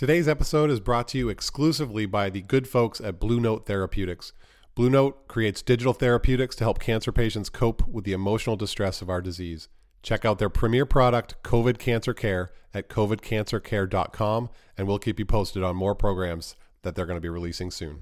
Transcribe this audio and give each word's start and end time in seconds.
Today's 0.00 0.28
episode 0.28 0.70
is 0.70 0.80
brought 0.80 1.08
to 1.08 1.18
you 1.18 1.28
exclusively 1.28 2.06
by 2.06 2.30
the 2.30 2.40
good 2.40 2.66
folks 2.66 3.02
at 3.02 3.20
Blue 3.20 3.38
Note 3.38 3.66
Therapeutics. 3.66 4.32
Blue 4.74 4.88
Note 4.88 5.28
creates 5.28 5.60
digital 5.60 5.92
therapeutics 5.92 6.56
to 6.56 6.64
help 6.64 6.78
cancer 6.78 7.12
patients 7.12 7.50
cope 7.50 7.86
with 7.86 8.04
the 8.04 8.14
emotional 8.14 8.56
distress 8.56 9.02
of 9.02 9.10
our 9.10 9.20
disease. 9.20 9.68
Check 10.02 10.24
out 10.24 10.38
their 10.38 10.48
premier 10.48 10.86
product, 10.86 11.34
COVID 11.42 11.78
Cancer 11.78 12.14
Care, 12.14 12.50
at 12.72 12.88
covidcancercare.com, 12.88 14.48
and 14.78 14.88
we'll 14.88 14.98
keep 14.98 15.18
you 15.18 15.26
posted 15.26 15.62
on 15.62 15.76
more 15.76 15.94
programs 15.94 16.56
that 16.80 16.94
they're 16.94 17.04
going 17.04 17.18
to 17.18 17.20
be 17.20 17.28
releasing 17.28 17.70
soon. 17.70 18.00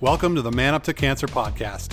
Welcome 0.00 0.34
to 0.34 0.40
the 0.40 0.52
Man 0.52 0.72
Up 0.72 0.82
to 0.84 0.94
Cancer 0.94 1.26
podcast. 1.26 1.92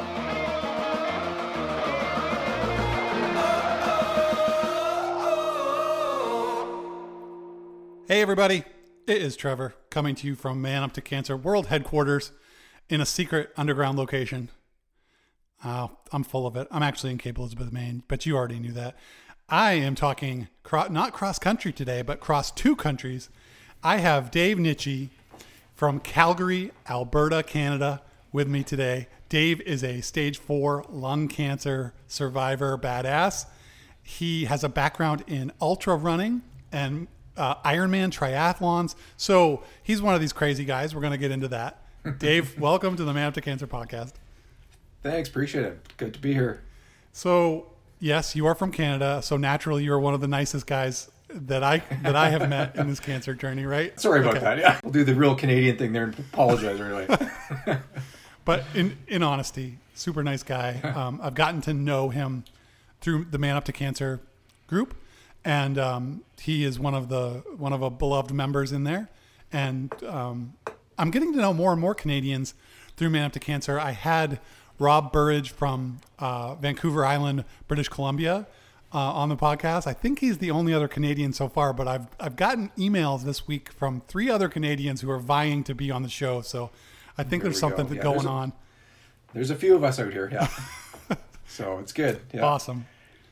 Hey, 8.11 8.21
everybody. 8.21 8.65
It 9.07 9.21
is 9.21 9.37
Trevor 9.37 9.73
coming 9.89 10.15
to 10.15 10.27
you 10.27 10.35
from 10.35 10.61
Man 10.61 10.83
Up 10.83 10.91
to 10.95 11.01
Cancer 11.01 11.37
World 11.37 11.67
Headquarters 11.67 12.33
in 12.89 12.99
a 12.99 13.05
secret 13.05 13.53
underground 13.55 13.97
location. 13.97 14.49
Uh, 15.63 15.87
I'm 16.11 16.25
full 16.25 16.45
of 16.45 16.57
it. 16.57 16.67
I'm 16.71 16.83
actually 16.83 17.11
in 17.11 17.19
Cape 17.19 17.37
Elizabeth, 17.37 17.71
Maine, 17.71 18.03
but 18.09 18.25
you 18.25 18.35
already 18.35 18.59
knew 18.59 18.73
that. 18.73 18.97
I 19.47 19.75
am 19.75 19.95
talking 19.95 20.49
cro- 20.61 20.89
not 20.89 21.13
cross 21.13 21.39
country 21.39 21.71
today, 21.71 22.01
but 22.01 22.19
cross 22.19 22.51
two 22.51 22.75
countries. 22.75 23.29
I 23.81 23.99
have 23.99 24.29
Dave 24.29 24.57
Nitchie 24.57 25.07
from 25.73 26.01
Calgary, 26.01 26.73
Alberta, 26.89 27.43
Canada, 27.43 28.01
with 28.33 28.49
me 28.49 28.61
today. 28.61 29.07
Dave 29.29 29.61
is 29.61 29.85
a 29.85 30.01
stage 30.01 30.37
four 30.37 30.83
lung 30.89 31.29
cancer 31.29 31.93
survivor 32.09 32.77
badass. 32.77 33.45
He 34.03 34.43
has 34.43 34.65
a 34.65 34.69
background 34.69 35.23
in 35.27 35.53
ultra 35.61 35.95
running 35.95 36.41
and 36.73 37.07
uh, 37.37 37.55
Ironman 37.63 38.11
triathlons. 38.11 38.95
So 39.17 39.63
he's 39.83 40.01
one 40.01 40.15
of 40.15 40.21
these 40.21 40.33
crazy 40.33 40.65
guys. 40.65 40.93
We're 40.93 41.01
going 41.01 41.11
to 41.11 41.17
get 41.17 41.31
into 41.31 41.47
that. 41.49 41.83
Dave, 42.17 42.59
welcome 42.59 42.95
to 42.95 43.03
the 43.03 43.13
Man 43.13 43.27
Up 43.27 43.33
to 43.35 43.41
Cancer 43.41 43.67
podcast. 43.67 44.13
Thanks, 45.03 45.29
appreciate 45.29 45.65
it. 45.65 45.97
Good 45.97 46.13
to 46.13 46.19
be 46.19 46.33
here. 46.33 46.61
So 47.11 47.67
yes, 47.99 48.35
you 48.35 48.45
are 48.45 48.55
from 48.55 48.71
Canada. 48.71 49.21
So 49.23 49.37
naturally, 49.37 49.83
you 49.83 49.93
are 49.93 49.99
one 49.99 50.13
of 50.13 50.21
the 50.21 50.27
nicest 50.27 50.67
guys 50.67 51.09
that 51.29 51.63
I 51.63 51.81
that 52.01 52.15
I 52.15 52.29
have 52.29 52.49
met 52.49 52.75
in 52.75 52.87
this 52.87 52.99
cancer 52.99 53.33
journey. 53.33 53.65
Right? 53.65 53.97
Sorry 53.99 54.19
about 54.19 54.37
okay. 54.37 54.43
that. 54.43 54.57
Yeah, 54.57 54.79
we'll 54.83 54.91
do 54.91 55.03
the 55.03 55.15
real 55.15 55.35
Canadian 55.35 55.77
thing 55.77 55.93
there 55.93 56.05
and 56.05 56.19
apologize 56.19 56.79
really. 56.79 57.07
but 58.45 58.63
in 58.75 58.97
in 59.07 59.23
honesty, 59.23 59.77
super 59.95 60.23
nice 60.23 60.43
guy. 60.43 60.81
Um, 60.81 61.19
I've 61.23 61.35
gotten 61.35 61.61
to 61.61 61.73
know 61.73 62.09
him 62.09 62.43
through 62.99 63.25
the 63.25 63.37
Man 63.37 63.55
Up 63.55 63.65
to 63.65 63.71
Cancer 63.71 64.19
group 64.67 64.95
and 65.43 65.77
um, 65.77 66.23
he 66.39 66.63
is 66.63 66.79
one 66.79 66.93
of 66.93 67.09
the 67.09 67.43
one 67.57 67.73
of 67.73 67.81
a 67.81 67.89
beloved 67.89 68.31
members 68.31 68.71
in 68.71 68.83
there. 68.83 69.09
And 69.51 69.91
um, 70.03 70.53
I'm 70.97 71.11
getting 71.11 71.33
to 71.33 71.39
know 71.39 71.53
more 71.53 71.71
and 71.71 71.81
more 71.81 71.95
Canadians 71.95 72.53
through 72.95 73.09
Man 73.09 73.25
Up 73.25 73.33
to 73.33 73.39
Cancer. 73.39 73.79
I 73.79 73.91
had 73.91 74.39
Rob 74.79 75.11
Burridge 75.11 75.51
from 75.51 75.99
uh, 76.19 76.55
Vancouver 76.55 77.05
Island, 77.05 77.43
British 77.67 77.89
Columbia, 77.89 78.47
uh, 78.93 78.97
on 78.97 79.29
the 79.29 79.37
podcast. 79.37 79.87
I 79.87 79.93
think 79.93 80.19
he's 80.19 80.37
the 80.37 80.51
only 80.51 80.73
other 80.73 80.87
Canadian 80.87 81.33
so 81.33 81.49
far, 81.49 81.73
but 81.73 81.87
I've 81.87 82.07
I've 82.19 82.35
gotten 82.35 82.71
emails 82.77 83.23
this 83.23 83.47
week 83.47 83.71
from 83.71 84.01
three 84.07 84.29
other 84.29 84.49
Canadians 84.49 85.01
who 85.01 85.09
are 85.09 85.19
vying 85.19 85.63
to 85.65 85.75
be 85.75 85.91
on 85.91 86.03
the 86.03 86.09
show. 86.09 86.41
So 86.41 86.71
I 87.17 87.23
think 87.23 87.43
there 87.43 87.51
there's 87.51 87.59
something 87.59 87.87
go. 87.87 87.93
yeah, 87.93 88.01
going 88.01 88.15
there's 88.17 88.25
a, 88.25 88.29
on. 88.29 88.53
There's 89.33 89.49
a 89.49 89.55
few 89.55 89.75
of 89.75 89.83
us 89.83 89.99
out 89.99 90.11
here, 90.11 90.29
yeah. 90.31 90.47
so 91.47 91.79
it's 91.79 91.93
good. 91.93 92.21
Yeah. 92.33 92.41
Awesome. 92.41 92.85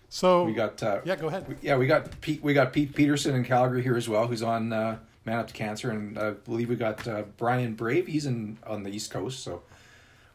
So 0.09 0.43
we 0.43 0.53
got 0.53 0.81
uh, 0.81 1.01
yeah, 1.05 1.15
go 1.15 1.27
ahead. 1.27 1.47
We, 1.47 1.55
yeah, 1.61 1.77
we 1.77 1.85
got 1.85 2.19
Pete. 2.19 2.41
We 2.43 2.53
got 2.53 2.73
Pete 2.73 2.93
Peterson 2.95 3.35
in 3.35 3.45
Calgary 3.45 3.83
here 3.83 3.95
as 3.95 4.09
well, 4.09 4.27
who's 4.27 4.41
on 4.41 4.73
uh, 4.73 4.97
Man 5.25 5.37
Up 5.37 5.47
to 5.47 5.53
Cancer, 5.53 5.91
and 5.91 6.17
I 6.17 6.31
believe 6.31 6.69
we 6.69 6.75
got 6.75 7.07
uh, 7.07 7.23
Brian 7.37 7.75
Brave. 7.75 8.07
He's 8.07 8.25
in 8.25 8.57
on 8.65 8.83
the 8.83 8.89
East 8.89 9.11
Coast, 9.11 9.43
so 9.43 9.61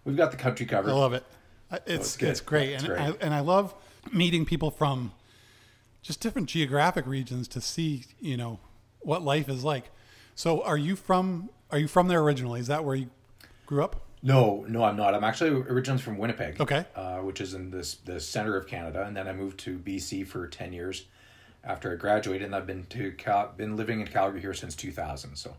we've 0.05 0.17
got 0.17 0.31
the 0.31 0.37
country 0.37 0.65
covered. 0.65 0.91
I 0.91 0.95
love 0.95 1.13
it. 1.13 1.25
It's 1.87 2.11
so 2.11 2.15
it's, 2.15 2.23
it's, 2.23 2.41
great, 2.41 2.71
yeah, 2.71 2.75
it's 2.77 2.85
and 2.85 2.93
great. 2.93 3.01
I, 3.01 3.15
and 3.21 3.35
I 3.35 3.41
love 3.41 3.75
meeting 4.13 4.47
people 4.47 4.71
from 4.71 5.13
just 6.03 6.21
different 6.21 6.49
geographic 6.49 7.05
regions 7.07 7.49
to 7.49 7.61
see 7.61 8.05
you 8.21 8.37
know 8.37 8.61
what 9.01 9.23
life 9.23 9.49
is 9.49 9.65
like. 9.65 9.91
So, 10.37 10.63
are 10.63 10.79
you 10.79 10.95
from 10.95 11.51
are 11.73 11.79
you 11.79 11.89
from 11.89 12.07
there 12.07 12.21
originally? 12.21 12.61
Is 12.61 12.69
that 12.69 12.85
where 12.85 12.95
you 12.95 13.11
grew 13.67 13.83
up? 13.83 14.03
No, 14.25 14.65
no, 14.67 14.83
I'm 14.85 14.97
not. 14.97 15.15
I'm 15.15 15.23
actually 15.23 15.51
originally 15.51 16.01
from 16.01 16.17
Winnipeg. 16.17 16.59
Okay. 16.59 16.87
Uh, 16.97 17.19
which 17.19 17.43
is 17.43 17.53
in 17.53 17.71
this 17.71 17.97
the 17.97 18.19
center 18.19 18.57
of 18.57 18.67
Canada, 18.67 19.05
and 19.07 19.15
then 19.15 19.29
I 19.29 19.35
moved 19.35 19.61
to 19.61 19.79
BC 19.79 20.27
for 20.27 20.49
ten 20.49 20.73
years 20.73 21.05
after 21.63 21.93
I 21.93 21.97
graduated, 21.97 22.47
and 22.47 22.57
I've 22.57 22.67
been 22.67 22.87
to 22.87 23.13
Cal- 23.13 23.53
been 23.55 23.77
living 23.77 24.01
in 24.01 24.07
Calgary 24.07 24.41
here 24.41 24.55
since 24.55 24.75
2000. 24.75 25.37
So. 25.37 25.55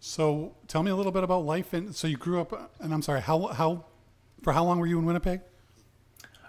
So 0.00 0.54
tell 0.66 0.82
me 0.82 0.90
a 0.90 0.96
little 0.96 1.12
bit 1.12 1.24
about 1.24 1.44
life. 1.44 1.72
And 1.72 1.94
so 1.94 2.06
you 2.06 2.16
grew 2.16 2.40
up, 2.40 2.72
and 2.80 2.94
I'm 2.94 3.02
sorry, 3.02 3.20
how 3.20 3.48
how 3.48 3.84
for 4.42 4.54
how 4.54 4.64
long 4.64 4.78
were 4.78 4.86
you 4.86 4.98
in 4.98 5.04
Winnipeg? 5.04 5.40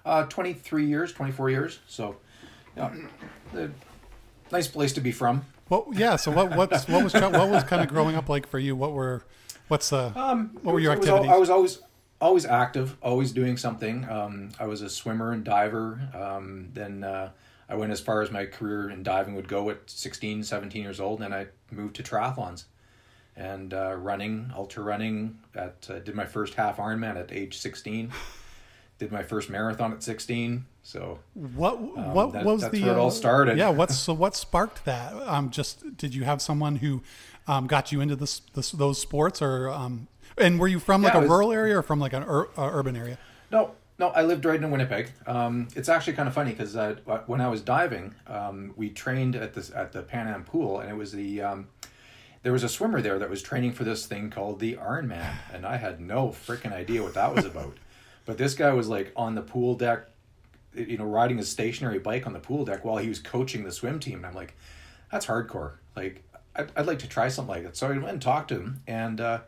Uh, 0.06 0.24
23 0.24 0.86
years, 0.86 1.12
24 1.12 1.50
years. 1.50 1.80
So, 1.86 2.16
yeah, 2.78 2.94
the 3.52 3.72
nice 4.52 4.68
place 4.68 4.94
to 4.94 5.02
be 5.02 5.12
from. 5.12 5.46
Well, 5.68 5.88
yeah. 5.92 6.16
So 6.16 6.32
what 6.32 6.56
what's 6.56 6.88
what 6.88 7.04
was 7.04 7.14
what 7.14 7.50
was 7.50 7.66
kind 7.66 7.82
of 7.82 7.90
growing 7.90 8.16
up 8.16 8.30
like 8.30 8.48
for 8.48 8.58
you? 8.58 8.74
What 8.76 8.94
were 8.94 9.24
What's 9.70 9.94
uh? 9.94 10.12
Um, 10.16 10.58
what 10.64 10.74
were 10.74 10.80
your 10.80 10.94
activities? 10.94 11.28
Was, 11.28 11.36
I 11.36 11.38
was 11.38 11.50
always 11.50 11.80
always 12.20 12.46
active, 12.46 12.98
always 13.04 13.32
doing 13.32 13.56
something. 13.56 14.04
Um, 14.10 14.50
I 14.60 14.66
was 14.66 14.82
a 14.82 14.90
swimmer 14.90 15.32
and 15.32 15.44
diver. 15.44 16.02
Um, 16.14 16.70
then 16.74 17.04
uh, 17.04 17.30
I 17.70 17.76
went 17.76 17.92
as 17.92 18.02
far 18.02 18.24
as 18.24 18.32
my 18.32 18.46
career 18.46 18.90
in 18.90 19.04
diving 19.04 19.36
would 19.36 19.48
go 19.48 19.70
at 19.70 19.88
16, 19.88 20.44
17 20.44 20.82
years 20.82 21.00
old. 21.00 21.22
And 21.22 21.36
I 21.36 21.48
moved 21.72 21.96
to 21.98 22.04
triathlons 22.04 22.64
and 23.36 23.74
uh, 23.74 23.96
running, 23.96 24.52
ultra 24.56 24.84
running. 24.84 25.38
At 25.54 25.88
uh, 25.88 26.00
did 26.00 26.16
my 26.16 26.26
first 26.26 26.56
half 26.56 26.78
Ironman 26.78 27.16
at 27.16 27.32
age 27.32 27.58
sixteen. 27.60 28.12
did 28.98 29.12
my 29.12 29.22
first 29.22 29.52
marathon 29.52 29.94
at 29.94 30.02
sixteen. 30.02 30.66
So 30.90 31.20
what 31.36 31.76
um, 31.76 32.14
what 32.16 32.34
that, 32.34 32.44
was 32.44 32.62
that's 32.62 32.74
the 32.74 32.82
where 32.82 32.94
it 32.94 32.98
all 32.98 33.10
uh, 33.10 33.12
started? 33.12 33.60
Yeah, 33.60 33.70
what's 33.70 33.96
so 33.96 34.12
what 34.12 34.36
sparked 34.36 34.86
that? 34.86 35.14
Um, 35.14 35.52
just 35.52 35.96
did 35.98 36.16
you 36.16 36.24
have 36.24 36.42
someone 36.42 36.78
who 36.78 37.04
um, 37.48 37.68
got 37.68 37.92
you 37.92 38.02
into 38.02 38.16
this, 38.16 38.40
this 38.56 38.72
those 38.72 39.00
sports, 39.00 39.40
or 39.40 39.70
um, 39.70 40.08
and 40.36 40.60
were 40.60 40.68
you 40.68 40.80
from 40.80 41.04
like 41.04 41.14
yeah, 41.14 41.20
a 41.20 41.22
was, 41.22 41.30
rural 41.30 41.52
area 41.52 41.78
or 41.78 41.84
from 41.84 42.00
like 42.00 42.14
an 42.14 42.24
ur- 42.24 42.50
uh, 42.58 42.72
urban 42.74 42.96
area? 42.96 43.20
No, 43.52 43.76
no, 44.00 44.08
I 44.08 44.24
lived 44.24 44.46
right 44.46 44.60
in 44.60 44.72
Winnipeg. 44.72 45.12
Um, 45.28 45.68
it's 45.76 45.90
actually 45.90 46.14
kind 46.14 46.28
of 46.28 46.34
funny 46.34 46.54
because 46.54 46.76
uh, 46.76 46.96
when 47.28 47.40
I 47.40 47.50
was 47.50 47.62
diving, 47.62 48.16
um, 48.26 48.74
we 48.76 48.90
trained 48.90 49.36
at 49.36 49.54
this 49.54 49.70
at 49.70 49.92
the 49.92 50.02
Pan 50.02 50.28
Am 50.28 50.44
pool, 50.44 50.80
and 50.80 50.90
it 50.90 50.96
was 50.96 51.12
the 51.12 51.40
um, 51.44 51.68
there 52.42 52.52
was 52.52 52.64
a 52.64 52.70
swimmer 52.70 53.00
there 53.00 53.20
that 53.20 53.30
was 53.30 53.44
training 53.44 53.74
for 53.74 53.84
this 53.84 54.08
thing 54.08 54.32
called 54.32 54.60
the 54.60 54.74
Ironman, 54.78 55.36
and 55.54 55.68
I 55.68 55.78
had 55.78 56.02
no 56.02 56.30
freaking 56.30 56.74
idea 56.74 57.04
what 57.04 57.14
that 57.14 57.36
was 57.36 57.46
about. 57.46 57.78
but 58.26 58.40
this 58.40 58.56
guy 58.56 58.74
was 58.74 58.88
like 58.88 59.14
on 59.16 59.36
the 59.36 59.44
pool 59.44 59.76
deck, 59.76 60.08
you 60.74 60.98
know, 60.98 61.06
riding 61.06 61.38
his 61.38 61.50
stationary 61.50 62.00
bike 62.00 62.28
on 62.28 62.34
the 62.34 62.40
pool 62.40 62.66
deck 62.66 62.86
while 62.86 62.98
he 62.98 63.10
was 63.10 63.20
coaching 63.20 63.64
the 63.64 63.72
swim 63.72 64.00
team, 64.00 64.18
and 64.18 64.26
I'm 64.26 64.34
like, 64.34 64.56
that's 65.12 65.26
hardcore. 65.26 65.74
Like 65.96 66.24
I'd, 66.56 66.72
I'd 66.76 66.86
like 66.86 67.00
to 67.00 67.08
try 67.08 67.30
something 67.30 67.56
like 67.56 67.64
that. 67.64 67.78
So 67.78 67.88
I 67.88 67.92
went 67.92 68.10
and 68.10 68.22
talked 68.22 68.50
to 68.50 68.56
him, 68.56 68.82
and 68.88 69.20
uh, 69.20 69.40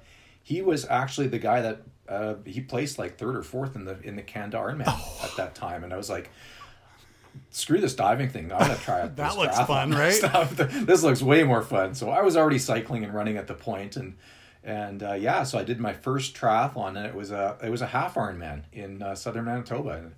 he 0.44 0.62
was 0.62 0.86
actually 0.86 1.28
the 1.28 1.40
guy 1.40 1.62
that 1.62 1.82
uh, 2.08 2.36
he 2.46 2.62
placed 2.62 2.98
like 2.98 3.18
third 3.18 3.36
or 3.36 3.44
fourth 3.44 3.76
in 3.76 3.86
the 3.86 4.00
in 4.02 4.16
the 4.16 4.22
Canada 4.22 4.58
Ironman 4.58 4.86
oh. 4.88 5.20
at 5.24 5.36
that 5.38 5.56
time, 5.56 5.84
and 5.84 5.94
I 5.94 5.98
was 5.98 6.10
like, 6.10 6.30
"Screw 7.50 7.80
this 7.80 7.96
diving 7.96 8.30
thing! 8.30 8.52
I'm 8.52 8.60
gonna 8.60 8.76
try 8.76 9.02
it." 9.06 9.16
that 9.16 9.38
looks 9.38 9.60
fun, 9.60 9.92
right? 9.96 10.14
Stuff. 10.14 10.56
This 10.56 11.04
looks 11.04 11.22
way 11.22 11.44
more 11.44 11.62
fun. 11.62 11.94
So 11.96 12.10
I 12.10 12.22
was 12.22 12.36
already 12.36 12.60
cycling 12.60 13.04
and 13.04 13.14
running 13.14 13.38
at 13.38 13.48
the 13.48 13.54
point, 13.54 13.96
and 13.96 14.16
and 14.64 15.04
uh, 15.04 15.14
yeah, 15.14 15.44
so 15.44 15.58
I 15.58 15.64
did 15.64 15.80
my 15.80 15.94
first 15.94 16.36
triathlon, 16.36 16.98
and 16.98 17.06
it 17.06 17.16
was 17.16 17.32
a 17.32 17.58
it 17.64 17.70
was 17.70 17.82
a 17.82 17.88
half 17.88 18.16
Ironman 18.16 18.64
in 18.74 19.02
uh, 19.02 19.16
southern 19.16 19.46
Manitoba. 19.46 19.90
And 19.92 20.16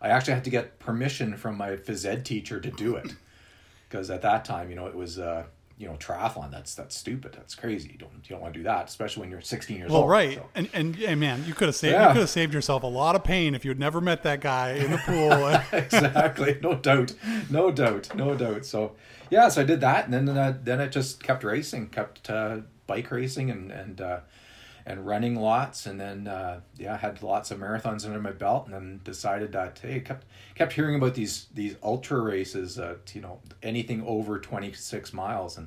I 0.00 0.08
actually 0.08 0.34
had 0.34 0.44
to 0.44 0.50
get 0.50 0.78
permission 0.78 1.36
from 1.36 1.56
my 1.56 1.70
phys 1.76 2.04
ed 2.06 2.24
teacher 2.24 2.60
to 2.60 2.70
do 2.70 2.96
it 2.96 3.14
because 3.88 4.10
at 4.10 4.22
that 4.22 4.44
time, 4.44 4.70
you 4.70 4.76
know, 4.76 4.86
it 4.86 4.94
was 4.94 5.18
uh, 5.18 5.44
you 5.78 5.86
know 5.86 5.94
triathlon. 5.94 6.50
That's 6.50 6.74
that's 6.74 6.96
stupid. 6.96 7.32
That's 7.32 7.54
crazy. 7.54 7.90
You 7.92 7.98
don't 7.98 8.12
you 8.24 8.30
don't 8.30 8.40
want 8.40 8.54
to 8.54 8.60
do 8.60 8.64
that, 8.64 8.88
especially 8.88 9.22
when 9.22 9.30
you're 9.30 9.40
16 9.40 9.76
years 9.76 9.90
Well, 9.90 10.02
old. 10.02 10.10
right, 10.10 10.34
so. 10.36 10.46
and 10.54 10.68
and 10.72 10.96
yeah, 10.96 11.14
man, 11.14 11.44
you 11.46 11.54
could 11.54 11.68
have 11.68 11.76
saved 11.76 11.92
Yeah. 11.92 12.08
you 12.08 12.12
could 12.14 12.20
have 12.20 12.30
saved 12.30 12.54
yourself 12.54 12.82
a 12.82 12.86
lot 12.86 13.14
of 13.14 13.24
pain 13.24 13.54
if 13.54 13.64
you'd 13.64 13.78
never 13.78 14.00
met 14.00 14.22
that 14.22 14.40
guy 14.40 14.72
in 14.72 14.90
the 14.90 14.98
pool. 14.98 15.46
exactly. 15.78 16.58
No 16.62 16.74
doubt. 16.74 17.12
No 17.50 17.70
doubt. 17.70 18.14
No 18.14 18.34
doubt. 18.34 18.64
So 18.64 18.92
yeah, 19.30 19.48
so 19.48 19.62
I 19.62 19.64
did 19.64 19.80
that, 19.80 20.04
and 20.04 20.14
then 20.14 20.28
uh, 20.28 20.56
then 20.62 20.80
I 20.80 20.86
just 20.86 21.22
kept 21.22 21.42
racing, 21.44 21.88
kept 21.88 22.30
uh, 22.30 22.58
bike 22.86 23.10
racing, 23.10 23.50
and 23.50 23.70
and 23.72 24.00
uh, 24.00 24.20
and 24.86 25.04
running 25.04 25.34
lots, 25.34 25.84
and 25.84 26.00
then 26.00 26.28
uh, 26.28 26.60
yeah, 26.78 26.94
I 26.94 26.96
had 26.96 27.22
lots 27.22 27.50
of 27.50 27.58
marathons 27.58 28.06
under 28.06 28.20
my 28.20 28.30
belt, 28.30 28.66
and 28.66 28.74
then 28.74 29.00
decided 29.02 29.52
that 29.52 29.80
hey, 29.82 30.00
kept 30.00 30.24
kept 30.54 30.72
hearing 30.72 30.94
about 30.94 31.14
these 31.14 31.46
these 31.52 31.74
ultra 31.82 32.20
races, 32.20 32.78
uh, 32.78 32.94
you 33.12 33.20
know, 33.20 33.40
anything 33.62 34.04
over 34.06 34.38
twenty 34.38 34.72
six 34.72 35.12
miles, 35.12 35.58
and 35.58 35.66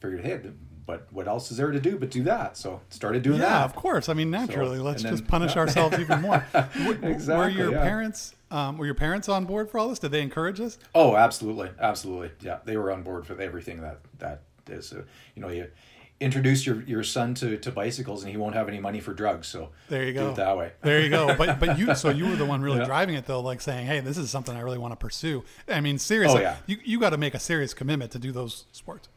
figured 0.00 0.24
hey. 0.24 0.40
But 0.84 1.06
what 1.10 1.28
else 1.28 1.50
is 1.50 1.58
there 1.58 1.70
to 1.70 1.78
do 1.78 1.98
but 1.98 2.10
do 2.10 2.22
that? 2.22 2.56
So 2.56 2.80
started 2.88 3.22
doing 3.22 3.40
yeah, 3.40 3.48
that. 3.48 3.58
Yeah, 3.58 3.64
of 3.64 3.74
course. 3.74 4.08
I 4.08 4.14
mean, 4.14 4.30
naturally, 4.30 4.78
let's 4.78 5.04
and 5.04 5.12
just 5.12 5.24
then- 5.24 5.30
punish 5.30 5.54
ourselves 5.54 5.98
even 5.98 6.22
more. 6.22 6.44
W- 6.52 6.98
were 7.02 7.48
your 7.50 7.72
yeah. 7.72 7.82
parents 7.82 8.34
um, 8.50 8.78
were 8.78 8.86
your 8.86 8.94
parents 8.94 9.28
on 9.28 9.44
board 9.44 9.70
for 9.70 9.78
all 9.78 9.88
this? 9.88 9.98
Did 9.98 10.10
they 10.10 10.22
encourage 10.22 10.58
this? 10.58 10.78
Oh, 10.94 11.14
absolutely, 11.14 11.70
absolutely. 11.78 12.30
Yeah, 12.40 12.58
they 12.64 12.76
were 12.76 12.90
on 12.90 13.02
board 13.02 13.28
with 13.28 13.40
everything 13.40 13.82
that 13.82 14.00
that 14.18 14.42
is. 14.66 14.92
Uh, 14.92 15.02
you 15.34 15.42
know, 15.42 15.48
you 15.48 15.68
introduce 16.20 16.66
your 16.66 16.82
your 16.82 17.02
son 17.04 17.34
to 17.34 17.56
to 17.58 17.70
bicycles, 17.70 18.22
and 18.22 18.30
he 18.30 18.36
won't 18.36 18.54
have 18.54 18.68
any 18.68 18.80
money 18.80 19.00
for 19.00 19.14
drugs. 19.14 19.46
So 19.46 19.70
There 19.88 20.04
you 20.04 20.12
do 20.12 20.18
go. 20.20 20.30
it 20.30 20.36
that 20.36 20.56
way. 20.56 20.72
There 20.82 21.00
you 21.00 21.10
go. 21.10 21.34
But 21.38 21.60
but 21.60 21.78
you 21.78 21.94
so 21.94 22.08
you 22.10 22.26
were 22.26 22.36
the 22.36 22.44
one 22.44 22.60
really 22.62 22.78
Yeah. 22.80 22.86
driving 22.86 23.14
it 23.14 23.26
though, 23.26 23.40
like 23.40 23.60
saying, 23.60 23.86
"Hey, 23.86 24.00
this 24.00 24.18
is 24.18 24.30
something 24.30 24.56
I 24.56 24.60
really 24.60 24.78
want 24.78 24.92
to 24.92 24.96
pursue." 24.96 25.44
I 25.68 25.80
mean, 25.80 25.98
seriously, 25.98 26.40
Oh, 26.40 26.42
yeah. 26.42 26.56
you 26.66 26.78
you 26.84 26.98
got 27.00 27.10
to 27.10 27.18
make 27.18 27.34
a 27.34 27.38
serious 27.38 27.72
commitment 27.74 28.10
to 28.12 28.18
do 28.18 28.32
those 28.32 28.64
sports. 28.72 29.08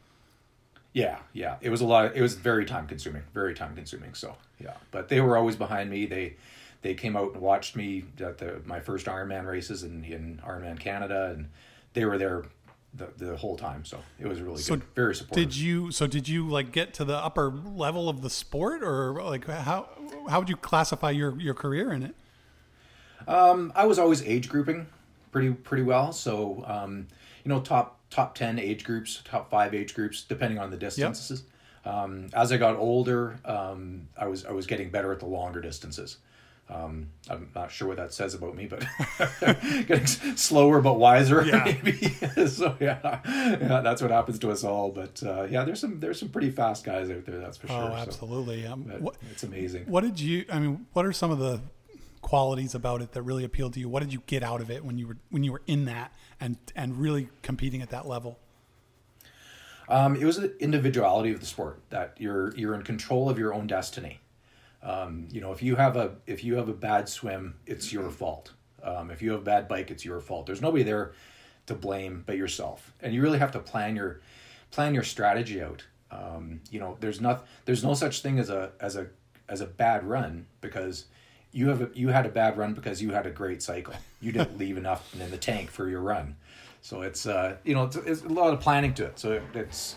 Yeah, 0.92 1.18
yeah. 1.32 1.56
It 1.62 1.70
was 1.70 1.80
a 1.80 1.86
lot. 1.86 2.04
Of, 2.06 2.16
it 2.16 2.20
was 2.20 2.34
very 2.34 2.64
time 2.66 2.86
consuming. 2.86 3.22
Very 3.32 3.54
time 3.54 3.74
consuming. 3.74 4.14
So 4.14 4.36
yeah, 4.60 4.74
but 4.90 5.08
they 5.08 5.20
were 5.20 5.36
always 5.36 5.56
behind 5.56 5.88
me. 5.90 6.04
They 6.06 6.36
they 6.82 6.94
came 6.94 7.16
out 7.16 7.32
and 7.32 7.40
watched 7.40 7.76
me 7.76 8.04
at 8.20 8.38
the 8.38 8.60
my 8.66 8.80
first 8.80 9.06
Ironman 9.06 9.46
races 9.46 9.82
in 9.84 10.04
in 10.04 10.40
Ironman 10.46 10.78
Canada, 10.78 11.32
and 11.34 11.48
they 11.94 12.04
were 12.04 12.18
there. 12.18 12.44
The, 12.94 13.08
the 13.16 13.36
whole 13.38 13.56
time, 13.56 13.86
so 13.86 13.98
it 14.20 14.26
was 14.26 14.42
really 14.42 14.60
So 14.60 14.74
good. 14.76 14.84
Very 14.94 15.14
supportive. 15.14 15.48
Did 15.48 15.56
you 15.56 15.90
so 15.92 16.06
did 16.06 16.28
you 16.28 16.46
like 16.46 16.72
get 16.72 16.92
to 16.94 17.06
the 17.06 17.16
upper 17.16 17.50
level 17.50 18.10
of 18.10 18.20
the 18.20 18.28
sport 18.28 18.82
or 18.82 19.22
like 19.22 19.46
how 19.46 19.88
how 20.28 20.40
would 20.40 20.50
you 20.50 20.56
classify 20.56 21.10
your 21.10 21.40
your 21.40 21.54
career 21.54 21.90
in 21.92 22.02
it? 22.02 22.14
Um, 23.26 23.72
I 23.74 23.86
was 23.86 23.98
always 23.98 24.22
age 24.24 24.48
grouping 24.48 24.86
pretty 25.30 25.52
pretty 25.52 25.82
well. 25.82 26.12
So 26.12 26.62
um, 26.66 27.08
you 27.44 27.48
know, 27.48 27.60
top 27.60 27.98
top 28.10 28.34
ten 28.34 28.58
age 28.58 28.84
groups, 28.84 29.22
top 29.24 29.50
five 29.50 29.74
age 29.74 29.94
groups, 29.94 30.22
depending 30.22 30.58
on 30.58 30.70
the 30.70 30.76
distances. 30.76 31.44
Um, 31.84 32.28
as 32.34 32.52
I 32.52 32.58
got 32.58 32.76
older, 32.76 33.38
um, 33.44 34.06
I 34.16 34.26
was 34.26 34.44
I 34.44 34.52
was 34.52 34.66
getting 34.66 34.90
better 34.90 35.12
at 35.12 35.18
the 35.18 35.26
longer 35.26 35.60
distances. 35.60 36.18
Um, 36.74 37.08
I'm 37.28 37.50
not 37.54 37.70
sure 37.70 37.88
what 37.88 37.98
that 37.98 38.14
says 38.14 38.32
about 38.34 38.56
me, 38.56 38.66
but 38.66 38.82
getting 39.40 40.04
s- 40.04 40.20
slower 40.40 40.80
but 40.80 40.94
wiser, 40.94 41.44
Yeah. 41.44 41.64
maybe. 41.84 42.08
so 42.46 42.74
yeah, 42.80 43.20
yeah, 43.26 43.80
that's 43.82 44.00
what 44.00 44.10
happens 44.10 44.38
to 44.38 44.50
us 44.50 44.64
all. 44.64 44.90
But 44.90 45.22
uh, 45.22 45.44
yeah, 45.50 45.64
there's 45.64 45.80
some 45.80 46.00
there's 46.00 46.18
some 46.18 46.30
pretty 46.30 46.50
fast 46.50 46.84
guys 46.84 47.10
out 47.10 47.26
there. 47.26 47.38
That's 47.40 47.58
for 47.58 47.66
sure. 47.66 47.76
Oh, 47.76 47.88
So, 47.88 47.94
absolutely. 47.94 48.66
Um, 48.66 48.84
what, 49.00 49.16
it's 49.30 49.42
amazing. 49.42 49.84
what 49.84 50.00
did 50.02 50.18
you? 50.18 50.46
I 50.50 50.58
mean, 50.60 50.86
what 50.94 51.04
are 51.04 51.12
some 51.12 51.30
of 51.30 51.38
the 51.38 51.60
qualities 52.22 52.74
about 52.74 53.02
it 53.02 53.12
that 53.12 53.22
really 53.22 53.44
appealed 53.44 53.74
to 53.74 53.80
you? 53.80 53.88
What 53.90 54.02
did 54.02 54.12
you 54.12 54.22
get 54.26 54.42
out 54.42 54.60
of 54.62 54.70
it 54.70 54.82
when 54.82 54.96
you 54.96 55.08
were 55.08 55.16
when 55.28 55.44
you 55.44 55.52
were 55.52 55.62
in 55.66 55.84
that 55.84 56.12
and 56.40 56.56
and 56.74 56.96
really 56.96 57.28
competing 57.42 57.82
at 57.82 57.90
that 57.90 58.08
level? 58.08 58.38
Um, 59.90 60.16
it 60.16 60.24
was 60.24 60.36
the 60.36 60.56
individuality 60.58 61.32
of 61.32 61.40
the 61.40 61.46
sport 61.46 61.80
that 61.90 62.14
you're 62.18 62.56
you're 62.56 62.74
in 62.74 62.82
control 62.82 63.28
of 63.28 63.38
your 63.38 63.52
own 63.52 63.66
destiny. 63.66 64.20
Um, 64.82 65.28
you 65.30 65.40
know, 65.40 65.52
if 65.52 65.62
you 65.62 65.76
have 65.76 65.96
a 65.96 66.16
if 66.26 66.42
you 66.42 66.56
have 66.56 66.68
a 66.68 66.74
bad 66.74 67.08
swim, 67.08 67.54
it's 67.66 67.92
your 67.92 68.10
fault. 68.10 68.52
Um, 68.82 69.10
if 69.10 69.22
you 69.22 69.30
have 69.32 69.40
a 69.40 69.44
bad 69.44 69.68
bike, 69.68 69.90
it's 69.90 70.04
your 70.04 70.20
fault. 70.20 70.46
There's 70.46 70.60
nobody 70.60 70.82
there 70.82 71.12
to 71.66 71.74
blame 71.74 72.24
but 72.26 72.36
yourself, 72.36 72.92
and 73.00 73.14
you 73.14 73.22
really 73.22 73.38
have 73.38 73.52
to 73.52 73.60
plan 73.60 73.94
your 73.94 74.20
plan 74.70 74.94
your 74.94 75.04
strategy 75.04 75.62
out. 75.62 75.84
Um, 76.10 76.60
you 76.70 76.80
know, 76.80 76.96
there's 77.00 77.20
not 77.20 77.46
there's 77.64 77.84
no 77.84 77.94
such 77.94 78.22
thing 78.22 78.38
as 78.38 78.50
a 78.50 78.72
as 78.80 78.96
a 78.96 79.06
as 79.48 79.60
a 79.60 79.66
bad 79.66 80.04
run 80.04 80.46
because 80.60 81.06
you 81.52 81.68
have 81.68 81.82
a, 81.82 81.90
you 81.94 82.08
had 82.08 82.26
a 82.26 82.30
bad 82.30 82.56
run 82.56 82.74
because 82.74 83.00
you 83.00 83.10
had 83.10 83.26
a 83.26 83.30
great 83.30 83.62
cycle. 83.62 83.94
You 84.20 84.32
didn't 84.32 84.58
leave 84.62 84.76
enough 84.76 85.14
in 85.14 85.30
the 85.30 85.38
tank 85.38 85.70
for 85.70 85.88
your 85.88 86.00
run. 86.00 86.36
So 86.80 87.02
it's 87.02 87.26
uh, 87.26 87.56
you 87.62 87.74
know 87.74 87.84
it's, 87.84 87.96
it's 87.96 88.22
a 88.22 88.28
lot 88.28 88.52
of 88.52 88.60
planning 88.60 88.94
to 88.94 89.04
it. 89.06 89.18
So 89.18 89.40
it's 89.54 89.96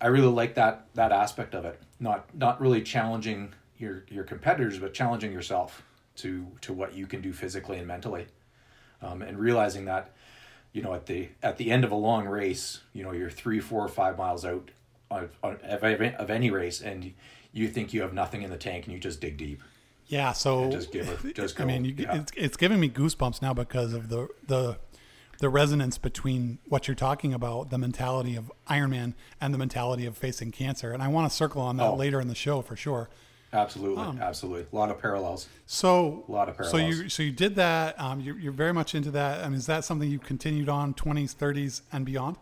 I 0.00 0.08
really 0.08 0.28
like 0.28 0.54
that 0.56 0.86
that 0.94 1.12
aspect 1.12 1.54
of 1.54 1.64
it. 1.64 1.80
Not 1.98 2.34
not 2.34 2.60
really 2.60 2.82
challenging 2.82 3.54
your 3.80 4.04
your 4.08 4.24
competitors, 4.24 4.78
but 4.78 4.94
challenging 4.94 5.32
yourself 5.32 5.82
to 6.16 6.46
to 6.60 6.72
what 6.72 6.94
you 6.94 7.06
can 7.06 7.20
do 7.20 7.32
physically 7.32 7.78
and 7.78 7.86
mentally, 7.86 8.26
um, 9.02 9.22
and 9.22 9.38
realizing 9.38 9.86
that 9.86 10.12
you 10.72 10.82
know 10.82 10.94
at 10.94 11.06
the 11.06 11.28
at 11.42 11.56
the 11.56 11.70
end 11.70 11.82
of 11.84 11.90
a 11.90 11.96
long 11.96 12.26
race, 12.26 12.80
you 12.92 13.02
know 13.02 13.12
you're 13.12 13.30
three, 13.30 13.58
four, 13.58 13.88
five 13.88 14.16
miles 14.18 14.44
out 14.44 14.70
of 15.10 15.30
of, 15.42 15.58
of 15.62 16.30
any 16.30 16.50
race, 16.50 16.80
and 16.80 17.12
you 17.52 17.66
think 17.68 17.92
you 17.92 18.02
have 18.02 18.12
nothing 18.12 18.42
in 18.42 18.50
the 18.50 18.56
tank, 18.58 18.84
and 18.84 18.92
you 18.94 19.00
just 19.00 19.20
dig 19.20 19.36
deep. 19.36 19.62
Yeah, 20.06 20.32
so 20.32 20.70
just 20.70 20.92
give 20.92 21.08
it- 21.08 21.34
just 21.34 21.58
I 21.60 21.64
mean, 21.64 21.84
you, 21.84 21.94
yeah. 21.96 22.16
it's, 22.20 22.32
it's 22.36 22.56
giving 22.56 22.80
me 22.80 22.88
goosebumps 22.90 23.40
now 23.40 23.54
because 23.54 23.94
of 23.94 24.08
the 24.08 24.28
the 24.46 24.78
the 25.38 25.48
resonance 25.48 25.96
between 25.96 26.58
what 26.68 26.86
you're 26.86 26.94
talking 26.94 27.32
about, 27.32 27.70
the 27.70 27.78
mentality 27.78 28.36
of 28.36 28.52
Iron 28.66 28.90
Man, 28.90 29.14
and 29.40 29.54
the 29.54 29.58
mentality 29.58 30.04
of 30.04 30.18
facing 30.18 30.50
cancer. 30.50 30.92
And 30.92 31.02
I 31.02 31.08
want 31.08 31.30
to 31.30 31.34
circle 31.34 31.62
on 31.62 31.78
that 31.78 31.86
Oh. 31.86 31.94
later 31.94 32.20
in 32.20 32.28
the 32.28 32.34
show 32.34 32.60
for 32.60 32.76
sure. 32.76 33.08
Absolutely, 33.52 34.20
absolutely, 34.20 34.66
a 34.72 34.76
lot 34.76 34.90
of 34.90 35.00
parallels. 35.00 35.48
So, 35.66 36.24
A 36.28 36.32
lot 36.32 36.48
of 36.48 36.56
parallels. 36.56 36.70
so 36.70 36.76
you 36.76 37.08
so 37.08 37.22
you 37.24 37.32
did 37.32 37.56
that. 37.56 37.98
Um, 38.00 38.20
you're, 38.20 38.38
you're 38.38 38.52
very 38.52 38.72
much 38.72 38.94
into 38.94 39.10
that. 39.10 39.44
I 39.44 39.48
mean, 39.48 39.58
is 39.58 39.66
that 39.66 39.84
something 39.84 40.08
you 40.08 40.20
continued 40.20 40.68
on 40.68 40.94
20s, 40.94 41.34
30s, 41.34 41.80
and 41.92 42.06
beyond? 42.06 42.36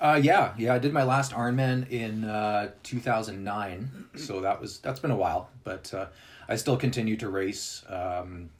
Uh, 0.00 0.18
yeah, 0.22 0.52
yeah. 0.58 0.74
I 0.74 0.78
did 0.78 0.92
my 0.92 1.02
last 1.02 1.32
Ironman 1.32 1.88
in 1.90 2.24
uh, 2.24 2.70
2009, 2.84 4.06
so 4.16 4.40
that 4.40 4.60
was 4.60 4.78
that's 4.78 5.00
been 5.00 5.10
a 5.10 5.16
while. 5.16 5.50
But 5.64 5.92
uh, 5.92 6.06
I 6.48 6.56
still 6.56 6.76
continue 6.76 7.16
to 7.18 7.28
race 7.28 7.82
um, 7.88 8.50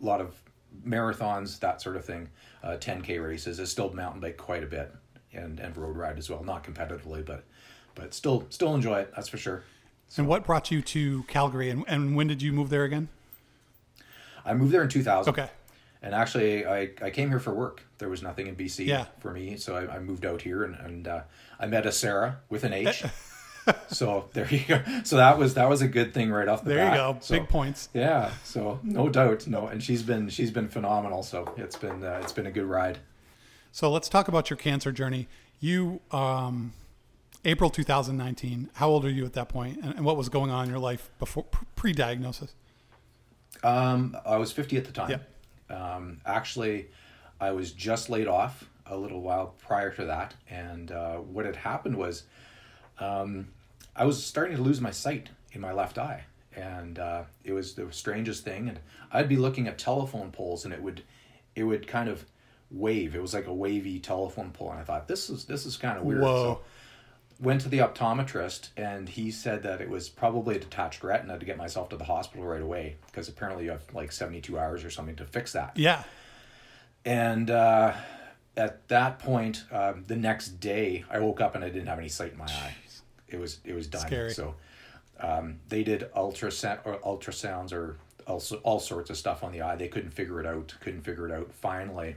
a 0.00 0.04
lot 0.04 0.20
of 0.20 0.34
marathons, 0.86 1.58
that 1.60 1.80
sort 1.80 1.96
of 1.96 2.04
thing. 2.04 2.28
Uh, 2.62 2.76
10k 2.78 3.22
races. 3.24 3.60
I 3.60 3.64
still 3.64 3.92
mountain 3.92 4.20
bike 4.20 4.36
quite 4.36 4.62
a 4.62 4.66
bit, 4.66 4.92
and 5.32 5.60
and 5.60 5.76
road 5.76 5.96
ride 5.96 6.18
as 6.18 6.28
well. 6.28 6.42
Not 6.42 6.64
competitively, 6.64 7.24
but 7.24 7.44
but 7.94 8.12
still 8.14 8.46
still 8.50 8.74
enjoy 8.74 9.00
it. 9.00 9.12
That's 9.14 9.28
for 9.28 9.38
sure. 9.38 9.64
And 10.16 10.26
what 10.26 10.44
brought 10.44 10.70
you 10.70 10.80
to 10.82 11.22
Calgary, 11.24 11.70
and, 11.70 11.84
and 11.86 12.16
when 12.16 12.26
did 12.26 12.42
you 12.42 12.52
move 12.52 12.70
there 12.70 12.84
again? 12.84 13.08
I 14.44 14.54
moved 14.54 14.72
there 14.72 14.82
in 14.82 14.88
2000. 14.88 15.30
Okay. 15.32 15.48
And 16.00 16.14
actually, 16.14 16.64
I, 16.64 16.90
I 17.02 17.10
came 17.10 17.28
here 17.28 17.40
for 17.40 17.52
work. 17.52 17.82
There 17.98 18.08
was 18.08 18.22
nothing 18.22 18.46
in 18.46 18.56
BC 18.56 18.86
Yeah. 18.86 19.06
for 19.20 19.32
me, 19.32 19.56
so 19.56 19.76
I, 19.76 19.96
I 19.96 19.98
moved 19.98 20.24
out 20.24 20.42
here, 20.42 20.64
and, 20.64 20.74
and 20.76 21.08
uh, 21.08 21.20
I 21.60 21.66
met 21.66 21.86
a 21.86 21.92
Sarah 21.92 22.38
with 22.48 22.64
an 22.64 22.72
H. 22.72 23.04
so 23.88 24.28
there 24.32 24.48
you 24.48 24.64
go. 24.66 24.80
So 25.04 25.16
that 25.16 25.36
was 25.38 25.54
that 25.54 25.68
was 25.68 25.82
a 25.82 25.88
good 25.88 26.14
thing 26.14 26.30
right 26.30 26.48
off 26.48 26.62
the 26.64 26.70
bat. 26.70 26.76
There 26.76 26.90
you 26.90 26.94
go. 26.94 27.18
So, 27.20 27.38
Big 27.38 27.48
points. 27.48 27.88
Yeah. 27.92 28.30
So 28.44 28.78
no 28.82 29.08
doubt, 29.08 29.46
no, 29.46 29.66
and 29.66 29.82
she's 29.82 30.02
been 30.02 30.28
she's 30.28 30.50
been 30.50 30.68
phenomenal. 30.68 31.22
So 31.22 31.52
it's 31.56 31.76
been 31.76 32.02
uh, 32.02 32.20
it's 32.22 32.32
been 32.32 32.46
a 32.46 32.50
good 32.52 32.64
ride. 32.64 32.98
So 33.72 33.90
let's 33.90 34.08
talk 34.08 34.28
about 34.28 34.48
your 34.50 34.56
cancer 34.56 34.92
journey. 34.92 35.28
You, 35.60 36.00
um, 36.12 36.72
April 37.44 37.70
2019. 37.70 38.70
How 38.74 38.88
old 38.88 39.04
are 39.04 39.10
you 39.10 39.24
at 39.24 39.32
that 39.34 39.48
point, 39.48 39.78
and, 39.82 39.94
and 39.94 40.04
what 40.04 40.16
was 40.16 40.28
going 40.28 40.50
on 40.50 40.64
in 40.64 40.70
your 40.70 40.78
life 40.78 41.10
before 41.18 41.44
pre-diagnosis? 41.76 42.54
Um, 43.62 44.16
I 44.26 44.36
was 44.36 44.52
50 44.52 44.76
at 44.76 44.84
the 44.84 44.92
time. 44.92 45.10
Um, 45.70 46.20
actually, 46.26 46.88
I 47.40 47.52
was 47.52 47.72
just 47.72 48.10
laid 48.10 48.28
off 48.28 48.68
a 48.86 48.96
little 48.96 49.20
while 49.20 49.54
prior 49.58 49.90
to 49.94 50.04
that, 50.06 50.34
and 50.48 50.90
uh, 50.90 51.16
what 51.16 51.44
had 51.44 51.56
happened 51.56 51.96
was, 51.96 52.24
um, 52.98 53.48
I 53.94 54.04
was 54.04 54.24
starting 54.24 54.56
to 54.56 54.62
lose 54.62 54.80
my 54.80 54.90
sight 54.90 55.28
in 55.52 55.60
my 55.60 55.72
left 55.72 55.98
eye, 55.98 56.24
and 56.54 56.98
uh, 56.98 57.24
it 57.44 57.52
was 57.52 57.74
the 57.74 57.90
strangest 57.92 58.44
thing. 58.44 58.68
And 58.68 58.80
I'd 59.12 59.28
be 59.28 59.36
looking 59.36 59.68
at 59.68 59.78
telephone 59.78 60.30
poles, 60.30 60.64
and 60.64 60.72
it 60.72 60.82
would, 60.82 61.02
it 61.54 61.64
would 61.64 61.86
kind 61.86 62.08
of 62.08 62.24
wave. 62.70 63.14
It 63.14 63.22
was 63.22 63.34
like 63.34 63.46
a 63.46 63.54
wavy 63.54 63.98
telephone 63.98 64.50
pole, 64.50 64.70
and 64.70 64.80
I 64.80 64.84
thought 64.84 65.08
this 65.08 65.30
is 65.30 65.44
this 65.44 65.66
is 65.66 65.76
kind 65.76 65.98
of 65.98 66.04
weird. 66.04 66.22
Whoa. 66.22 66.36
So 66.36 66.60
went 67.40 67.60
to 67.60 67.68
the 67.68 67.78
optometrist 67.78 68.70
and 68.76 69.08
he 69.08 69.30
said 69.30 69.62
that 69.62 69.80
it 69.80 69.88
was 69.88 70.08
probably 70.08 70.56
a 70.56 70.58
detached 70.58 71.04
retina 71.04 71.38
to 71.38 71.46
get 71.46 71.56
myself 71.56 71.88
to 71.88 71.96
the 71.96 72.04
hospital 72.04 72.44
right 72.44 72.62
away 72.62 72.96
because 73.06 73.28
apparently 73.28 73.64
you 73.64 73.70
have 73.70 73.82
like 73.94 74.10
72 74.10 74.58
hours 74.58 74.84
or 74.84 74.90
something 74.90 75.14
to 75.16 75.24
fix 75.24 75.52
that. 75.52 75.72
Yeah. 75.76 76.02
and 77.04 77.50
uh, 77.50 77.92
at 78.56 78.88
that 78.88 79.20
point 79.20 79.64
um, 79.70 80.02
the 80.08 80.16
next 80.16 80.58
day 80.60 81.04
i 81.10 81.20
woke 81.20 81.40
up 81.40 81.54
and 81.54 81.64
i 81.64 81.68
didn't 81.68 81.86
have 81.86 81.98
any 81.98 82.08
sight 82.08 82.32
in 82.32 82.38
my 82.38 82.46
eye. 82.46 82.74
It 83.28 83.38
was 83.38 83.58
it 83.64 83.74
was 83.74 83.86
done. 83.86 84.06
Scary. 84.06 84.32
so 84.32 84.54
um, 85.20 85.58
they 85.68 85.82
did 85.84 86.08
ultrasound 86.16 86.80
or 86.84 86.98
ultrasounds 86.98 87.72
or 87.72 87.98
also 88.26 88.56
all 88.64 88.80
sorts 88.80 89.10
of 89.10 89.16
stuff 89.16 89.44
on 89.44 89.52
the 89.52 89.62
eye. 89.62 89.76
They 89.76 89.88
couldn't 89.88 90.10
figure 90.10 90.40
it 90.40 90.46
out 90.46 90.74
couldn't 90.80 91.02
figure 91.02 91.28
it 91.28 91.32
out. 91.32 91.52
Finally 91.52 92.16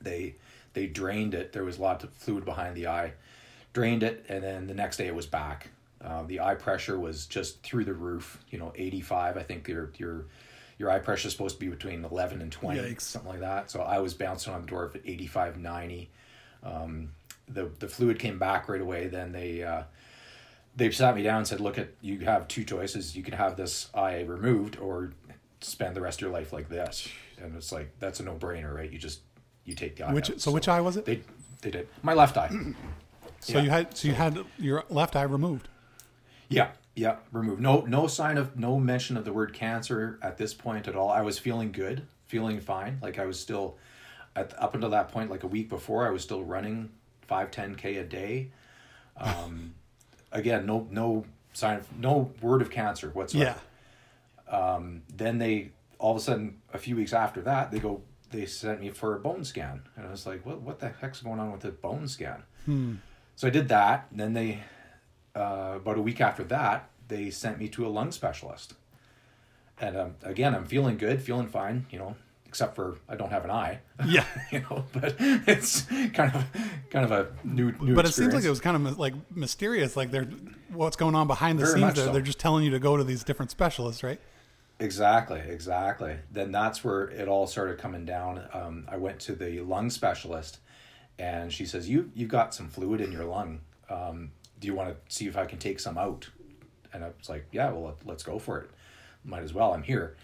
they 0.00 0.34
they 0.74 0.86
drained 0.86 1.34
it. 1.34 1.52
There 1.52 1.64
was 1.64 1.78
lots 1.78 2.04
of 2.04 2.12
fluid 2.12 2.44
behind 2.44 2.76
the 2.76 2.88
eye 2.88 3.12
drained 3.74 4.02
it, 4.02 4.24
and 4.30 4.42
then 4.42 4.66
the 4.66 4.74
next 4.74 4.96
day 4.96 5.06
it 5.06 5.14
was 5.14 5.26
back. 5.26 5.68
Uh, 6.02 6.22
the 6.22 6.40
eye 6.40 6.54
pressure 6.54 6.98
was 6.98 7.26
just 7.26 7.62
through 7.62 7.84
the 7.84 7.92
roof. 7.92 8.38
You 8.50 8.58
know, 8.58 8.72
eighty 8.76 9.02
five. 9.02 9.36
I 9.36 9.42
think 9.42 9.68
your 9.68 9.90
your 9.98 10.24
your 10.78 10.90
eye 10.90 10.98
pressure 11.00 11.28
is 11.28 11.32
supposed 11.32 11.56
to 11.56 11.60
be 11.60 11.68
between 11.68 12.04
eleven 12.04 12.40
and 12.40 12.50
twenty, 12.50 12.80
Yikes. 12.80 13.02
something 13.02 13.30
like 13.30 13.40
that. 13.40 13.70
So 13.70 13.82
I 13.82 13.98
was 13.98 14.14
bouncing 14.14 14.52
on 14.54 14.62
the 14.62 14.66
door 14.66 14.90
at 14.94 15.00
85, 15.04 15.58
90. 15.58 16.10
Um, 16.62 17.10
the 17.48 17.70
the 17.78 17.88
fluid 17.88 18.18
came 18.18 18.38
back 18.38 18.68
right 18.70 18.80
away. 18.80 19.08
Then 19.08 19.32
they. 19.32 19.62
Uh, 19.62 19.82
they 20.76 20.90
sat 20.90 21.14
me 21.14 21.22
down 21.22 21.38
and 21.38 21.46
said, 21.46 21.60
"Look, 21.60 21.78
at 21.78 21.90
you 22.00 22.18
have 22.20 22.48
two 22.48 22.64
choices. 22.64 23.14
You 23.16 23.22
can 23.22 23.34
have 23.34 23.56
this 23.56 23.90
eye 23.94 24.22
removed, 24.22 24.76
or 24.78 25.12
spend 25.60 25.94
the 25.94 26.00
rest 26.00 26.18
of 26.18 26.22
your 26.22 26.32
life 26.32 26.52
like 26.52 26.68
this." 26.68 27.08
And 27.40 27.54
it's 27.54 27.70
like 27.70 27.94
that's 28.00 28.18
a 28.18 28.24
no 28.24 28.34
brainer, 28.34 28.74
right? 28.74 28.90
You 28.90 28.98
just 28.98 29.20
you 29.64 29.76
take 29.76 29.94
the 29.94 30.04
eye. 30.08 30.12
Which 30.12 30.30
out. 30.30 30.40
so 30.40 30.50
which 30.50 30.66
eye 30.66 30.80
was 30.80 30.96
it? 30.96 31.04
They 31.04 31.20
they 31.62 31.70
did 31.70 31.88
my 32.02 32.12
left 32.14 32.36
eye. 32.36 32.50
So 33.44 33.58
yeah. 33.58 33.64
you 33.64 33.70
had 33.70 33.96
so 33.96 34.08
you 34.08 34.14
had 34.14 34.38
your 34.58 34.84
left 34.88 35.14
eye 35.16 35.22
removed. 35.22 35.68
yeah, 36.48 36.70
yeah, 36.94 37.16
removed. 37.32 37.60
No 37.60 37.82
no 37.82 38.06
sign 38.06 38.38
of 38.38 38.58
no 38.58 38.78
mention 38.80 39.16
of 39.16 39.24
the 39.24 39.32
word 39.32 39.52
cancer 39.52 40.18
at 40.22 40.38
this 40.38 40.54
point 40.54 40.88
at 40.88 40.96
all. 40.96 41.10
I 41.10 41.20
was 41.22 41.38
feeling 41.38 41.70
good, 41.70 42.06
feeling 42.26 42.60
fine. 42.60 42.98
Like 43.02 43.18
I 43.18 43.26
was 43.26 43.38
still 43.38 43.76
at 44.34 44.54
up 44.60 44.74
until 44.74 44.90
that 44.90 45.10
point, 45.12 45.30
like 45.30 45.42
a 45.42 45.46
week 45.46 45.68
before, 45.68 46.06
I 46.06 46.10
was 46.10 46.22
still 46.22 46.42
running 46.42 46.90
five 47.28 47.50
ten 47.50 47.74
k 47.74 47.96
a 47.96 48.04
day. 48.04 48.50
Um, 49.16 49.74
again, 50.32 50.64
no 50.66 50.86
no 50.90 51.26
sign 51.52 51.76
of 51.78 51.98
no 51.98 52.32
word 52.40 52.62
of 52.62 52.70
cancer 52.70 53.10
whatsoever. 53.10 53.58
Yeah. 54.50 54.78
then 55.16 55.38
they 55.38 55.70
all 55.98 56.12
of 56.12 56.16
a 56.16 56.20
sudden 56.20 56.60
a 56.72 56.78
few 56.78 56.96
weeks 56.96 57.12
after 57.12 57.40
that 57.42 57.70
they 57.70 57.78
go 57.78 58.02
they 58.30 58.44
sent 58.46 58.80
me 58.80 58.90
for 58.90 59.14
a 59.14 59.20
bone 59.20 59.44
scan 59.44 59.82
and 59.96 60.06
i 60.06 60.10
was 60.10 60.26
like 60.26 60.44
what, 60.44 60.60
what 60.60 60.80
the 60.80 60.88
heck's 61.00 61.20
going 61.20 61.38
on 61.40 61.52
with 61.52 61.60
the 61.60 61.70
bone 61.70 62.06
scan 62.08 62.42
so 63.36 63.46
i 63.46 63.50
did 63.50 63.68
that 63.68 64.06
and 64.10 64.20
then 64.20 64.32
they 64.34 64.60
uh, 65.36 65.72
about 65.76 65.98
a 65.98 66.02
week 66.02 66.20
after 66.20 66.44
that 66.44 66.88
they 67.08 67.30
sent 67.30 67.58
me 67.58 67.68
to 67.68 67.86
a 67.86 67.88
lung 67.88 68.12
specialist 68.12 68.74
and 69.80 69.96
um, 69.96 70.14
again 70.22 70.54
i'm 70.54 70.64
feeling 70.64 70.96
good 70.96 71.20
feeling 71.20 71.46
fine 71.48 71.86
you 71.90 71.98
know 71.98 72.14
except 72.46 72.76
for 72.76 72.96
i 73.08 73.16
don't 73.16 73.30
have 73.30 73.44
an 73.44 73.50
eye 73.50 73.78
Yeah. 74.06 74.24
you 74.52 74.60
know 74.60 74.84
but 74.92 75.16
it's 75.18 75.82
kind 76.12 76.34
of 76.34 76.44
kind 76.90 77.04
of 77.04 77.10
a 77.10 77.26
new 77.44 77.72
new 77.80 77.94
But 77.96 78.06
it 78.06 78.12
seems 78.14 78.32
like 78.32 78.44
it 78.44 78.50
was 78.50 78.60
kind 78.60 78.76
of 78.86 78.98
like 78.98 79.14
mysterious. 79.34 79.96
Like 79.96 80.12
they're 80.12 80.28
what's 80.72 80.96
going 80.96 81.16
on 81.16 81.26
behind 81.26 81.58
the 81.58 81.64
Very 81.66 81.80
scenes. 81.80 81.96
so. 81.96 82.12
they're 82.12 82.22
just 82.22 82.38
telling 82.38 82.64
you 82.64 82.70
to 82.70 82.78
go 82.78 82.96
to 82.96 83.02
these 83.02 83.24
different 83.24 83.50
specialists, 83.50 84.02
right? 84.04 84.20
Exactly, 84.80 85.40
exactly. 85.40 86.16
Then 86.30 86.52
that's 86.52 86.84
where 86.84 87.04
it 87.08 87.26
all 87.28 87.46
started 87.48 87.78
coming 87.78 88.04
down. 88.04 88.42
Um, 88.52 88.84
I 88.88 88.96
went 88.96 89.18
to 89.20 89.34
the 89.34 89.60
lung 89.60 89.90
specialist, 89.90 90.58
and 91.18 91.52
she 91.52 91.64
says, 91.66 91.88
"You 91.88 92.10
you've 92.14 92.30
got 92.30 92.54
some 92.54 92.68
fluid 92.68 93.00
in 93.00 93.12
your 93.12 93.24
lung. 93.24 93.60
Um, 93.88 94.32
do 94.60 94.66
you 94.66 94.74
want 94.74 94.90
to 94.90 95.14
see 95.14 95.26
if 95.26 95.36
I 95.36 95.44
can 95.44 95.58
take 95.58 95.80
some 95.80 95.98
out?" 95.98 96.28
And 96.92 97.04
I 97.04 97.08
was 97.18 97.28
like, 97.28 97.46
"Yeah, 97.52 97.70
well, 97.70 97.84
let, 97.84 98.06
let's 98.06 98.22
go 98.22 98.38
for 98.38 98.58
it. 98.60 98.70
Might 99.24 99.42
as 99.42 99.52
well. 99.54 99.72
I'm 99.74 99.82
here." 99.82 100.16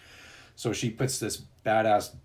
So 0.55 0.73
she 0.73 0.89
puts 0.89 1.19
this 1.19 1.41
badass 1.65 2.15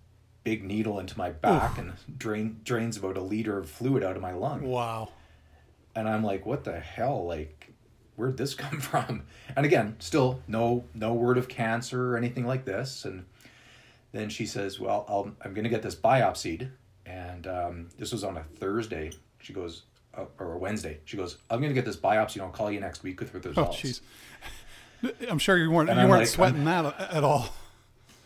big 0.43 0.63
needle 0.63 0.99
into 0.99 1.17
my 1.17 1.29
back 1.29 1.77
and 1.77 1.93
drain 2.17 2.59
drains 2.63 2.95
about 2.97 3.17
a 3.17 3.21
liter 3.21 3.57
of 3.57 3.69
fluid 3.69 4.03
out 4.03 4.15
of 4.15 4.21
my 4.21 4.31
lung 4.31 4.61
Wow. 4.61 5.09
and 5.95 6.07
I'm 6.07 6.23
like, 6.23 6.45
what 6.45 6.63
the 6.63 6.79
hell? 6.79 7.25
Like, 7.25 7.73
where'd 8.15 8.37
this 8.37 8.53
come 8.63 8.79
from? 8.79 9.23
And 9.55 9.65
again, 9.65 9.95
still 9.99 10.41
no 10.47 10.85
no 10.93 11.13
word 11.13 11.37
of 11.37 11.47
cancer 11.49 12.13
or 12.13 12.17
anything 12.17 12.45
like 12.45 12.63
this. 12.63 13.03
And 13.05 13.25
then 14.13 14.29
she 14.29 14.45
says, 14.45 14.79
well, 14.79 15.05
I'll, 15.09 15.31
I'm 15.43 15.53
going 15.53 15.63
to 15.65 15.69
get 15.69 15.81
this 15.81 15.95
biopsied. 15.95 16.69
And 17.07 17.47
um, 17.47 17.89
this 17.97 18.11
was 18.11 18.23
on 18.23 18.37
a 18.37 18.43
Thursday. 18.43 19.11
She 19.39 19.53
goes, 19.53 19.83
uh, 20.15 20.25
or 20.39 20.53
a 20.53 20.57
Wednesday. 20.57 20.99
She 21.05 21.15
goes, 21.17 21.37
I'm 21.49 21.59
going 21.61 21.69
to 21.69 21.73
get 21.73 21.85
this 21.85 21.95
biopsy. 21.95 22.33
and 22.35 22.43
I'll 22.43 22.49
call 22.49 22.69
you 22.69 22.79
next 22.81 23.01
week 23.03 23.19
with 23.21 23.31
the 23.31 23.49
results. 23.49 23.77
Oh, 23.83 23.87
jeez. 23.87 24.01
I'm 25.29 25.39
sure 25.39 25.57
you 25.57 25.71
weren't 25.71 25.89
And 25.89 25.97
you 25.97 26.03
I'm 26.03 26.09
weren't 26.09 26.21
like, 26.23 26.27
sweating 26.29 26.65
that 26.65 26.85
at 27.11 27.23
all. 27.23 27.49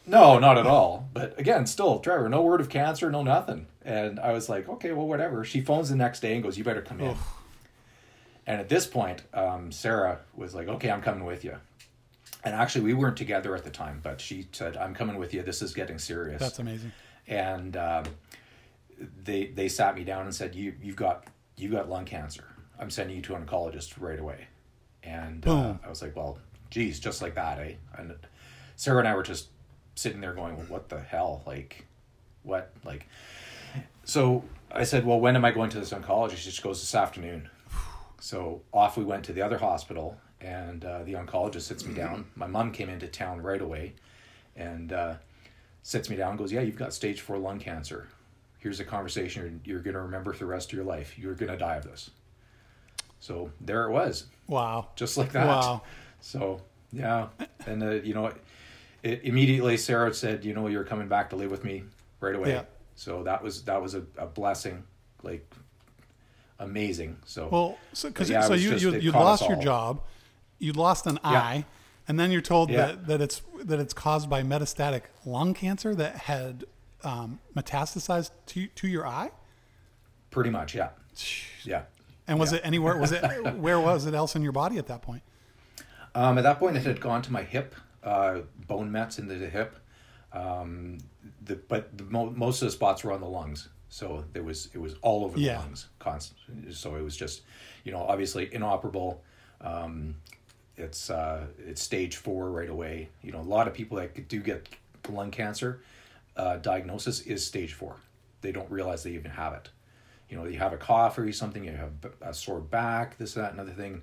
No, 0.07 0.39
not 0.39 0.57
at 0.57 0.65
all. 0.65 1.07
But 1.13 1.37
again, 1.39 1.67
still, 1.67 1.99
Trevor, 1.99 2.27
no 2.27 2.41
word 2.41 2.59
of 2.59 2.69
cancer, 2.69 3.11
no 3.11 3.21
nothing. 3.23 3.67
And 3.85 4.19
I 4.19 4.31
was 4.33 4.49
like, 4.49 4.67
okay, 4.67 4.91
well, 4.93 5.07
whatever. 5.07 5.43
She 5.45 5.61
phones 5.61 5.89
the 5.89 5.95
next 5.95 6.21
day 6.21 6.33
and 6.33 6.41
goes, 6.43 6.57
you 6.57 6.63
better 6.63 6.81
come 6.81 6.99
in. 7.01 7.15
And 8.47 8.59
at 8.59 8.67
this 8.69 8.87
point, 8.87 9.21
um, 9.33 9.71
Sarah 9.71 10.19
was 10.35 10.55
like, 10.55 10.67
okay, 10.67 10.89
I'm 10.89 11.01
coming 11.01 11.25
with 11.25 11.43
you. 11.43 11.55
And 12.43 12.55
actually, 12.55 12.81
we 12.81 12.93
weren't 12.95 13.17
together 13.17 13.55
at 13.55 13.63
the 13.63 13.69
time, 13.69 13.99
but 14.01 14.19
she 14.19 14.47
said, 14.51 14.75
I'm 14.75 14.95
coming 14.95 15.17
with 15.17 15.33
you. 15.33 15.43
This 15.43 15.61
is 15.61 15.73
getting 15.75 15.99
serious. 15.99 16.39
That's 16.39 16.57
amazing. 16.57 16.91
and 17.27 17.77
um, 17.77 18.05
they 19.23 19.47
they 19.47 19.67
sat 19.67 19.95
me 19.95 20.03
down 20.03 20.23
and 20.23 20.33
said, 20.33 20.55
you 20.55 20.73
you've 20.81 20.95
got 20.95 21.25
you've 21.57 21.71
got 21.71 21.89
lung 21.89 22.05
cancer. 22.05 22.43
I'm 22.79 22.89
sending 22.89 23.15
you 23.15 23.21
to 23.23 23.35
an 23.35 23.45
oncologist 23.45 23.93
right 23.99 24.19
away. 24.19 24.47
And 25.03 25.47
uh, 25.47 25.75
I 25.85 25.89
was 25.89 26.01
like, 26.01 26.15
well, 26.15 26.39
geez, 26.69 26.99
just 26.99 27.21
like 27.21 27.35
that, 27.35 27.59
eh? 27.59 27.73
And 27.97 28.15
Sarah 28.75 28.99
and 28.99 29.07
I 29.07 29.15
were 29.15 29.23
just 29.23 29.49
sitting 29.95 30.21
there 30.21 30.33
going, 30.33 30.57
well, 30.57 30.65
what 30.67 30.89
the 30.89 30.99
hell? 30.99 31.43
Like, 31.45 31.85
what? 32.43 32.71
Like, 32.83 33.07
so 34.03 34.43
I 34.71 34.83
said, 34.83 35.05
well, 35.05 35.19
when 35.19 35.35
am 35.35 35.45
I 35.45 35.51
going 35.51 35.69
to 35.71 35.79
this 35.79 35.91
oncologist? 35.91 36.37
She 36.37 36.49
just 36.49 36.63
goes, 36.63 36.79
this 36.79 36.95
afternoon. 36.95 37.49
So 38.19 38.61
off 38.71 38.97
we 38.97 39.03
went 39.03 39.23
to 39.25 39.33
the 39.33 39.41
other 39.41 39.57
hospital, 39.57 40.17
and 40.39 40.85
uh, 40.85 41.03
the 41.03 41.13
oncologist 41.13 41.61
sits 41.61 41.85
me 41.85 41.93
down. 41.93 42.25
My 42.35 42.47
mom 42.47 42.71
came 42.71 42.89
into 42.89 43.07
town 43.07 43.41
right 43.41 43.61
away, 43.61 43.93
and 44.55 44.93
uh, 44.93 45.15
sits 45.83 46.09
me 46.09 46.15
down 46.15 46.31
and 46.31 46.39
goes, 46.39 46.51
"Yeah, 46.51 46.61
you've 46.61 46.77
got 46.77 46.93
stage 46.93 47.21
four 47.21 47.37
lung 47.37 47.59
cancer. 47.59 48.07
Here's 48.61 48.79
a 48.79 48.85
conversation 48.85 49.59
you're, 49.65 49.75
you're 49.75 49.83
going 49.83 49.95
to 49.95 50.01
remember 50.01 50.31
for 50.33 50.39
the 50.39 50.45
rest 50.45 50.69
of 50.71 50.73
your 50.77 50.85
life. 50.85 51.17
You're 51.19 51.33
going 51.35 51.51
to 51.51 51.57
die 51.57 51.75
of 51.75 51.83
this." 51.83 52.09
So 53.19 53.51
there 53.59 53.85
it 53.87 53.91
was, 53.91 54.25
Wow. 54.47 54.87
just 54.95 55.17
like 55.17 55.31
that. 55.33 55.45
Wow. 55.47 55.81
So 56.23 56.61
yeah, 56.93 57.29
and 57.65 57.81
uh, 57.81 57.89
you 57.91 58.13
know, 58.13 58.31
it, 59.01 59.21
immediately 59.23 59.75
Sarah 59.77 60.13
said, 60.13 60.45
"You 60.45 60.53
know, 60.53 60.67
you're 60.67 60.83
coming 60.83 61.07
back 61.07 61.31
to 61.31 61.35
live 61.35 61.49
with 61.49 61.63
me 61.63 61.81
right 62.19 62.35
away." 62.35 62.49
Yeah. 62.51 62.63
So 62.93 63.23
that 63.23 63.41
was 63.41 63.63
that 63.63 63.81
was 63.81 63.95
a, 63.95 64.03
a 64.19 64.27
blessing, 64.27 64.83
like 65.23 65.43
amazing. 66.59 67.17
So 67.25 67.47
Well, 67.51 67.77
so 67.93 68.09
because 68.09 68.29
Yeah, 68.29 68.41
so 68.41 68.53
you 68.53 68.71
just- 68.71 68.83
you 68.83 68.93
you 68.99 69.11
lost 69.11 69.47
your 69.47 69.57
job, 69.57 70.01
you 70.59 70.73
lost 70.73 71.07
an 71.07 71.17
eye, 71.23 71.65
and 72.07 72.19
then 72.19 72.29
you're 72.31 72.41
told 72.41 72.69
Yeah. 72.69 72.85
that, 72.87 73.07
that 73.07 73.21
it's 73.21 73.41
that 73.63 73.79
it's 73.79 73.93
caused 73.93 74.29
by 74.29 74.43
metastatic 74.43 75.03
lung 75.25 75.53
cancer 75.55 75.95
that 75.95 76.15
had 76.17 76.65
um, 77.03 77.39
metastasized 77.55 78.31
to 78.47 78.67
to 78.67 78.87
your 78.87 79.05
eye. 79.07 79.31
pretty 80.29 80.49
much, 80.49 80.75
yeah, 80.75 80.89
yeah. 81.63 81.83
And 82.27 82.39
was 82.39 82.53
it 82.53 82.61
anywhere? 82.63 82.97
Was 82.97 83.11
it 83.11 83.23
where 83.57 83.79
was 83.79 84.05
it 84.05 84.13
else 84.13 84.35
in 84.35 84.41
your 84.41 84.51
body 84.53 84.77
at 84.77 84.87
that 84.87 85.01
point? 85.01 85.23
Um, 86.15 86.37
at 86.37 86.43
that 86.43 86.59
point, 86.59 86.75
it 86.77 86.83
had 86.83 86.99
gone 86.99 87.21
to 87.23 87.31
my 87.31 87.43
hip, 87.43 87.73
uh, 88.03 88.39
bone 88.67 88.91
mets 88.91 89.17
into 89.19 89.35
the 89.35 89.49
hip. 89.49 89.77
Um, 90.33 90.97
the, 91.43 91.55
but 91.55 91.97
the 91.97 92.03
mo- 92.05 92.29
most 92.35 92.61
of 92.61 92.67
the 92.67 92.71
spots 92.71 93.03
were 93.03 93.11
on 93.11 93.19
the 93.21 93.27
lungs, 93.27 93.69
so 93.89 94.23
there 94.33 94.43
was 94.43 94.69
it 94.73 94.77
was 94.79 94.95
all 95.01 95.25
over 95.25 95.37
the 95.37 95.43
Yeah. 95.43 95.59
lungs, 95.59 95.87
constant. 95.99 96.73
So 96.73 96.95
it 96.95 97.01
was 97.01 97.17
just, 97.17 97.41
you 97.83 97.91
know, 97.91 97.99
obviously 97.99 98.53
inoperable. 98.53 99.21
Um, 99.59 100.15
it's 100.77 101.09
uh, 101.09 101.47
it's 101.59 101.81
stage 101.81 102.15
four 102.15 102.49
right 102.49 102.69
away. 102.69 103.09
You 103.21 103.31
know, 103.33 103.39
a 103.39 103.43
lot 103.43 103.67
of 103.67 103.73
people 103.73 103.97
that 103.97 104.27
do 104.29 104.39
get 104.39 104.69
lung 105.09 105.31
cancer 105.31 105.81
uh, 106.37 106.57
diagnosis 106.57 107.21
is 107.21 107.45
stage 107.45 107.73
four. 107.73 107.97
They 108.41 108.51
don't 108.51 108.69
realize 108.71 109.03
they 109.03 109.11
even 109.11 109.31
have 109.31 109.53
it. 109.53 109.69
You 110.29 110.37
know, 110.37 110.45
you 110.45 110.57
have 110.59 110.73
a 110.73 110.77
cough 110.77 111.17
or 111.17 111.31
something, 111.33 111.63
you 111.63 111.71
have 111.71 111.91
a 112.21 112.33
sore 112.33 112.61
back, 112.61 113.17
this, 113.17 113.33
that, 113.33 113.53
another 113.53 113.73
thing. 113.73 114.01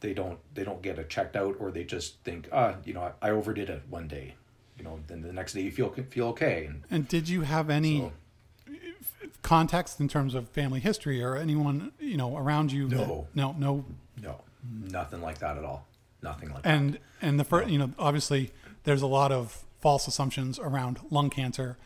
They 0.00 0.14
don't 0.14 0.38
they 0.54 0.64
don't 0.64 0.80
get 0.82 0.98
it 0.98 1.08
checked 1.10 1.36
out, 1.36 1.56
or 1.60 1.70
they 1.70 1.84
just 1.84 2.18
think, 2.24 2.48
ah, 2.52 2.76
you 2.84 2.94
know, 2.94 3.02
I, 3.22 3.28
I 3.28 3.30
overdid 3.30 3.68
it 3.68 3.82
one 3.90 4.08
day. 4.08 4.34
You 4.78 4.84
know, 4.84 4.98
then 5.06 5.20
the 5.20 5.32
next 5.32 5.52
day 5.52 5.60
you 5.60 5.70
feel 5.70 5.90
feel 5.90 6.28
okay. 6.28 6.64
And 6.66 6.82
And 6.90 7.06
did 7.06 7.28
you 7.28 7.42
have 7.42 7.68
any 7.68 8.00
so, 8.00 8.12
context 9.42 10.00
in 10.00 10.08
terms 10.08 10.34
of 10.34 10.48
family 10.48 10.80
history 10.80 11.22
or 11.22 11.36
anyone 11.36 11.92
you 12.00 12.16
know 12.16 12.36
around 12.36 12.72
you? 12.72 12.88
that- 12.88 12.96
No. 12.96 13.28
no, 13.34 13.52
no. 13.58 13.84
no, 14.22 14.40
nothing 14.90 15.20
like 15.20 15.38
that 15.38 15.56
at 15.58 15.64
all. 15.64 15.86
Nothing 16.22 16.50
like 16.52 16.62
that. 16.62 16.70
And 16.74 16.98
and 17.22 17.38
the 17.38 17.44
first, 17.44 17.68
you 17.70 17.78
know, 17.78 17.90
obviously 17.98 18.50
there's 18.84 19.02
a 19.02 19.06
lot 19.06 19.32
of 19.32 19.64
false 19.80 20.06
assumptions 20.06 20.58
around 20.58 20.98
lung 21.10 21.30
cancer 21.30 21.76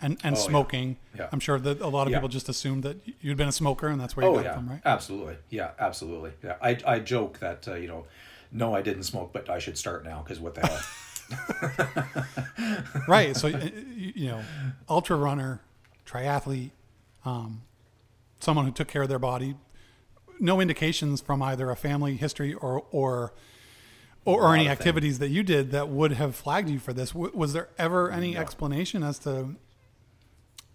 and 0.00 0.18
and 0.24 0.36
Oh, 0.36 0.38
smoking. 0.40 0.96
Yeah. 1.16 1.28
I'm 1.32 1.40
sure 1.40 1.58
that 1.58 1.80
a 1.80 1.86
lot 1.88 2.06
of 2.06 2.10
Yeah. 2.12 2.18
people 2.18 2.28
just 2.28 2.48
assumed 2.48 2.82
that 2.82 2.96
you'd 3.20 3.36
been 3.36 3.48
a 3.48 3.52
smoker 3.52 3.88
and 3.88 4.00
that's 4.00 4.16
where 4.16 4.26
you 4.26 4.32
Oh 4.32 4.36
got 4.36 4.44
yeah, 4.44 4.50
it 4.50 4.54
from, 4.54 4.68
right? 4.70 4.80
absolutely. 4.84 5.36
Yeah, 5.50 5.70
absolutely. 5.78 6.32
Yeah, 6.42 6.56
I 6.60 6.78
I 6.86 6.98
joke 6.98 7.38
that 7.38 7.68
uh, 7.68 7.74
you 7.74 7.86
know, 7.88 8.06
no, 8.50 8.74
I 8.74 8.82
didn't 8.82 9.04
smoke, 9.04 9.32
but 9.32 9.48
I 9.48 9.58
should 9.58 9.78
start 9.78 10.04
now 10.04 10.22
because 10.22 10.40
what 10.40 10.54
the 10.54 10.66
hell. 10.66 10.80
right. 13.08 13.36
So 13.36 13.46
you, 13.48 14.12
you 14.14 14.28
know, 14.28 14.42
ultra 14.88 15.16
runner, 15.16 15.60
triathlete, 16.06 16.70
um, 17.24 17.62
someone 18.40 18.64
who 18.66 18.72
took 18.72 18.88
care 18.88 19.02
of 19.02 19.08
their 19.08 19.18
body. 19.18 19.54
No 20.40 20.60
indications 20.60 21.20
from 21.20 21.42
either 21.42 21.70
a 21.70 21.76
family 21.76 22.16
history 22.16 22.52
or 22.54 22.84
or 22.90 23.32
or, 24.24 24.42
or 24.42 24.54
any 24.54 24.64
of 24.66 24.70
things. 24.70 24.80
activities 24.80 25.18
that 25.18 25.28
you 25.28 25.42
did 25.42 25.70
that 25.72 25.88
would 25.88 26.12
have 26.12 26.34
flagged 26.34 26.68
you 26.68 26.78
for 26.78 26.92
this. 26.92 27.10
W- 27.10 27.32
was 27.34 27.52
there 27.52 27.68
ever 27.78 28.10
any 28.10 28.34
No. 28.34 28.40
explanation 28.40 29.02
as 29.02 29.18
to? 29.20 29.56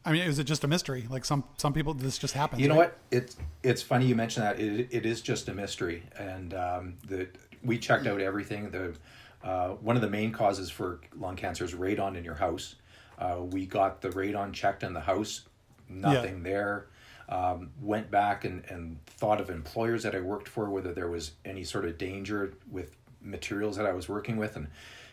I 0.05 0.13
mean, 0.13 0.21
is 0.21 0.39
it 0.39 0.45
just 0.45 0.63
a 0.63 0.67
mystery? 0.67 1.05
Like 1.09 1.25
some 1.25 1.43
some 1.57 1.73
people, 1.73 1.93
this 1.93 2.17
just 2.17 2.33
happens. 2.33 2.61
You 2.61 2.69
know 2.69 2.75
right? 2.75 2.89
what? 2.91 2.97
It's 3.11 3.35
it's 3.63 3.81
funny 3.81 4.05
you 4.05 4.15
mention 4.15 4.43
that. 4.43 4.59
It, 4.59 4.87
it 4.91 5.05
is 5.05 5.21
just 5.21 5.49
a 5.49 5.53
mystery, 5.53 6.03
and 6.17 6.53
um, 6.53 6.95
the 7.07 7.27
we 7.63 7.77
checked 7.77 8.07
out 8.07 8.21
everything. 8.21 8.69
The 8.71 8.95
uh, 9.43 9.69
one 9.75 9.95
of 9.95 10.01
the 10.01 10.09
main 10.09 10.31
causes 10.31 10.69
for 10.69 11.01
lung 11.17 11.35
cancer 11.35 11.63
is 11.65 11.73
radon 11.73 12.15
in 12.17 12.23
your 12.23 12.35
house. 12.35 12.75
Uh, 13.19 13.37
we 13.41 13.65
got 13.65 14.01
the 14.01 14.09
radon 14.09 14.53
checked 14.53 14.83
in 14.83 14.93
the 14.93 15.01
house, 15.01 15.41
nothing 15.89 16.43
there. 16.43 16.87
Um, 17.29 17.71
went 17.81 18.09
back 18.09 18.45
and, 18.45 18.63
and 18.69 19.03
thought 19.05 19.41
of 19.41 19.49
employers 19.49 20.03
that 20.03 20.15
I 20.15 20.21
worked 20.21 20.47
for, 20.47 20.69
whether 20.69 20.93
there 20.93 21.09
was 21.09 21.31
any 21.43 21.65
sort 21.65 21.83
of 21.83 21.97
danger 21.97 22.53
with 22.71 22.95
materials 23.21 23.77
that 23.77 23.85
I 23.85 23.93
was 23.93 24.07
working 24.09 24.37
with, 24.37 24.55
and 24.55 24.67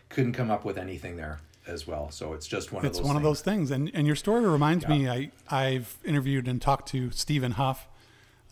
couldn't 0.09 0.33
come 0.33 0.51
up 0.51 0.65
with 0.65 0.79
anything 0.79 1.17
there 1.17 1.41
as 1.67 1.87
well. 1.87 2.11
So 2.11 2.33
it's 2.35 2.47
just 2.47 2.73
one 2.73 2.85
It's 2.85 2.99
of 2.99 3.05
those. 3.05 3.09
one 3.09 3.17
of 3.17 3.23
things. 3.23 3.39
those 3.39 3.43
things, 3.43 3.71
and 3.71 3.91
and 3.95 4.07
your 4.07 4.17
story 4.17 4.47
reminds 4.47 4.85
Yeah. 4.85 4.91
me. 4.91 5.09
I 5.09 5.31
I've 5.51 5.99
interviewed 6.05 6.47
and 6.49 6.61
talked 6.61 6.89
to 6.91 7.11
Stephen 7.11 7.53
Huff 7.53 7.89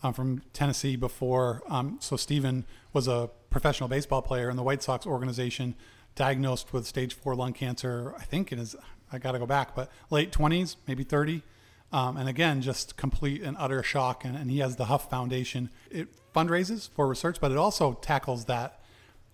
um, 0.01 0.13
from 0.13 0.41
Tennessee 0.53 0.95
before. 0.95 1.61
Um, 1.69 1.97
so 2.01 2.17
Stephen 2.17 2.65
was 2.91 3.07
a 3.07 3.29
professional 3.49 3.87
baseball 3.87 4.21
player 4.21 4.49
in 4.49 4.57
the 4.57 4.63
White 4.63 4.81
Sox 4.83 5.05
organization, 5.05 5.75
diagnosed 6.15 6.73
with 6.73 6.85
stage 6.87 7.13
four 7.13 7.35
lung 7.35 7.53
cancer. 7.53 8.13
I 8.17 8.23
think 8.23 8.51
in 8.51 8.57
his 8.57 8.75
I 9.11 9.19
got 9.19 9.33
to 9.33 9.39
go 9.39 9.45
back, 9.45 9.75
but 9.75 9.91
late 10.09 10.31
twenties, 10.31 10.77
maybe 10.87 11.03
thirty. 11.03 11.43
Um, 11.91 12.17
and 12.17 12.27
again, 12.27 12.63
just 12.63 12.97
complete 12.97 13.43
and 13.43 13.55
utter 13.59 13.83
shock. 13.83 14.25
And, 14.25 14.35
and 14.35 14.49
he 14.49 14.57
has 14.57 14.77
the 14.77 14.85
Huff 14.85 15.11
Foundation. 15.11 15.69
It 15.91 16.07
fundraises 16.35 16.89
for 16.89 17.07
research, 17.07 17.37
but 17.39 17.51
it 17.51 17.57
also 17.57 17.93
tackles 17.93 18.45
that 18.45 18.79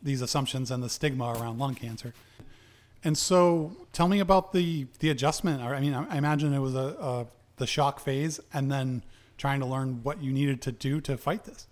these 0.02 0.22
assumptions 0.22 0.72
and 0.72 0.82
the 0.84 0.90
stigma 0.90 1.34
around 1.34 1.58
lung 1.58 1.76
cancer. 1.76 2.14
And 3.04 3.18
so, 3.18 3.72
tell 3.94 4.08
me 4.08 4.20
about 4.20 4.52
the 4.52 4.88
the 5.00 5.10
adjustment. 5.10 5.62
I 5.62 5.80
mean, 5.80 5.94
I 5.94 6.18
imagine 6.18 6.54
it 6.54 6.60
was 6.60 6.76
a, 6.76 6.96
a 7.00 7.28
the 7.58 7.68
shock 7.68 8.00
phase, 8.00 8.40
and 8.54 8.72
then 8.72 9.04
trying 9.38 9.60
to 9.62 9.66
learn 9.66 10.02
what 10.04 10.22
you 10.22 10.32
needed 10.32 10.62
to 10.64 10.72
do 10.72 11.00
to 11.02 11.18
fight 11.18 11.46
this. 11.46 11.68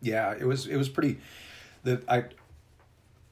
Yeah, 0.00 0.34
it 0.38 0.46
was 0.46 0.66
it 0.66 0.76
was 0.76 0.88
pretty. 0.88 1.18
The 1.84 2.02
I 2.08 2.24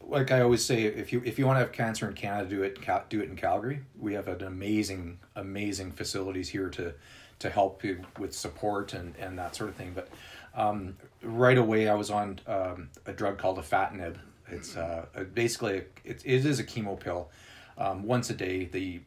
like 0.01 0.31
I 0.31 0.41
always 0.41 0.65
say, 0.65 0.85
if 0.85 1.13
you 1.13 1.23
if 1.25 1.39
you 1.39 1.47
want 1.47 1.57
to 1.57 1.61
have 1.61 1.73
cancer 1.73 2.09
in 2.09 2.15
Canada, 2.15 2.49
do 2.49 2.63
it 2.63 2.79
do 3.09 3.21
it 3.21 3.29
in 3.29 3.37
Calgary. 3.37 3.81
We 3.99 4.15
have 4.15 4.29
an 4.29 4.43
amazing 4.43 5.19
amazing 5.35 5.93
facilities 5.93 6.49
here 6.49 6.71
to 6.71 6.95
to 7.39 7.51
help 7.51 7.85
you 7.85 8.03
with 8.19 8.35
support 8.35 8.95
and 8.95 9.15
and 9.17 9.39
that 9.39 9.55
sort 9.55 9.71
of 9.71 9.77
thing. 9.77 9.93
But 9.95 10.09
um, 10.55 10.97
right 11.23 11.59
away, 11.59 11.89
I 11.89 11.95
was 11.95 12.11
on 12.11 12.41
um, 12.47 12.89
a 13.05 13.13
drug 13.13 13.39
called 13.39 13.59
afatinib. 13.59 14.17
It's 14.49 14.77
uh, 14.77 15.07
basically 15.35 15.79
a, 15.79 15.83
it, 16.05 16.23
it 16.25 16.47
is 16.47 16.59
a 16.61 16.65
chemo 16.65 16.99
pill. 16.99 17.31
Um, 17.79 18.05
once 18.05 18.31
a 18.31 18.35
day, 18.35 18.65
the 18.65 19.01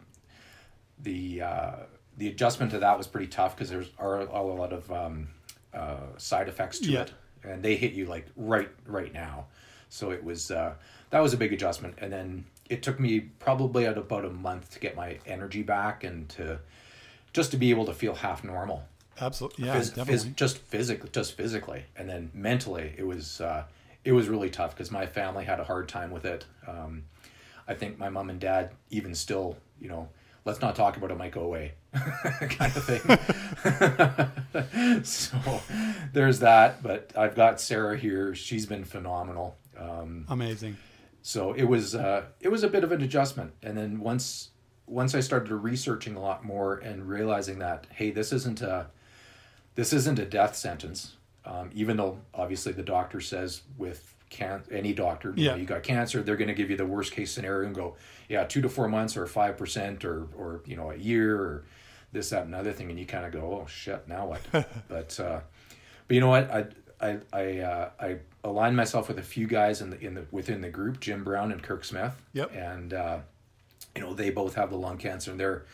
the 1.01 1.41
uh, 1.41 1.71
the 2.17 2.27
adjustment 2.27 2.71
to 2.71 2.79
that 2.79 2.97
was 2.97 3.07
pretty 3.07 3.27
tough 3.27 3.55
because 3.55 3.69
there's 3.69 3.89
are 3.97 4.19
a 4.21 4.41
lot 4.41 4.73
of 4.73 4.91
um, 4.91 5.29
uh, 5.73 5.97
side 6.17 6.47
effects 6.49 6.79
to 6.79 6.91
Yeah. 6.91 7.01
it, 7.01 7.13
and 7.43 7.63
they 7.63 7.75
hit 7.75 7.93
you 7.93 8.05
like 8.05 8.27
right 8.35 8.69
right 8.85 9.13
now. 9.13 9.45
So 9.89 10.11
it 10.11 10.23
was 10.23 10.51
uh, 10.51 10.73
that 11.09 11.19
was 11.19 11.33
a 11.33 11.37
big 11.37 11.53
adjustment, 11.53 11.95
and 11.99 12.11
then 12.11 12.45
it 12.69 12.83
took 12.83 12.99
me 12.99 13.21
probably 13.39 13.85
at 13.85 13.97
about 13.97 14.25
a 14.25 14.29
month 14.29 14.71
to 14.71 14.79
get 14.79 14.95
my 14.95 15.17
energy 15.25 15.63
back 15.63 16.03
and 16.03 16.29
to 16.29 16.59
just 17.33 17.51
to 17.51 17.57
be 17.57 17.69
able 17.71 17.85
to 17.85 17.93
feel 17.93 18.15
half 18.15 18.43
normal. 18.43 18.83
Absolutely, 19.21 19.65
yeah, 19.65 19.75
Phys- 19.77 19.95
definitely. 19.95 20.29
phys- 20.31 20.35
just 20.35 20.57
physically, 20.59 21.09
just 21.11 21.33
physically, 21.35 21.85
and 21.95 22.07
then 22.07 22.29
mentally, 22.33 22.93
it 22.97 23.05
was 23.07 23.41
uh, 23.41 23.63
it 24.09 24.13
was 24.13 24.27
really 24.27 24.49
tough 24.49 24.71
because 24.71 24.89
my 24.89 25.05
family 25.05 25.45
had 25.45 25.59
a 25.59 25.63
hard 25.63 25.87
time 25.87 26.09
with 26.09 26.25
it. 26.25 26.43
Um, 26.67 27.03
I 27.67 27.75
think 27.75 27.99
my 27.99 28.09
mom 28.09 28.31
and 28.31 28.39
dad 28.39 28.71
even 28.89 29.13
still, 29.13 29.55
you 29.79 29.87
know, 29.87 30.09
let's 30.45 30.61
not 30.61 30.75
talk 30.75 30.97
about 30.97 31.11
it, 31.11 31.17
might 31.19 31.31
go 31.31 31.41
away, 31.41 31.73
kind 31.93 32.75
of 32.75 32.83
thing. 32.83 35.03
so 35.03 35.37
there's 36.11 36.39
that, 36.39 36.81
but 36.81 37.13
I've 37.15 37.35
got 37.35 37.61
Sarah 37.61 37.95
here. 37.95 38.33
She's 38.33 38.65
been 38.65 38.83
phenomenal. 38.83 39.55
Um, 39.77 40.25
Amazing. 40.27 40.77
so 41.21 41.53
it 41.53 41.65
was 41.65 41.93
uh, 41.93 42.23
it 42.39 42.49
was 42.49 42.63
a 42.63 42.67
bit 42.67 42.83
of 42.83 42.91
an 42.91 43.03
adjustment, 43.03 43.53
and 43.61 43.77
then 43.77 43.99
once 43.99 44.49
once 44.87 45.13
I 45.13 45.19
started 45.19 45.53
researching 45.53 46.15
a 46.15 46.19
lot 46.19 46.43
more 46.43 46.77
and 46.77 47.07
realizing 47.07 47.59
that 47.59 47.85
hey, 47.91 48.09
this 48.09 48.33
isn't 48.33 48.63
a 48.63 48.87
this 49.75 49.93
isn't 49.93 50.17
a 50.17 50.25
death 50.25 50.55
sentence, 50.55 51.13
um, 51.45 51.69
even 51.73 51.97
though 51.97 52.19
obviously 52.33 52.73
the 52.73 52.83
doctor 52.83 53.21
says 53.21 53.61
with 53.77 54.15
can 54.29 54.61
any 54.71 54.93
doctor, 54.93 55.33
you, 55.35 55.49
know, 55.49 55.55
you 55.55 55.65
got 55.65 55.83
cancer, 55.83 56.21
they're 56.21 56.37
going 56.37 56.49
to 56.49 56.53
give 56.53 56.69
you 56.69 56.77
the 56.77 56.85
worst 56.85 57.11
case 57.11 57.31
scenario 57.31 57.65
and 57.65 57.75
go, 57.75 57.95
yeah, 58.27 58.43
two 58.43 58.61
to 58.61 58.69
four 58.69 58.87
months 58.87 59.17
or 59.17 59.25
five 59.25 59.57
percent 59.57 60.05
or 60.05 60.27
or 60.37 60.61
you 60.65 60.75
know 60.75 60.91
a 60.91 60.95
year 60.95 61.35
or 61.35 61.65
this 62.11 62.29
that 62.29 62.45
and 62.45 62.55
other 62.55 62.71
thing, 62.71 62.89
and 62.89 62.99
you 62.99 63.05
kind 63.05 63.25
of 63.25 63.31
go, 63.31 63.61
oh 63.61 63.67
shit, 63.67 64.07
now 64.07 64.27
what? 64.27 64.41
but 64.87 65.19
uh, 65.19 65.39
but 66.07 66.13
you 66.13 66.21
know 66.21 66.29
what? 66.29 66.51
I 66.51 66.65
I 67.01 67.17
I 67.33 67.59
uh, 67.59 67.89
I 67.99 68.17
aligned 68.43 68.75
myself 68.75 69.07
with 69.07 69.19
a 69.19 69.23
few 69.23 69.47
guys 69.47 69.81
in 69.81 69.89
the 69.89 69.99
in 69.99 70.13
the 70.13 70.25
within 70.31 70.61
the 70.61 70.69
group, 70.69 70.99
Jim 70.99 71.23
Brown 71.23 71.51
and 71.51 71.61
Kirk 71.61 71.83
Smith. 71.83 72.13
Yep. 72.33 72.55
And 72.55 72.93
uh, 72.93 73.19
you 73.95 74.01
know 74.01 74.13
they 74.13 74.29
both 74.29 74.55
have 74.55 74.69
the 74.69 74.77
lung 74.77 74.97
cancer, 74.97 75.31
and 75.31 75.39
they're 75.39 75.65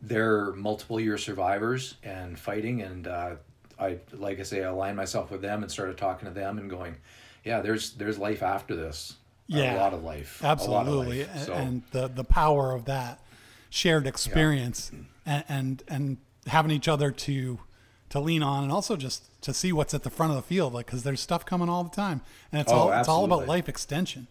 they're 0.00 0.52
multiple 0.52 1.00
year 1.00 1.18
survivors 1.18 1.96
and 2.02 2.38
fighting. 2.38 2.82
And 2.82 3.06
uh, 3.06 3.36
I 3.78 3.98
like 4.12 4.40
I 4.40 4.42
say, 4.42 4.62
I 4.62 4.68
aligned 4.68 4.96
myself 4.96 5.30
with 5.30 5.42
them 5.42 5.62
and 5.62 5.70
started 5.70 5.96
talking 5.96 6.28
to 6.28 6.34
them 6.34 6.58
and 6.58 6.68
going, 6.68 6.96
yeah, 7.44 7.60
there's 7.60 7.92
there's 7.92 8.18
life 8.18 8.42
after 8.42 8.74
this. 8.74 9.14
Yeah. 9.46 9.76
a 9.76 9.78
lot 9.78 9.94
of 9.94 10.02
life. 10.04 10.42
Absolutely, 10.44 11.22
a 11.22 11.26
lot 11.26 11.36
of 11.36 11.36
life. 11.36 11.46
So, 11.46 11.52
and 11.54 11.82
the 11.92 12.08
the 12.08 12.24
power 12.24 12.72
of 12.72 12.84
that 12.84 13.20
shared 13.70 14.06
experience 14.06 14.90
and, 15.24 15.44
and 15.48 15.82
and 15.88 16.16
having 16.46 16.70
each 16.70 16.88
other 16.88 17.10
to 17.10 17.58
to 18.10 18.20
lean 18.20 18.42
on, 18.42 18.62
and 18.64 18.72
also 18.72 18.96
just 18.96 19.24
to 19.42 19.54
see 19.54 19.72
what's 19.72 19.94
at 19.94 20.02
the 20.02 20.10
front 20.10 20.30
of 20.32 20.36
the 20.36 20.42
field, 20.42 20.72
like 20.74 20.86
because 20.86 21.02
there's 21.02 21.20
stuff 21.20 21.44
coming 21.46 21.68
all 21.68 21.84
the 21.84 21.94
time, 21.94 22.20
and 22.52 22.60
it's 22.60 22.72
Oh, 22.72 22.76
all 22.76 22.92
it's 22.92 23.08
all 23.08 23.24
about 23.24 23.46
life 23.46 23.68
extension. 23.68 24.26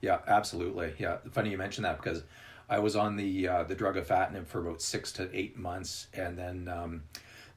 Yeah, 0.00 0.18
absolutely. 0.26 0.94
Yeah, 0.98 1.16
funny 1.32 1.50
you 1.50 1.58
mentioned 1.58 1.84
that 1.84 1.96
because 1.96 2.24
I 2.68 2.78
was 2.78 2.94
on 2.96 3.16
the 3.16 3.48
uh, 3.48 3.62
the 3.64 3.74
drug 3.74 3.96
of 3.96 4.06
afatinib 4.06 4.46
for 4.46 4.60
about 4.60 4.82
six 4.82 5.12
to 5.12 5.28
eight 5.32 5.56
months, 5.58 6.08
and 6.12 6.36
then 6.36 6.68
um, 6.68 7.02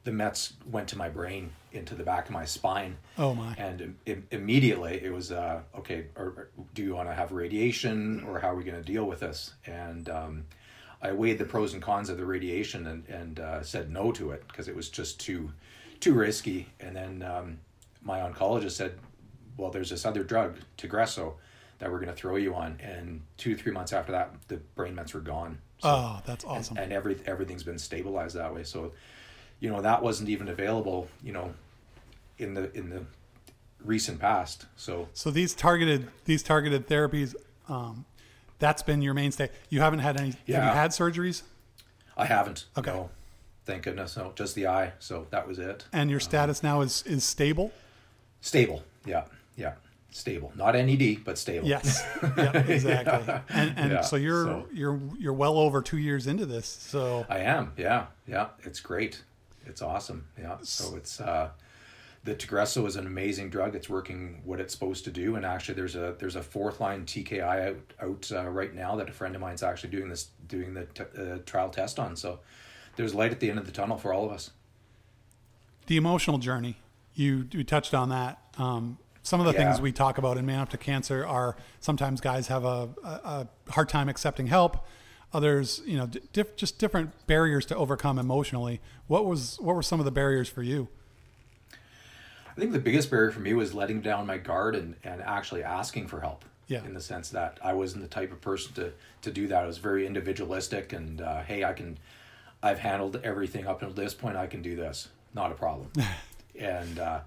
the 0.07 0.13
Mets 0.13 0.53
went 0.65 0.87
to 0.87 0.97
my 0.97 1.09
brain 1.09 1.51
into 1.73 1.93
the 1.93 2.03
back 2.03 2.27
of 2.27 2.31
my 2.31 2.45
spine. 2.45 2.95
Oh 3.17 3.33
my! 3.33 3.53
And 3.57 3.81
im- 3.81 3.97
im- 4.05 4.27
immediately 4.31 5.01
it 5.03 5.11
was 5.11 5.33
uh, 5.33 5.59
okay. 5.79 6.05
Or, 6.15 6.23
or 6.25 6.49
do 6.73 6.81
you 6.81 6.95
want 6.95 7.09
to 7.09 7.13
have 7.13 7.33
radiation, 7.33 8.23
or 8.23 8.39
how 8.39 8.51
are 8.51 8.55
we 8.55 8.63
going 8.63 8.81
to 8.81 8.91
deal 8.93 9.03
with 9.03 9.19
this? 9.19 9.53
And 9.65 10.07
um, 10.07 10.45
I 11.01 11.11
weighed 11.11 11.39
the 11.39 11.43
pros 11.43 11.73
and 11.73 11.81
cons 11.81 12.09
of 12.09 12.17
the 12.17 12.25
radiation 12.25 12.87
and 12.87 13.05
and 13.09 13.39
uh, 13.41 13.63
said 13.63 13.91
no 13.91 14.13
to 14.13 14.31
it 14.31 14.47
because 14.47 14.69
it 14.69 14.75
was 14.77 14.87
just 14.87 15.19
too 15.19 15.51
too 15.99 16.13
risky. 16.13 16.69
And 16.79 16.95
then 16.95 17.21
um, 17.21 17.59
my 18.01 18.19
oncologist 18.19 18.71
said, 18.71 18.97
"Well, 19.57 19.71
there's 19.71 19.89
this 19.89 20.05
other 20.05 20.23
drug, 20.23 20.55
Tagrisso, 20.77 21.33
that 21.79 21.91
we're 21.91 21.99
going 21.99 22.15
to 22.15 22.15
throw 22.15 22.37
you 22.37 22.55
on." 22.55 22.79
And 22.81 23.23
two 23.35 23.57
three 23.57 23.73
months 23.73 23.91
after 23.91 24.13
that, 24.13 24.33
the 24.47 24.55
brain 24.75 24.95
mets 24.95 25.13
were 25.13 25.19
gone. 25.19 25.57
So, 25.79 25.89
oh, 25.89 26.21
that's 26.25 26.45
awesome. 26.45 26.77
and 26.77 26.93
every 26.93 27.17
everything's 27.25 27.63
been 27.63 27.77
stabilized 27.77 28.37
that 28.37 28.55
way. 28.55 28.63
So, 28.63 28.93
you 29.59 29.69
know, 29.69 29.81
that 29.81 30.01
wasn't 30.03 30.29
even 30.29 30.47
available. 30.47 31.07
You 31.23 31.33
know, 31.33 31.53
in 32.37 32.53
the 32.53 32.71
in 32.77 32.89
the 32.89 33.03
recent 33.83 34.19
past. 34.19 34.65
So 34.75 35.07
So 35.13 35.31
these 35.31 35.53
targeted 35.53 36.09
these 36.25 36.43
targeted 36.43 36.87
therapies, 36.87 37.35
um, 37.69 38.05
that's 38.59 38.81
been 38.83 39.01
your 39.01 39.13
mainstay. 39.13 39.49
You 39.69 39.81
haven't 39.81 39.99
had 39.99 40.19
any. 40.19 40.29
Have 40.31 40.39
Yeah. 40.45 40.65
you 40.69 40.75
had 40.75 40.91
surgeries? 40.91 41.43
I 42.15 42.25
haven't. 42.25 42.65
Okay. 42.77 42.91
No, 42.91 43.09
thank 43.65 43.83
goodness. 43.83 44.17
No, 44.17 44.31
just 44.35 44.55
the 44.55 44.67
eye. 44.67 44.93
So 44.99 45.27
that 45.29 45.47
was 45.47 45.59
it. 45.59 45.85
And 45.93 46.09
your 46.09 46.19
status 46.19 46.63
now 46.63 46.81
is 46.81 47.03
is 47.05 47.23
stable. 47.23 47.71
Stable. 48.41 48.83
Yeah. 49.05 49.25
Yeah. 49.55 49.73
Stable. 50.11 50.51
Not 50.55 50.73
NED, 50.73 51.23
but 51.23 51.37
stable. 51.37 51.67
Yes. 51.67 52.03
yeah, 52.37 52.57
exactly. 52.67 53.35
And 53.49 53.73
and 53.77 53.91
Yeah, 53.91 54.01
so 54.01 54.15
you're 54.15 54.45
so- 54.45 54.67
you're 54.73 54.99
you're 55.19 55.33
well 55.33 55.57
over 55.59 55.81
two 55.81 55.97
years 55.97 56.25
into 56.27 56.45
this. 56.47 56.65
So 56.67 57.25
I 57.29 57.39
am. 57.39 57.73
Yeah. 57.77 58.07
Yeah. 58.27 58.47
It's 58.63 58.79
great. 58.79 59.21
It's 59.67 59.81
awesome. 59.81 60.27
Yeah. 60.39 60.57
So 60.63 60.95
it's 60.95 61.19
uh 61.21 61.49
the 62.23 62.35
Tagrisso 62.35 62.85
is 62.87 62.97
an 62.97 63.07
amazing 63.07 63.49
drug. 63.49 63.73
It's 63.73 63.87
working 63.89 64.41
what 64.43 64.59
it's 64.59 64.73
supposed 64.73 65.05
to 65.05 65.11
do, 65.11 65.35
and 65.35 65.45
actually, 65.45 65.75
there's 65.75 65.95
a 65.95 66.15
there's 66.19 66.35
a 66.35 66.41
fourth 66.43 66.81
line 66.81 67.05
TKI 67.05 67.69
out 67.69 67.93
out 68.01 68.31
uh, 68.33 68.49
right 68.49 68.73
now 68.73 68.95
that 68.97 69.07
a 69.09 69.13
friend 69.13 69.33
of 69.35 69.39
mine's 69.41 69.63
actually 69.63 69.91
doing 69.91 70.09
this 70.09 70.29
doing 70.47 70.73
the 70.73 70.85
t- 70.85 71.03
uh, 71.17 71.37
trial 71.45 71.69
test 71.69 71.99
on. 71.99 72.15
So 72.17 72.39
there's 72.97 73.13
light 73.15 73.31
at 73.31 73.39
the 73.39 73.49
end 73.49 73.59
of 73.59 73.65
the 73.65 73.71
tunnel 73.71 73.97
for 73.97 74.11
all 74.13 74.25
of 74.25 74.31
us. 74.31 74.51
the 75.85 75.95
emotional 75.97 76.37
journey, 76.37 76.77
you 77.13 77.47
you 77.51 77.63
touched 77.63 77.93
on 77.93 78.09
that. 78.09 78.39
Um, 78.57 78.97
some 79.23 79.39
of 79.39 79.45
the 79.45 79.53
Yeah. 79.53 79.69
things 79.69 79.79
we 79.81 79.91
talk 79.91 80.17
about 80.17 80.37
in 80.37 80.45
Man 80.45 80.59
Up 80.59 80.69
to 80.69 80.77
Cancer 80.77 81.25
are 81.25 81.55
sometimes 81.79 82.19
guys 82.21 82.47
have 82.47 82.63
a, 82.65 82.89
a, 83.03 83.07
a 83.07 83.47
hard 83.71 83.87
time 83.89 84.09
accepting 84.09 84.47
help. 84.47 84.85
Others, 85.33 85.81
you 85.85 85.97
know, 85.97 86.09
diff, 86.31 86.55
just 86.55 86.79
different 86.79 87.11
barriers 87.27 87.65
to 87.67 87.75
overcome 87.75 88.17
emotionally. 88.17 88.79
What 89.07 89.25
was 89.25 89.59
what 89.59 89.75
were 89.75 89.83
some 89.83 89.99
of 89.99 90.05
the 90.05 90.11
barriers 90.11 90.47
for 90.47 90.63
you? 90.63 90.87
I 91.71 92.59
think 92.59 92.71
the 92.71 92.79
biggest 92.79 93.11
barrier 93.11 93.29
for 93.29 93.39
me 93.39 93.53
was 93.53 93.73
letting 93.73 94.01
down 94.01 94.25
my 94.25 94.37
guard 94.37 94.75
and, 94.75 94.95
and 95.03 95.21
actually 95.21 95.63
asking 95.63 96.07
for 96.07 96.21
help. 96.21 96.43
Yeah. 96.67 96.83
In 96.83 96.93
the 96.93 97.01
sense 97.01 97.29
that 97.29 97.59
I 97.63 97.73
wasn't 97.73 98.01
the 98.01 98.09
type 98.09 98.31
of 98.31 98.41
person 98.41 98.73
to, 98.73 98.91
to 99.21 99.31
do 99.31 99.47
that. 99.47 99.63
I 99.63 99.67
was 99.67 99.77
very 99.77 100.05
individualistic 100.05 100.91
and 100.91 101.21
uh, 101.21 101.43
hey, 101.43 101.63
I 101.63 101.71
can 101.71 101.97
I've 102.61 102.79
handled 102.79 103.21
everything 103.23 103.67
up 103.67 103.81
until 103.81 103.95
this 103.95 104.13
point. 104.13 104.35
I 104.35 104.47
can 104.47 104.61
do 104.61 104.75
this, 104.75 105.09
not 105.33 105.51
a 105.51 105.55
problem. 105.55 105.91
and 106.59 106.99
uh, 106.99 107.19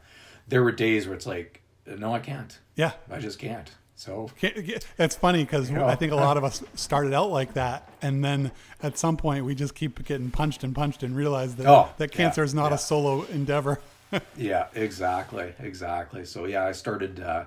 there 0.48 0.62
were 0.62 0.72
days 0.72 1.06
where 1.06 1.16
it's 1.16 1.26
like, 1.26 1.62
no, 1.86 2.12
I 2.12 2.18
can't. 2.18 2.58
Yeah. 2.74 2.92
I 3.10 3.18
just 3.18 3.38
can't. 3.38 3.70
So 4.00 4.30
It's 4.40 5.14
funny 5.14 5.44
because 5.44 5.70
know. 5.70 5.84
I 5.84 5.94
think 5.94 6.10
a 6.12 6.16
lot 6.16 6.38
of 6.38 6.44
us 6.44 6.62
started 6.74 7.12
out 7.12 7.30
like 7.30 7.52
that, 7.52 7.86
and 8.00 8.24
then 8.24 8.50
at 8.82 8.96
some 8.96 9.18
point 9.18 9.44
we 9.44 9.54
just 9.54 9.74
keep 9.74 10.02
getting 10.06 10.30
punched 10.30 10.64
and 10.64 10.74
punched 10.74 11.02
and 11.02 11.14
realize 11.14 11.56
that 11.56 11.66
Oh, 11.66 11.90
that 11.98 12.10
cancer 12.10 12.40
yeah, 12.40 12.46
is 12.46 12.54
not 12.54 12.70
yeah. 12.70 12.76
a 12.76 12.78
solo 12.78 13.24
endeavor. 13.24 13.78
yeah, 14.38 14.68
exactly, 14.74 15.52
exactly. 15.58 16.24
So 16.24 16.46
yeah, 16.46 16.64
I 16.64 16.72
started 16.72 17.20
uh, 17.20 17.44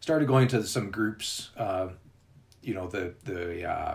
started 0.00 0.28
going 0.28 0.48
to 0.48 0.64
some 0.64 0.90
groups. 0.90 1.48
Uh, 1.56 1.88
you 2.62 2.74
know, 2.74 2.88
the 2.88 3.14
the 3.24 3.64
uh, 3.64 3.94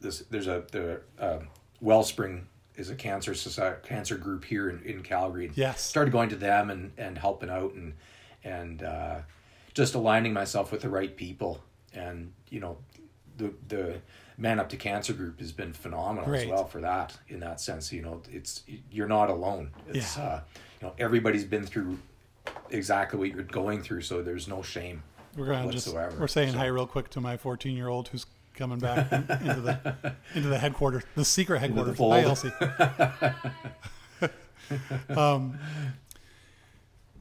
this 0.00 0.20
there's 0.30 0.46
a 0.46 0.64
the 0.72 1.02
uh, 1.18 1.40
Wellspring 1.82 2.46
is 2.76 2.88
a 2.88 2.94
cancer 2.94 3.34
society 3.34 3.86
cancer 3.86 4.16
group 4.16 4.46
here 4.46 4.70
in, 4.70 4.82
in 4.84 5.02
Calgary. 5.02 5.52
Yes. 5.54 5.82
started 5.82 6.10
going 6.10 6.30
to 6.30 6.36
them 6.36 6.70
and 6.70 6.92
and 6.96 7.18
helping 7.18 7.50
out 7.50 7.74
and 7.74 7.92
and 8.42 8.82
uh, 8.82 9.18
just 9.74 9.94
aligning 9.94 10.32
myself 10.32 10.72
with 10.72 10.82
the 10.82 10.88
right 10.88 11.16
people 11.16 11.62
and 11.92 12.32
you 12.48 12.60
know 12.60 12.76
the 13.36 13.52
the 13.68 14.00
man 14.36 14.58
up 14.58 14.68
to 14.68 14.76
cancer 14.76 15.12
group 15.12 15.38
has 15.40 15.52
been 15.52 15.72
phenomenal 15.72 16.28
Great. 16.28 16.44
as 16.44 16.48
well 16.48 16.64
for 16.64 16.80
that 16.80 17.16
in 17.28 17.40
that 17.40 17.60
sense 17.60 17.92
you 17.92 18.02
know 18.02 18.22
it's 18.30 18.62
you're 18.90 19.08
not 19.08 19.30
alone 19.30 19.70
it's 19.88 20.16
Yeah. 20.16 20.24
uh 20.24 20.40
you 20.80 20.86
know 20.88 20.94
everybody's 20.98 21.44
been 21.44 21.64
through 21.64 21.98
exactly 22.70 23.18
what 23.18 23.28
you're 23.28 23.42
going 23.44 23.82
through 23.82 24.02
so 24.02 24.22
there's 24.22 24.48
no 24.48 24.62
shame 24.62 25.02
We're 25.36 25.46
gonna 25.46 25.70
just 25.70 25.86
whatsoever. 25.88 26.16
we're 26.20 26.28
saying 26.28 26.52
So- 26.52 26.58
hi 26.58 26.66
real 26.66 26.86
quick 26.86 27.10
to 27.10 27.20
my 27.20 27.36
14 27.36 27.76
year 27.76 27.88
old 27.88 28.08
who's 28.08 28.26
coming 28.54 28.78
back 28.78 29.10
in- 29.12 29.26
into 29.46 29.60
the 29.60 30.14
into 30.34 30.48
the 30.48 30.58
headquarters, 30.58 31.04
the 31.14 31.24
secret 31.24 31.60
headquarters. 31.60 31.96
fold. 31.96 32.12
Hi, 32.12 32.22
Elsie. 32.22 32.52
um, 35.16 35.58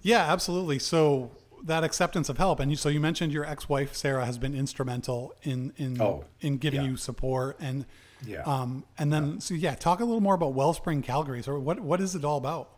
yeah, 0.02 0.32
absolutely. 0.32 0.80
So 0.80 1.32
that 1.64 1.84
acceptance 1.84 2.30
of 2.30 2.38
help, 2.38 2.60
and 2.60 2.72
you, 2.72 2.78
so 2.78 2.90
you 2.90 3.00
mentioned 3.00 3.32
your 3.32 3.46
ex 3.46 3.68
wife 3.70 3.96
Sarah 3.96 4.26
has 4.26 4.38
been 4.38 4.56
instrumental 4.56 5.34
in 5.44 5.74
in 5.78 6.02
Oh, 6.02 6.26
in 6.42 6.58
giving 6.58 6.82
yeah. 6.82 6.90
you 6.90 6.98
support 6.98 7.58
and. 7.60 7.86
Yeah. 8.28 8.42
Um, 8.42 8.84
and 8.98 9.14
then, 9.14 9.40
so 9.40 9.54
yeah, 9.54 9.76
talk 9.76 10.02
a 10.02 10.04
little 10.04 10.20
more 10.20 10.34
about 10.34 10.54
Wellspring 10.54 11.04
Calgary. 11.04 11.42
So, 11.42 11.58
what 11.58 11.80
what 11.80 12.02
is 12.02 12.16
it 12.16 12.26
all 12.26 12.38
about? 12.38 12.70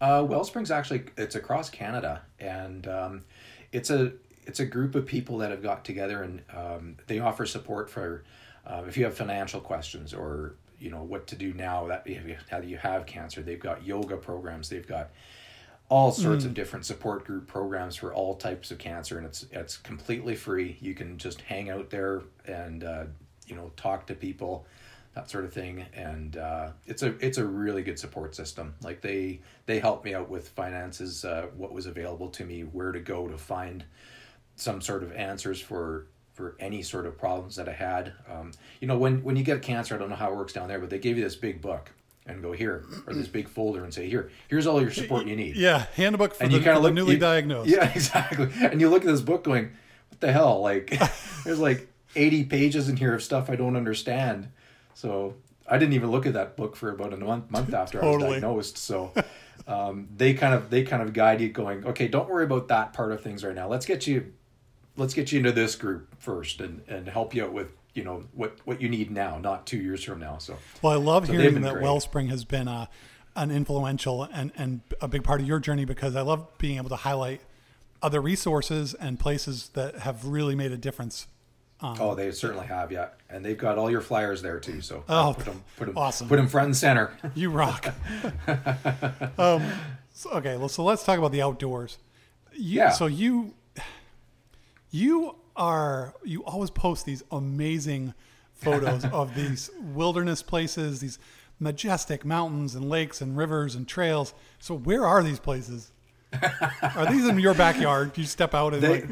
Uh, 0.00 0.24
Wellspring's 0.24 0.70
actually 0.70 1.02
it's 1.16 1.34
across 1.34 1.68
Canada, 1.68 2.22
and 2.38 2.86
um, 2.86 3.24
it's 3.72 3.90
a 3.90 4.12
it's 4.46 4.60
a 4.60 4.64
group 4.64 4.94
of 4.94 5.04
people 5.04 5.38
that 5.38 5.50
have 5.50 5.64
got 5.64 5.84
together, 5.84 6.22
and 6.22 6.42
um, 6.56 6.96
they 7.08 7.18
offer 7.18 7.44
support 7.44 7.90
for 7.90 8.22
uh, 8.64 8.82
if 8.86 8.96
you 8.96 9.04
have 9.04 9.14
financial 9.14 9.60
questions 9.60 10.14
or 10.14 10.54
you 10.78 10.90
know 10.90 11.02
what 11.02 11.26
to 11.28 11.36
do 11.36 11.52
now 11.54 11.86
that 11.86 12.06
you 12.06 12.36
how 12.50 12.60
do 12.60 12.68
you 12.68 12.76
have 12.76 13.06
cancer. 13.06 13.42
They've 13.42 13.58
got 13.58 13.84
yoga 13.84 14.16
programs. 14.16 14.68
They've 14.68 14.86
got 14.86 15.10
all 15.92 16.10
sorts 16.10 16.46
of 16.46 16.54
different 16.54 16.86
support 16.86 17.26
group 17.26 17.46
programs 17.46 17.96
for 17.96 18.14
all 18.14 18.34
types 18.34 18.70
of 18.70 18.78
cancer, 18.78 19.18
and 19.18 19.26
it's 19.26 19.44
it's 19.50 19.76
completely 19.76 20.34
free. 20.34 20.78
You 20.80 20.94
can 20.94 21.18
just 21.18 21.42
hang 21.42 21.68
out 21.68 21.90
there 21.90 22.22
and 22.46 22.82
uh, 22.82 23.04
you 23.46 23.54
know 23.54 23.70
talk 23.76 24.06
to 24.06 24.14
people 24.14 24.66
that 25.14 25.28
sort 25.28 25.44
of 25.44 25.52
thing 25.52 25.84
and 25.92 26.38
uh, 26.38 26.70
it's 26.86 27.02
a 27.02 27.14
it's 27.18 27.36
a 27.36 27.44
really 27.44 27.82
good 27.82 27.98
support 27.98 28.34
system. 28.34 28.74
Like 28.80 29.02
they 29.02 29.40
they 29.66 29.80
helped 29.80 30.06
me 30.06 30.14
out 30.14 30.30
with 30.30 30.48
finances 30.48 31.26
uh, 31.26 31.48
what 31.58 31.74
was 31.74 31.84
available 31.84 32.30
to 32.30 32.44
me 32.46 32.62
where 32.62 32.92
to 32.92 33.00
go 33.00 33.28
to 33.28 33.36
find 33.36 33.84
some 34.56 34.80
sort 34.80 35.02
of 35.02 35.12
answers 35.12 35.60
for 35.60 36.06
for 36.32 36.56
any 36.58 36.80
sort 36.80 37.04
of 37.04 37.18
problems 37.18 37.56
that 37.56 37.68
I 37.68 37.74
had. 37.74 38.14
Um, 38.32 38.52
you 38.80 38.88
know 38.88 38.96
when 38.96 39.22
when 39.22 39.36
you 39.36 39.44
get 39.44 39.60
cancer 39.60 39.94
I 39.94 39.98
don't 39.98 40.08
know 40.08 40.16
how 40.16 40.32
it 40.32 40.36
works 40.36 40.54
down 40.54 40.68
there 40.68 40.78
but 40.78 40.88
they 40.88 40.98
gave 40.98 41.18
you 41.18 41.24
this 41.24 41.36
big 41.36 41.60
book 41.60 41.90
and 42.26 42.40
go 42.42 42.52
here 42.52 42.84
or 43.06 43.14
this 43.14 43.26
big 43.28 43.48
folder 43.48 43.82
and 43.82 43.92
say 43.92 44.08
here 44.08 44.30
here's 44.48 44.66
all 44.66 44.80
your 44.80 44.92
support 44.92 45.26
you 45.26 45.34
need 45.34 45.56
Yeah, 45.56 45.86
handbook 45.94 46.34
for 46.34 46.44
and 46.44 46.52
the, 46.52 46.58
you 46.58 46.62
kind 46.64 46.76
of 46.76 46.82
look 46.82 46.94
newly 46.94 47.14
you- 47.14 47.20
diagnosed. 47.20 47.68
Yeah, 47.70 47.90
exactly. 47.94 48.48
And 48.60 48.80
you 48.80 48.88
look 48.88 49.02
at 49.02 49.08
this 49.08 49.20
book 49.20 49.44
going, 49.44 49.70
"What 50.10 50.20
the 50.20 50.32
hell?" 50.32 50.60
Like, 50.60 50.90
there's 51.44 51.58
like 51.58 51.88
80 52.14 52.44
pages 52.44 52.88
in 52.88 52.96
here 52.96 53.14
of 53.14 53.22
stuff 53.22 53.50
I 53.50 53.56
don't 53.56 53.76
understand. 53.76 54.48
So 54.94 55.34
I 55.68 55.78
didn't 55.78 55.94
even 55.94 56.10
look 56.10 56.26
at 56.26 56.34
that 56.34 56.56
book 56.56 56.76
for 56.76 56.90
about 56.90 57.12
a 57.12 57.16
month 57.16 57.50
month 57.50 57.74
after 57.82 58.04
I 58.04 58.06
was 58.08 58.22
diagnosed. 58.22 58.78
So 58.78 59.12
um, 59.66 60.08
they 60.16 60.34
kind 60.34 60.54
of 60.54 60.70
they 60.70 60.82
kind 60.84 61.02
of 61.02 61.12
guide 61.12 61.40
you, 61.40 61.48
going, 61.48 61.84
"Okay, 61.86 62.06
don't 62.08 62.28
worry 62.28 62.44
about 62.44 62.68
that 62.68 62.92
part 62.92 63.10
of 63.12 63.20
things 63.20 63.42
right 63.44 63.54
now. 63.54 63.68
Let's 63.68 63.86
get 63.86 64.06
you." 64.06 64.32
Let's 64.94 65.14
get 65.14 65.32
you 65.32 65.38
into 65.38 65.52
this 65.52 65.74
group 65.74 66.14
first 66.20 66.60
and, 66.60 66.82
and 66.86 67.08
help 67.08 67.34
you 67.34 67.44
out 67.44 67.54
with 67.54 67.68
you 67.94 68.04
know 68.04 68.24
what, 68.32 68.58
what 68.64 68.80
you 68.80 68.88
need 68.88 69.10
now, 69.10 69.38
not 69.38 69.66
two 69.66 69.78
years 69.78 70.02
from 70.02 70.20
now. 70.20 70.38
So 70.38 70.56
Well, 70.80 70.92
I 70.92 70.96
love 70.96 71.26
So 71.26 71.32
hearing 71.32 71.60
that 71.60 71.74
great. 71.74 71.82
Wellspring 71.82 72.28
has 72.28 72.44
been 72.44 72.68
uh, 72.68 72.86
an 73.36 73.50
influential 73.50 74.24
and, 74.24 74.52
and 74.56 74.80
a 75.00 75.08
big 75.08 75.24
part 75.24 75.40
of 75.40 75.46
your 75.46 75.58
journey 75.60 75.84
because 75.84 76.16
I 76.16 76.22
love 76.22 76.46
being 76.58 76.76
able 76.76 76.88
to 76.90 76.96
highlight 76.96 77.40
other 78.02 78.20
resources 78.20 78.94
and 78.94 79.18
places 79.18 79.70
that 79.74 79.98
have 80.00 80.24
really 80.26 80.54
made 80.54 80.72
a 80.72 80.76
difference. 80.76 81.26
Oh, 81.84 82.14
they 82.14 82.30
certainly 82.30 82.66
have, 82.68 82.92
yeah, 82.92 83.08
and 83.28 83.44
they've 83.44 83.58
got 83.58 83.76
all 83.76 83.90
your 83.90 84.00
flyers 84.00 84.40
there 84.40 84.60
too. 84.60 84.80
So 84.80 85.02
Oh, 85.08 85.34
put 85.36 85.46
them, 85.46 85.64
put 85.76 85.86
them, 85.86 85.98
awesome. 85.98 86.28
put 86.28 86.36
them 86.36 86.46
front 86.46 86.66
and 86.66 86.76
center. 86.76 87.10
You 87.34 87.50
rock. 87.50 87.92
um, 89.38 89.64
so, 90.12 90.30
okay, 90.30 90.56
well, 90.56 90.68
so 90.68 90.84
let's 90.84 91.02
talk 91.02 91.18
about 91.18 91.32
the 91.32 91.42
outdoors. 91.42 91.98
You, 92.54 92.78
Yeah. 92.78 92.90
So 92.90 93.06
you, 93.06 93.54
you 94.92 95.34
are 95.62 96.12
you 96.24 96.42
always 96.44 96.70
post 96.70 97.06
these 97.06 97.22
amazing 97.30 98.14
photos 98.52 99.04
of 99.04 99.34
these 99.36 99.70
wilderness 99.80 100.42
places, 100.42 100.98
these 100.98 101.20
majestic 101.60 102.24
mountains 102.24 102.74
and 102.74 102.88
lakes 102.88 103.20
and 103.20 103.36
rivers 103.36 103.76
and 103.76 103.86
trails. 103.86 104.34
So 104.58 104.74
where 104.76 105.06
are 105.06 105.22
these 105.22 105.38
places? 105.38 105.92
are 106.96 107.06
these 107.12 107.28
in 107.28 107.38
your 107.38 107.54
backyard? 107.54 108.18
You 108.18 108.24
step 108.24 108.54
out 108.54 108.74
and 108.74 108.82
They, 108.82 109.02
like, 109.02 109.08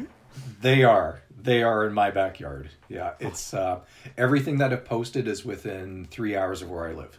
they 0.61 0.83
are, 0.83 1.21
they 1.41 1.63
are 1.63 1.87
in 1.87 1.93
my 1.93 2.11
backyard. 2.11 2.69
Yeah, 2.89 3.13
it's 3.21 3.53
uh, 3.53 3.79
everything 4.17 4.57
that 4.57 4.73
I've 4.73 4.83
posted 4.83 5.29
is 5.29 5.45
within 5.45 6.05
three 6.11 6.35
hours 6.35 6.61
of 6.61 6.69
where 6.69 6.85
I 6.85 6.91
live. 6.91 7.17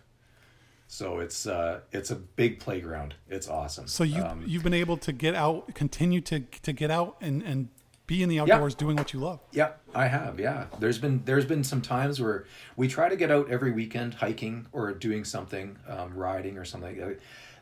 So 0.88 1.21
it's 1.21 1.47
uh, 1.47 1.81
it's 1.90 2.11
a 2.11 2.16
big 2.16 2.61
playground. 2.61 3.14
It's 3.31 3.49
awesome. 3.49 3.87
so 3.87 4.05
you 4.05 4.23
Um, 4.23 4.45
you've 4.47 4.62
been 4.62 4.75
able 4.75 4.99
to 4.99 5.12
get 5.12 5.35
out, 5.35 5.75
continue 5.75 6.21
to 6.21 6.40
to 6.40 6.73
get 6.75 6.90
out 6.90 7.16
and 7.23 7.42
and 7.42 7.68
be 8.07 8.23
in 8.23 8.29
the 8.29 8.41
outdoors 8.41 8.75
doing 8.75 8.97
what 8.97 9.12
you 9.12 9.21
love. 9.21 9.41
Yeah, 9.53 9.73
I 9.95 10.07
have. 10.07 10.38
Yeah, 10.41 10.67
there's 10.79 10.99
been 10.99 11.23
there's 11.25 11.45
been 11.45 11.65
some 11.65 11.81
times 11.81 12.21
where 12.21 12.47
we 12.77 12.88
try 12.88 13.09
to 13.09 13.17
get 13.17 13.31
out 13.31 13.51
every 13.51 13.71
weekend 13.71 14.15
hiking 14.15 14.67
or 14.73 14.93
doing 14.93 15.25
something, 15.25 15.79
um, 15.88 16.15
riding 16.15 16.59
or 16.59 16.65
something. 16.65 17.17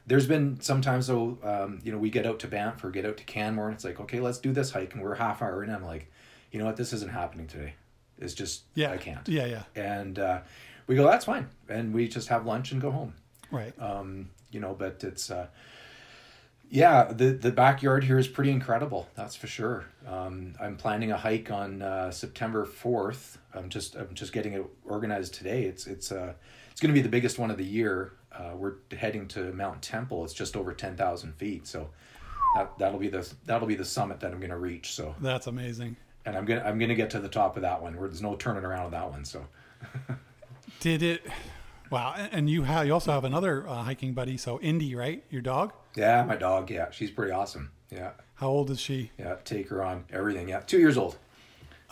There's 0.06 0.26
been 0.26 0.60
sometimes 0.60 1.06
though, 1.06 1.38
um, 1.42 1.80
you 1.84 1.92
know, 1.92 1.98
we 1.98 2.10
get 2.10 2.26
out 2.26 2.38
to 2.40 2.48
Banff 2.48 2.82
or 2.82 2.90
get 2.90 3.04
out 3.04 3.16
to 3.18 3.24
Canmore, 3.24 3.66
and 3.66 3.74
it's 3.74 3.84
like, 3.84 4.00
okay, 4.00 4.20
let's 4.20 4.38
do 4.38 4.52
this 4.52 4.70
hike, 4.70 4.94
and 4.94 5.02
we're 5.02 5.14
half 5.14 5.42
hour 5.42 5.62
in. 5.62 5.70
I'm 5.70 5.84
like, 5.84 6.10
you 6.50 6.58
know 6.58 6.64
what, 6.64 6.76
this 6.76 6.92
isn't 6.92 7.12
happening 7.12 7.46
today. 7.46 7.74
It's 8.18 8.34
just 8.34 8.64
Yeah, 8.74 8.92
I 8.92 8.96
can't. 8.96 9.28
Yeah, 9.28 9.46
yeah, 9.46 9.62
And 9.76 10.18
uh, 10.18 10.40
we 10.86 10.96
go, 10.96 11.04
that's 11.04 11.26
fine, 11.26 11.48
and 11.68 11.94
we 11.94 12.08
just 12.08 12.28
have 12.28 12.44
lunch 12.46 12.72
and 12.72 12.80
go 12.80 12.90
home 12.90 13.14
right. 13.50 13.72
um, 13.80 14.30
you 14.50 14.60
know 14.60 14.74
but 14.74 15.02
it's 15.04 15.30
uh, 15.30 15.46
yeah 16.72 17.04
the 17.12 17.30
the 17.32 17.50
backyard 17.50 18.04
here 18.04 18.16
is 18.18 18.28
pretty 18.28 18.50
incredible 18.50 19.08
that's 19.16 19.34
for 19.34 19.46
sure 19.48 19.86
um, 20.06 20.54
i'm 20.60 20.76
planning 20.76 21.10
a 21.10 21.16
hike 21.16 21.50
on 21.50 21.82
uh, 21.82 22.10
september 22.10 22.64
4th 22.64 23.38
i'm 23.54 23.68
just 23.68 23.96
i'm 23.96 24.14
just 24.14 24.32
getting 24.32 24.52
it 24.52 24.64
organized 24.84 25.34
today 25.34 25.64
it's 25.64 25.86
it's 25.86 26.12
uh 26.12 26.32
it's 26.70 26.80
going 26.80 26.94
to 26.94 26.98
be 26.98 27.02
the 27.02 27.08
biggest 27.08 27.38
one 27.38 27.50
of 27.50 27.56
the 27.58 27.64
year 27.64 28.12
uh, 28.32 28.52
we're 28.54 28.74
heading 28.96 29.26
to 29.26 29.52
mount 29.52 29.82
temple 29.82 30.24
it's 30.24 30.32
just 30.32 30.56
over 30.56 30.72
10000 30.72 31.32
feet 31.34 31.66
so 31.66 31.90
that 32.54 32.70
that'll 32.78 32.98
be 33.00 33.08
the 33.08 33.28
that'll 33.46 33.66
be 33.68 33.74
the 33.74 33.84
summit 33.84 34.20
that 34.20 34.32
i'm 34.32 34.38
going 34.38 34.50
to 34.50 34.56
reach 34.56 34.92
so 34.92 35.14
That's 35.20 35.48
amazing. 35.48 35.96
and 36.24 36.36
i'm 36.36 36.44
gonna 36.44 36.62
i'm 36.62 36.78
gonna 36.78 36.94
get 36.94 37.10
to 37.10 37.18
the 37.18 37.28
top 37.28 37.56
of 37.56 37.62
that 37.62 37.82
one 37.82 37.96
where 37.98 38.08
there's 38.08 38.22
no 38.22 38.36
turning 38.36 38.64
around 38.64 38.84
on 38.86 38.90
that 38.92 39.10
one 39.10 39.24
so 39.24 39.44
Did 40.78 41.02
it? 41.02 41.26
Wow. 41.90 42.14
and- 42.16 42.32
And 42.32 42.50
you 42.50 42.62
have 42.62 42.86
you 42.86 42.92
also 42.94 43.10
have 43.12 43.24
another 43.24 43.66
uh, 43.68 43.82
hiking 43.82 44.14
buddy. 44.14 44.36
So 44.36 44.60
Indy, 44.60 44.94
right? 44.94 45.24
Your 45.30 45.42
dog. 45.42 45.72
Yeah 45.96 46.22
my 46.24 46.36
dog 46.36 46.70
yeah 46.70 46.90
she's 46.90 47.10
pretty 47.10 47.32
awesome 47.32 47.70
yeah 47.90 48.10
How 48.34 48.48
old 48.48 48.70
is 48.70 48.80
she? 48.80 49.10
yeah 49.18 49.36
take 49.44 49.68
her 49.70 49.82
on 49.82 50.04
everything 50.12 50.48
yeah 50.48 50.60
two 50.60 50.78
years 50.78 50.96
old 50.96 51.16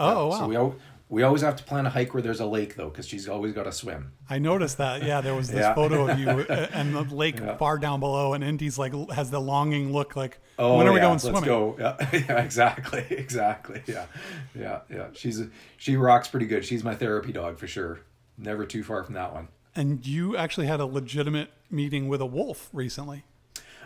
Oh 0.01 0.29
wow. 0.29 0.39
So 0.39 0.47
we 0.47 0.57
al- 0.57 0.77
we 1.09 1.23
always 1.25 1.43
have 1.43 1.57
to 1.57 1.65
plan 1.65 1.85
a 1.87 1.91
hike 1.91 2.15
where 2.15 2.23
there's 2.23 2.39
a 2.39 2.47
lake 2.47 2.77
though, 2.77 2.89
because 2.89 3.09
she's 3.09 3.27
always 3.29 3.53
got 3.53 3.65
to 3.65 3.73
swim. 3.73 4.13
I 4.31 4.39
noticed 4.39 4.77
that. 4.79 5.03
Yeah, 5.03 5.21
there 5.23 5.35
was 5.35 5.49
this 5.49 5.61
Yeah. 5.63 5.75
photo 5.75 6.07
of 6.09 6.19
you 6.21 6.29
uh, 6.49 6.69
and 6.73 6.95
the 6.95 7.03
lake 7.03 7.41
Yeah. 7.41 7.57
far 7.57 7.79
down 7.79 7.99
below, 7.99 8.33
and 8.35 8.45
Indy's 8.45 8.79
like 8.79 8.93
has 9.11 9.31
the 9.33 9.41
longing 9.41 9.93
look, 9.93 10.15
like 10.15 10.39
Oh, 10.57 10.77
when 10.77 10.87
are 10.87 10.93
we 10.93 10.99
yeah, 10.99 11.07
going 11.17 11.19
let's 11.35 11.41
go. 11.47 11.77
Yeah, 11.81 11.97
yeah, 12.13 12.41
exactly, 12.43 13.05
exactly. 13.11 13.83
Yeah, 13.89 14.07
yeah, 14.55 14.81
yeah. 14.89 15.07
She's 15.15 15.41
a, 15.41 15.49
she 15.79 15.97
rocks 15.97 16.29
pretty 16.29 16.47
good. 16.47 16.65
She's 16.65 16.85
my 16.85 16.95
therapy 16.95 17.33
dog 17.33 17.59
for 17.59 17.67
sure. 17.67 17.99
Never 18.37 18.65
too 18.67 18.85
far 18.85 19.03
from 19.03 19.15
that 19.15 19.33
one. 19.33 19.49
And 19.75 20.07
you 20.07 20.37
actually 20.37 20.67
had 20.69 20.79
a 20.79 20.87
legitimate 20.87 21.51
meeting 21.73 22.07
with 22.07 22.21
a 22.21 22.27
wolf 22.27 22.69
recently. 22.73 23.25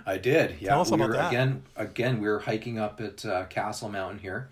I 0.07 0.19
did. 0.19 0.57
Yeah, 0.61 0.71
Tell 0.71 0.81
us 0.83 0.91
we 0.91 0.97
about 0.97 1.09
were, 1.09 1.17
that. 1.17 1.29
Again, 1.29 1.63
again, 1.77 2.21
we 2.21 2.29
were 2.29 2.41
hiking 2.41 2.79
up 2.79 3.01
at 3.01 3.25
uh, 3.25 3.45
Castle 3.47 3.89
Mountain 3.89 4.19
here, 4.19 4.51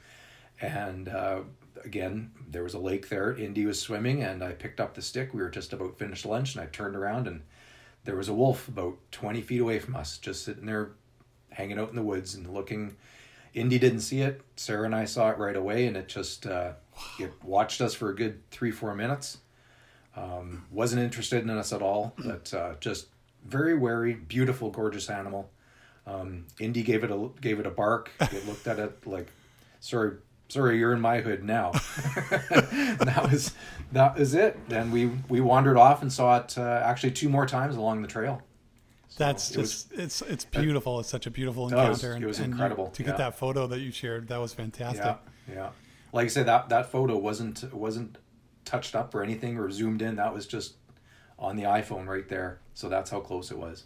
and 0.61 1.09
uh, 1.09 1.41
again, 1.85 2.31
there 2.51 2.63
was 2.63 2.75
a 2.75 2.79
lake 2.79 3.09
there. 3.09 3.35
Indy 3.35 3.67
was 3.67 3.81
swimming, 3.81 4.23
and 4.23 4.43
I 4.43 4.53
picked 4.53 4.81
up 4.81 4.95
the 4.95 5.03
stick. 5.03 5.33
We 5.35 5.41
were 5.41 5.51
just 5.51 5.73
about 5.73 5.99
finished 5.99 6.27
lunch, 6.27 6.55
and 6.55 6.63
I 6.63 6.67
turned 6.67 6.97
around, 6.97 7.27
and 7.27 7.43
there 8.05 8.17
was 8.17 8.29
a 8.29 8.35
wolf 8.35 8.69
about 8.69 8.97
20 9.13 9.41
feet 9.43 9.61
away 9.61 9.79
from 9.79 9.97
us, 9.97 10.19
just 10.19 10.45
sitting 10.45 10.67
there, 10.67 10.93
hanging 11.51 11.79
out 11.79 11.91
in 11.91 11.97
the 11.97 12.03
woods 12.03 12.35
and 12.35 12.53
looking. 12.53 12.97
Indy 13.53 13.79
didn't 13.79 14.01
see 14.01 14.21
it. 14.21 14.41
Sarah 14.57 14.85
and 14.85 14.95
I 14.95 15.05
saw 15.05 15.31
it 15.31 15.39
right 15.39 15.57
away, 15.57 15.87
and 15.87 15.97
it 15.97 16.09
just 16.09 16.47
uh, 16.47 16.73
it 17.19 17.33
watched 17.43 17.81
us 17.81 17.95
for 17.95 18.11
a 18.11 18.15
good 18.15 18.49
three, 18.51 18.71
four 18.71 18.95
minutes. 18.95 19.39
Um, 20.17 20.67
wasn't 20.71 21.03
interested 21.03 21.43
in 21.43 21.51
us 21.51 21.73
at 21.73 21.83
all, 21.83 22.15
but 22.19 22.53
uh, 22.55 22.75
just 22.81 23.07
very 23.45 23.77
wary, 23.77 24.15
beautiful, 24.15 24.71
gorgeous 24.71 25.09
animal. 25.11 25.51
Um, 26.07 26.47
Indy 26.59 26.83
gave 26.83 27.05
it 27.05 27.11
a 27.11 27.29
gave 27.41 27.61
it 27.61 27.67
a 27.67 27.71
bark. 27.71 28.11
It 28.21 28.47
looked 28.49 28.67
at 28.67 28.79
it 28.79 29.07
like, 29.07 29.29
sorry, 29.81 30.17
sorry, 30.49 30.79
you're 30.79 30.93
in 30.93 31.01
my 31.01 31.21
hood 31.21 31.45
now. 31.45 31.71
that 32.31 33.29
was 33.31 33.53
that 33.93 34.19
was 34.19 34.35
it. 34.35 34.59
And 34.71 34.93
we 34.93 35.07
we 35.29 35.41
wandered 35.41 35.77
off 35.77 36.03
and 36.03 36.13
saw 36.13 36.39
it 36.39 36.57
uh, 36.59 36.83
actually 36.85 37.13
two 37.13 37.29
more 37.29 37.47
times 37.47 37.77
along 37.77 38.03
the 38.03 38.09
trail. 38.09 38.43
So 39.09 39.25
That's 39.25 39.51
it 39.51 39.59
was- 39.59 39.85
just 39.85 39.93
it's 39.93 40.23
it's 40.23 40.45
beautiful. 40.45 41.01
It's 41.01 41.09
such 41.09 41.27
a 41.27 41.31
beautiful 41.31 41.69
No, 41.69 41.85
it 41.85 41.89
was- 41.91 42.03
encounter. 42.05 42.25
it 42.25 42.29
was 42.29 42.39
you- 42.39 42.45
incredible, 42.47 42.89
to 42.89 43.03
get 43.03 43.13
yeah. 43.13 43.17
that 43.19 43.39
photo 43.39 43.67
that 43.67 43.81
you 43.81 43.91
shared. 43.93 44.29
That 44.29 44.41
was 44.41 44.55
fantastic. 44.55 45.05
Yeah, 45.05 45.55
yeah. 45.55 45.71
Like 46.13 46.25
I 46.27 46.29
said, 46.29 46.47
that 46.47 46.69
that 46.71 46.91
photo 46.91 47.17
wasn't 47.17 47.73
wasn't 47.75 48.19
touched 48.65 48.95
up 48.95 49.15
or 49.15 49.23
anything 49.23 49.59
or 49.59 49.71
zoomed 49.71 50.03
in. 50.03 50.17
That 50.17 50.33
was 50.35 50.47
just 50.47 50.75
on 51.41 51.57
the 51.57 51.65
iPhone 51.65 52.07
right 52.07 52.29
there. 52.29 52.61
So 52.75 52.89
that's 52.89 53.11
how 53.11 53.21
close 53.21 53.51
it 53.51 53.59
was. 53.59 53.85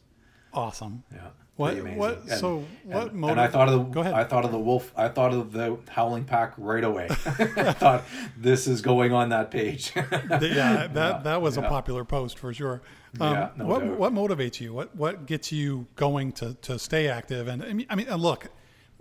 Awesome. 0.53 1.03
Yeah. 1.13 1.29
What- 1.57 1.77
what- 1.97 2.29
so 2.29 2.65
what 2.83 3.13
And, 3.13 3.25
and 3.27 3.41
I 3.41 3.47
thought 3.47 3.69
of 3.69 3.75
the 3.75 3.85
Go 3.85 4.01
ahead. 4.01 4.13
I 4.15 4.25
thought 4.25 4.45
of 4.45 4.51
the 4.51 4.59
wolf. 4.59 4.93
I 4.97 5.07
thought 5.09 5.33
of 5.33 5.53
the 5.53 5.79
howling 5.89 6.25
pack 6.25 6.53
right 6.59 6.83
away. 6.83 7.07
I 7.11 7.73
thought 7.73 8.03
this 8.37 8.67
is 8.67 8.83
going 8.83 9.13
on 9.13 9.29
that 9.29 9.53
page. 9.53 9.93
Yeah, 9.97 10.03
that 10.29 10.43
Yeah, 10.43 11.21
that 11.23 11.41
was 11.43 11.57
a 11.57 11.63
popular 11.63 12.05
post 12.05 12.39
for 12.41 12.53
sure. 12.53 12.83
Um, 13.21 13.33
Yeah, 13.33 13.49
no 13.57 13.67
what 13.67 13.81
doubt. 13.85 13.99
what 13.99 14.13
motivates 14.13 14.61
you? 14.61 14.73
What 14.73 14.95
what 14.97 15.27
gets 15.27 15.53
you 15.53 15.87
going 15.95 16.33
to 16.33 16.55
to 16.55 16.77
stay 16.79 17.09
active? 17.09 17.47
And 17.47 17.63
I 17.63 17.73
mean, 17.73 17.87
I 17.89 17.95
mean, 17.95 18.09
and 18.09 18.21
look, 18.21 18.49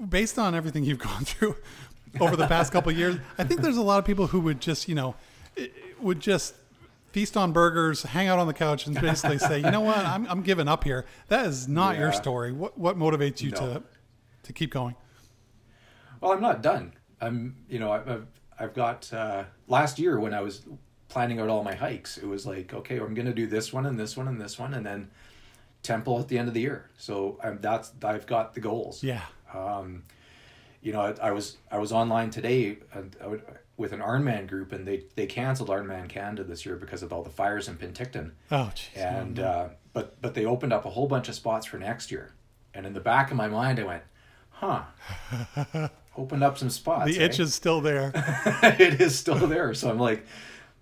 based 0.09 0.37
on 0.37 0.53
everything 0.53 0.83
you've 0.83 0.99
gone 0.99 1.25
through 1.25 1.55
over 2.19 2.35
the 2.35 2.47
past 2.47 2.71
couple 2.71 2.91
of 2.91 2.97
years, 2.97 3.17
I 3.39 3.43
think 3.45 3.61
there's 3.61 3.77
a 3.77 3.81
lot 3.81 3.97
of 3.97 4.05
people 4.05 4.27
who 4.27 4.39
would 4.41 4.61
just 4.61 4.87
you 4.87 4.93
know 4.93 5.15
would 5.99 6.19
just 6.19 6.53
feast 7.13 7.37
on 7.37 7.53
burgers, 7.53 8.03
hang 8.03 8.27
out 8.27 8.39
on 8.39 8.47
the 8.47 8.53
couch, 8.53 8.85
and 8.85 8.99
basically 8.99 9.37
say, 9.37 9.59
you 9.59 9.71
know 9.71 9.79
what, 9.81 9.99
I'm 9.99 10.27
I'm 10.27 10.41
giving 10.41 10.67
up 10.67 10.83
here. 10.83 11.05
That 11.29 11.45
is 11.45 11.67
not 11.69 11.97
your 11.97 12.11
story. 12.11 12.51
What 12.51 12.77
what 12.77 12.97
motivates 12.97 13.41
you 13.41 13.51
No. 13.51 13.57
to 13.59 13.83
to 14.43 14.51
keep 14.53 14.71
going? 14.71 14.95
Well, 16.19 16.31
I'm 16.33 16.41
not 16.41 16.61
done. 16.61 16.93
I'm, 17.21 17.55
you 17.69 17.79
know, 17.79 17.91
I've, 17.91 18.09
I've, 18.09 18.27
I've 18.59 18.73
got, 18.73 19.11
uh, 19.13 19.43
last 19.67 19.99
year 19.99 20.19
when 20.19 20.33
I 20.33 20.41
was 20.41 20.63
planning 21.07 21.39
out 21.39 21.47
all 21.49 21.63
my 21.63 21.75
hikes, 21.75 22.17
it 22.17 22.25
was 22.25 22.45
like, 22.45 22.73
okay, 22.73 22.97
I'm 22.97 23.13
going 23.13 23.25
to 23.25 23.33
do 23.33 23.47
this 23.47 23.71
one 23.71 23.85
and 23.85 23.97
this 23.97 24.17
one 24.17 24.27
and 24.27 24.39
this 24.41 24.59
one, 24.59 24.73
and 24.73 24.85
then 24.85 25.09
temple 25.81 26.19
at 26.19 26.27
the 26.27 26.37
end 26.37 26.47
of 26.47 26.53
the 26.53 26.61
year. 26.61 26.89
So 26.97 27.39
I'm, 27.43 27.59
that's, 27.61 27.91
I've 28.03 28.25
got 28.25 28.53
the 28.53 28.59
goals. 28.61 29.03
Yeah. 29.03 29.21
Um, 29.53 30.03
you 30.81 30.91
know, 30.93 31.01
I, 31.01 31.27
I 31.27 31.31
was, 31.31 31.57
I 31.71 31.77
was 31.77 31.91
online 31.91 32.29
today 32.29 32.77
and 32.93 33.15
I 33.21 33.27
would, 33.27 33.43
with 33.77 33.91
an 33.91 33.99
Ironman 34.01 34.47
group 34.47 34.71
and 34.71 34.87
they, 34.87 35.03
they 35.15 35.25
canceled 35.25 35.69
Ironman 35.69 36.07
Canada 36.07 36.43
this 36.43 36.65
year 36.65 36.75
because 36.75 37.01
of 37.03 37.11
all 37.11 37.23
the 37.23 37.29
fires 37.29 37.67
in 37.67 37.75
Penticton 37.77 38.31
Oh, 38.51 38.71
jeez. 38.75 38.97
and 38.97 39.39
uh, 39.39 39.69
but 39.93 40.21
but 40.21 40.33
they 40.35 40.45
opened 40.45 40.73
up 40.73 40.85
a 40.85 40.89
whole 40.91 41.07
bunch 41.07 41.27
of 41.29 41.35
spots 41.35 41.65
for 41.65 41.77
next 41.77 42.11
year 42.11 42.31
and 42.73 42.85
in 42.85 42.93
the 42.93 42.99
back 42.99 43.29
of 43.31 43.37
my 43.37 43.47
mind 43.47 43.79
i 43.79 43.83
went 43.83 44.03
huh 44.49 44.83
opened 46.17 46.43
up 46.43 46.57
some 46.57 46.69
spots 46.69 47.05
the 47.11 47.19
eh? 47.19 47.25
itch 47.25 47.39
is 47.39 47.53
still 47.53 47.81
there. 47.81 48.11
it 48.79 49.01
is 49.01 49.17
still 49.17 49.47
there 49.47 49.73
so 49.73 49.89
i'm 49.89 49.99
like 49.99 50.25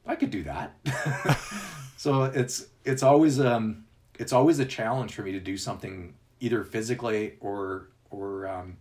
i 0.05 0.15
could 0.15 0.29
do 0.31 0.43
that 0.43 0.73
so 1.97 2.23
it's 2.23 2.67
it's 2.85 3.03
always 3.03 3.39
um 3.39 3.85
it's 4.19 4.33
always 4.33 4.59
a 4.59 4.65
challenge 4.65 5.13
for 5.13 5.21
me 5.23 5.31
to 5.31 5.39
do 5.39 5.57
something 5.57 6.13
either 6.39 6.63
physically 6.63 7.33
or 7.39 7.89
or 8.09 8.47
um 8.47 8.77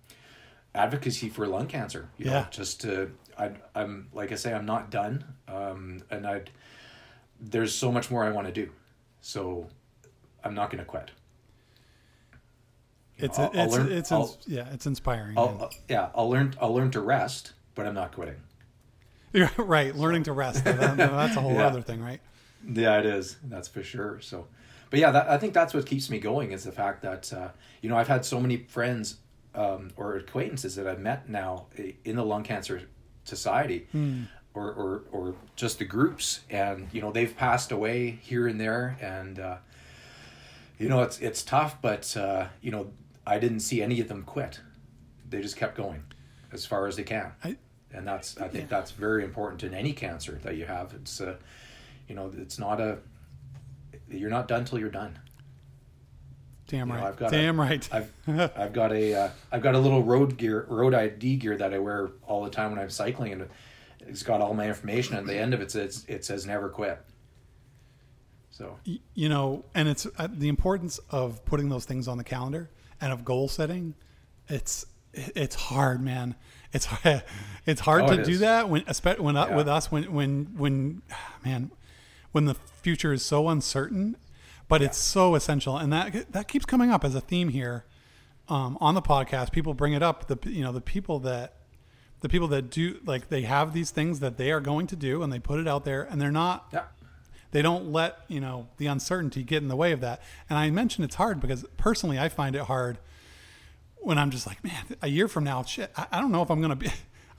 advocacy 0.75 1.29
for 1.29 1.46
lung 1.46 1.66
cancer 1.66 2.09
you 2.18 2.27
know, 2.27 2.33
Yeah. 2.33 2.46
just 2.51 2.81
to 2.83 3.11
I, 3.40 3.50
i'm 3.74 4.09
like 4.12 4.33
i 4.33 4.35
say 4.35 4.53
i'm 4.53 4.66
not 4.66 4.90
done 4.90 5.24
um 5.48 6.03
and 6.11 6.26
i'd 6.26 6.50
there's 7.40 7.74
so 7.74 7.90
much 7.90 8.11
more 8.11 8.22
i 8.24 8.31
want 8.31 8.46
to 8.46 8.53
do 8.53 8.70
so 9.20 9.66
i'm 10.44 10.55
not 10.55 10.70
going 10.70 10.79
to 10.79 10.85
quit 10.85 11.11
You 13.16 13.22
know, 13.22 13.26
It's 13.26 13.38
I'll- 13.38 13.50
I'll 13.55 13.64
it's 13.66 13.72
learn- 13.74 13.92
it's 13.92 14.12
I'll- 14.12 14.38
yeah, 14.46 14.68
it's 14.72 14.87
inspiring. 14.87 15.37
I'll, 15.38 15.59
uh, 15.64 15.68
yeah 15.88 16.09
i'll 16.14 16.29
learn 16.31 16.55
i'll 16.61 16.74
learn 16.74 16.90
to 16.92 17.00
rest 17.00 17.53
but 17.74 17.87
i'm 17.87 17.94
not 17.94 18.14
quitting 18.14 18.37
You're 19.33 19.50
right. 19.59 19.94
Learning 19.94 20.24
to 20.24 20.33
rest. 20.33 20.64
That- 20.64 20.96
that's 20.96 21.37
a 21.37 21.40
whole 21.40 21.55
Yeah. 21.61 21.66
other 21.68 21.83
thing, 21.83 22.03
right? 22.03 22.20
Yeah, 22.68 22.98
it 22.98 23.07
is. 23.07 23.37
That's 23.44 23.68
for 23.68 23.83
sure. 23.83 24.18
So, 24.20 24.48
but 24.90 24.98
yeah, 24.98 25.12
that, 25.12 25.29
I 25.31 25.38
think 25.38 25.55
that's 25.55 25.72
what 25.72 25.87
keeps 25.87 26.11
me 26.11 26.18
going 26.18 26.50
is 26.50 26.64
the 26.64 26.72
fact 26.72 27.00
that 27.03 27.33
uh, 27.33 27.48
you 27.81 27.88
know 27.88 27.96
I've 27.96 28.09
had 28.09 28.24
so 28.24 28.40
many 28.40 28.57
friends 28.68 29.16
um, 29.55 29.92
or 29.96 30.16
acquaintances 30.16 30.74
that 30.74 30.87
I've 30.88 30.98
met 30.98 31.29
now 31.29 31.66
in 32.05 32.16
the 32.16 32.24
lung 32.24 32.42
cancer 32.42 32.83
society, 33.31 33.87
or, 34.55 34.66
or 34.73 35.03
or 35.12 35.35
just 35.57 35.79
the 35.79 35.85
groups, 35.87 36.40
and 36.51 36.88
you 36.93 37.01
know 37.01 37.12
they've 37.12 37.35
passed 37.37 37.73
away 37.73 38.19
here 38.23 38.47
and 38.47 38.61
there, 38.61 38.97
and 39.01 39.38
uh, 39.38 39.57
you 40.79 40.88
know 40.88 41.03
it's 41.03 41.19
it's 41.21 41.43
tough, 41.43 41.81
but 41.81 42.16
uh, 42.16 42.47
you 42.61 42.71
know 42.71 42.90
I 43.27 43.38
didn't 43.38 43.61
see 43.61 43.81
any 43.83 44.01
of 44.01 44.09
them 44.09 44.23
quit. 44.25 44.61
They 45.29 45.40
just 45.40 45.57
kept 45.57 45.77
going 45.77 46.03
as 46.53 46.66
far 46.66 46.88
as 46.88 46.97
they 46.97 47.05
can 47.05 47.31
I, 47.45 47.57
and 47.95 48.05
that's 48.07 48.37
I 48.38 48.49
think 48.49 48.69
that's 48.69 48.90
very 48.90 49.23
important 49.25 49.62
in 49.62 49.73
any 49.73 49.93
cancer 49.93 50.40
that 50.43 50.57
you 50.57 50.66
have. 50.66 50.93
It's 50.95 51.21
uh, 51.21 51.37
you 52.09 52.16
know, 52.16 52.33
it's 52.37 52.59
not 52.59 52.81
a 52.81 52.99
you're 54.09 54.31
not 54.31 54.49
done 54.49 54.64
till 54.64 54.79
you're 54.81 54.90
done. 54.90 55.19
Damn 56.70 56.88
You 56.88 56.94
know, 56.94 57.00
right. 57.00 57.09
I've 57.09 57.16
got 57.16 57.35
a, 57.35 57.50
right. 57.50 57.88
I've, 57.92 58.12
I've 58.56 58.72
got 58.72 58.92
a 58.92 59.14
uh, 59.14 59.30
I've 59.52 59.62
got 59.62 59.74
a 59.74 59.78
little 59.78 60.02
road 60.02 60.37
gear 60.37 60.66
road 60.68 60.94
ID 60.94 61.37
gear 61.37 61.56
that 61.56 61.74
I 61.74 61.78
wear 61.78 62.11
all 62.26 62.44
the 62.44 62.50
time 62.50 62.70
when 62.70 62.80
I'm 62.80 62.90
cycling, 62.90 63.33
and 63.33 63.48
it's 64.00 64.22
got 64.22 64.40
all 64.40 64.54
my 64.54 64.66
information. 64.68 65.16
At 65.16 65.26
the 65.26 65.37
end 65.37 65.52
of 65.54 65.61
it 65.61 65.74
it 65.74 66.24
says 66.24 66.46
never 66.46 66.68
quit. 66.68 67.00
So 68.50 68.78
you 69.14 69.28
know, 69.28 69.64
and 69.74 69.88
it's 69.88 70.06
uh, 70.18 70.28
the 70.33 70.48
importance 70.48 70.98
of 71.11 71.44
putting 71.44 71.68
those 71.68 71.85
things 71.85 72.09
on 72.09 72.18
the 72.18 72.24
calendar 72.24 72.70
and 73.00 73.12
of 73.12 73.24
goal 73.24 73.48
setting. 73.48 73.94
It's 74.48 74.87
it's 75.14 75.54
hard, 75.54 76.02
man. 76.02 76.35
It's 76.72 76.85
hard, 76.87 77.22
it's 77.66 77.80
hard 77.80 78.02
Oh, 78.02 78.14
to 78.16 78.20
it 78.20 78.24
do 78.24 78.38
that 78.38 78.68
when, 78.68 78.85
especially 78.87 79.24
when 79.24 79.37
uh, 79.37 79.46
Yeah. 79.48 79.56
with 79.56 79.68
us 79.68 79.90
when 79.90 80.12
when 80.12 80.52
when 80.56 81.02
man 81.44 81.70
when 82.33 82.44
the 82.44 82.54
future 82.54 83.12
is 83.12 83.24
so 83.24 83.48
uncertain, 83.48 84.16
but 84.70 84.80
it's 84.80 84.96
so 84.96 85.35
essential, 85.35 85.76
and 85.76 85.92
that 85.92 86.33
that 86.33 86.48
keeps 86.48 86.64
coming 86.64 86.90
up 86.90 87.04
as 87.04 87.14
a 87.14 87.20
theme 87.20 87.48
here 87.48 87.85
um, 88.48 88.78
on 88.80 88.94
the 88.94 89.02
podcast. 89.02 89.52
People 89.52 89.74
bring 89.74 89.92
it 89.92 90.02
up. 90.02 90.28
The 90.28 90.38
you 90.48 90.62
know 90.62 90.72
the 90.72 90.80
people 90.80 91.18
that 91.20 91.56
the 92.20 92.28
people 92.28 92.48
that 92.48 92.70
do 92.70 93.00
like 93.04 93.28
they 93.28 93.42
have 93.42 93.74
these 93.74 93.90
things 93.90 94.20
that 94.20 94.38
they 94.38 94.50
are 94.50 94.61
going 94.61 94.87
to 94.87 94.96
do, 94.96 95.22
and 95.22 95.33
they 95.33 95.40
put 95.40 95.61
it 95.61 95.68
out 95.68 95.85
there, 95.85 96.04
and 96.04 96.20
they're 96.20 96.30
not 96.30 96.68
yeah, 96.72 96.85
they 97.50 97.62
don't 97.62 97.92
let 97.92 98.20
you 98.28 98.40
know 98.40 98.68
the 98.76 98.87
uncertainty 98.87 99.42
get 99.42 99.62
in 99.62 99.68
the 99.68 99.76
way 99.76 99.92
of 99.92 100.00
that 100.00 100.22
and 100.48 100.59
i 100.59 100.70
mentioned 100.70 101.04
it's 101.04 101.16
hard 101.16 101.40
because 101.40 101.64
personally 101.76 102.18
i 102.18 102.28
find 102.28 102.54
it 102.54 102.62
hard 102.62 102.98
when 103.96 104.18
i'm 104.18 104.30
just 104.30 104.46
like 104.46 104.62
man 104.64 104.85
a 105.02 105.09
year 105.09 105.28
from 105.28 105.44
now 105.44 105.62
shit 105.62 105.90
i, 105.96 106.06
I 106.12 106.20
don't 106.20 106.30
know 106.30 106.42
if 106.42 106.50
i'm 106.50 106.61
gonna 106.61 106.76
be 106.76 106.90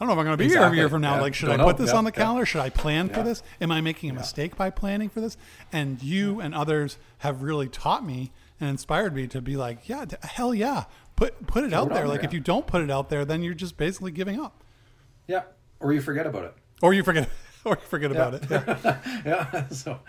I 0.02 0.04
don't 0.04 0.08
know 0.08 0.14
if 0.14 0.20
I'm 0.20 0.26
going 0.26 0.38
to 0.38 0.44
be 0.44 0.46
here 0.50 0.58
a 0.58 0.60
Exactly. 0.62 0.78
year 0.80 0.90
from 0.90 1.02
now. 1.04 1.16
Yeah. 1.16 1.22
Like, 1.22 1.36
should 1.36 1.46
Don't 1.46 1.62
I 1.62 1.64
put 1.64 1.78
know. 1.78 1.86
this 1.86 1.92
Yeah. 1.94 1.98
on 2.00 2.06
the 2.06 2.12
calendar? 2.12 2.44
Should 2.44 2.62
I 2.62 2.70
plan 2.72 3.08
for 3.10 3.22
this? 3.22 3.44
Am 3.62 3.72
I 3.72 3.82
making 3.82 4.10
a 4.10 4.14
mistake 4.14 4.56
by 4.56 4.72
planning 4.72 5.10
for 5.10 5.22
this? 5.22 5.38
And 5.72 6.02
you 6.02 6.42
and 6.42 6.56
others 6.56 6.98
have 7.20 7.44
really 7.44 7.70
taught 7.70 8.04
me 8.04 8.32
and 8.60 8.68
inspired 8.68 9.14
me 9.14 9.28
to 9.28 9.42
be 9.42 9.56
like, 9.56 9.88
yeah, 9.88 10.06
hell 10.24 10.56
yeah, 10.56 10.86
put 11.16 11.46
put 11.46 11.64
it 11.64 11.72
out 11.72 11.88
it 11.92 11.94
there. 11.94 12.08
Like, 12.08 12.22
there, 12.22 12.30
if 12.30 12.34
you 12.34 12.40
don't 12.40 12.66
put 12.66 12.82
it 12.82 12.90
out 12.90 13.10
there, 13.10 13.26
then 13.26 13.44
you're 13.44 13.54
just 13.54 13.78
basically 13.78 14.10
giving 14.12 14.40
up, 14.40 14.64
yeah, 15.28 15.44
or 15.80 15.94
you 15.94 16.02
forget 16.02 16.26
about 16.26 16.46
it. 16.46 16.54
or 16.82 16.96
you 16.96 17.04
forget, 17.04 17.30
or 17.64 17.78
you 17.80 17.88
forget 17.88 18.12
about 18.12 18.34
it. 18.34 18.44
Yeah. 18.50 18.98
yeah 19.26 19.68
so 19.70 20.00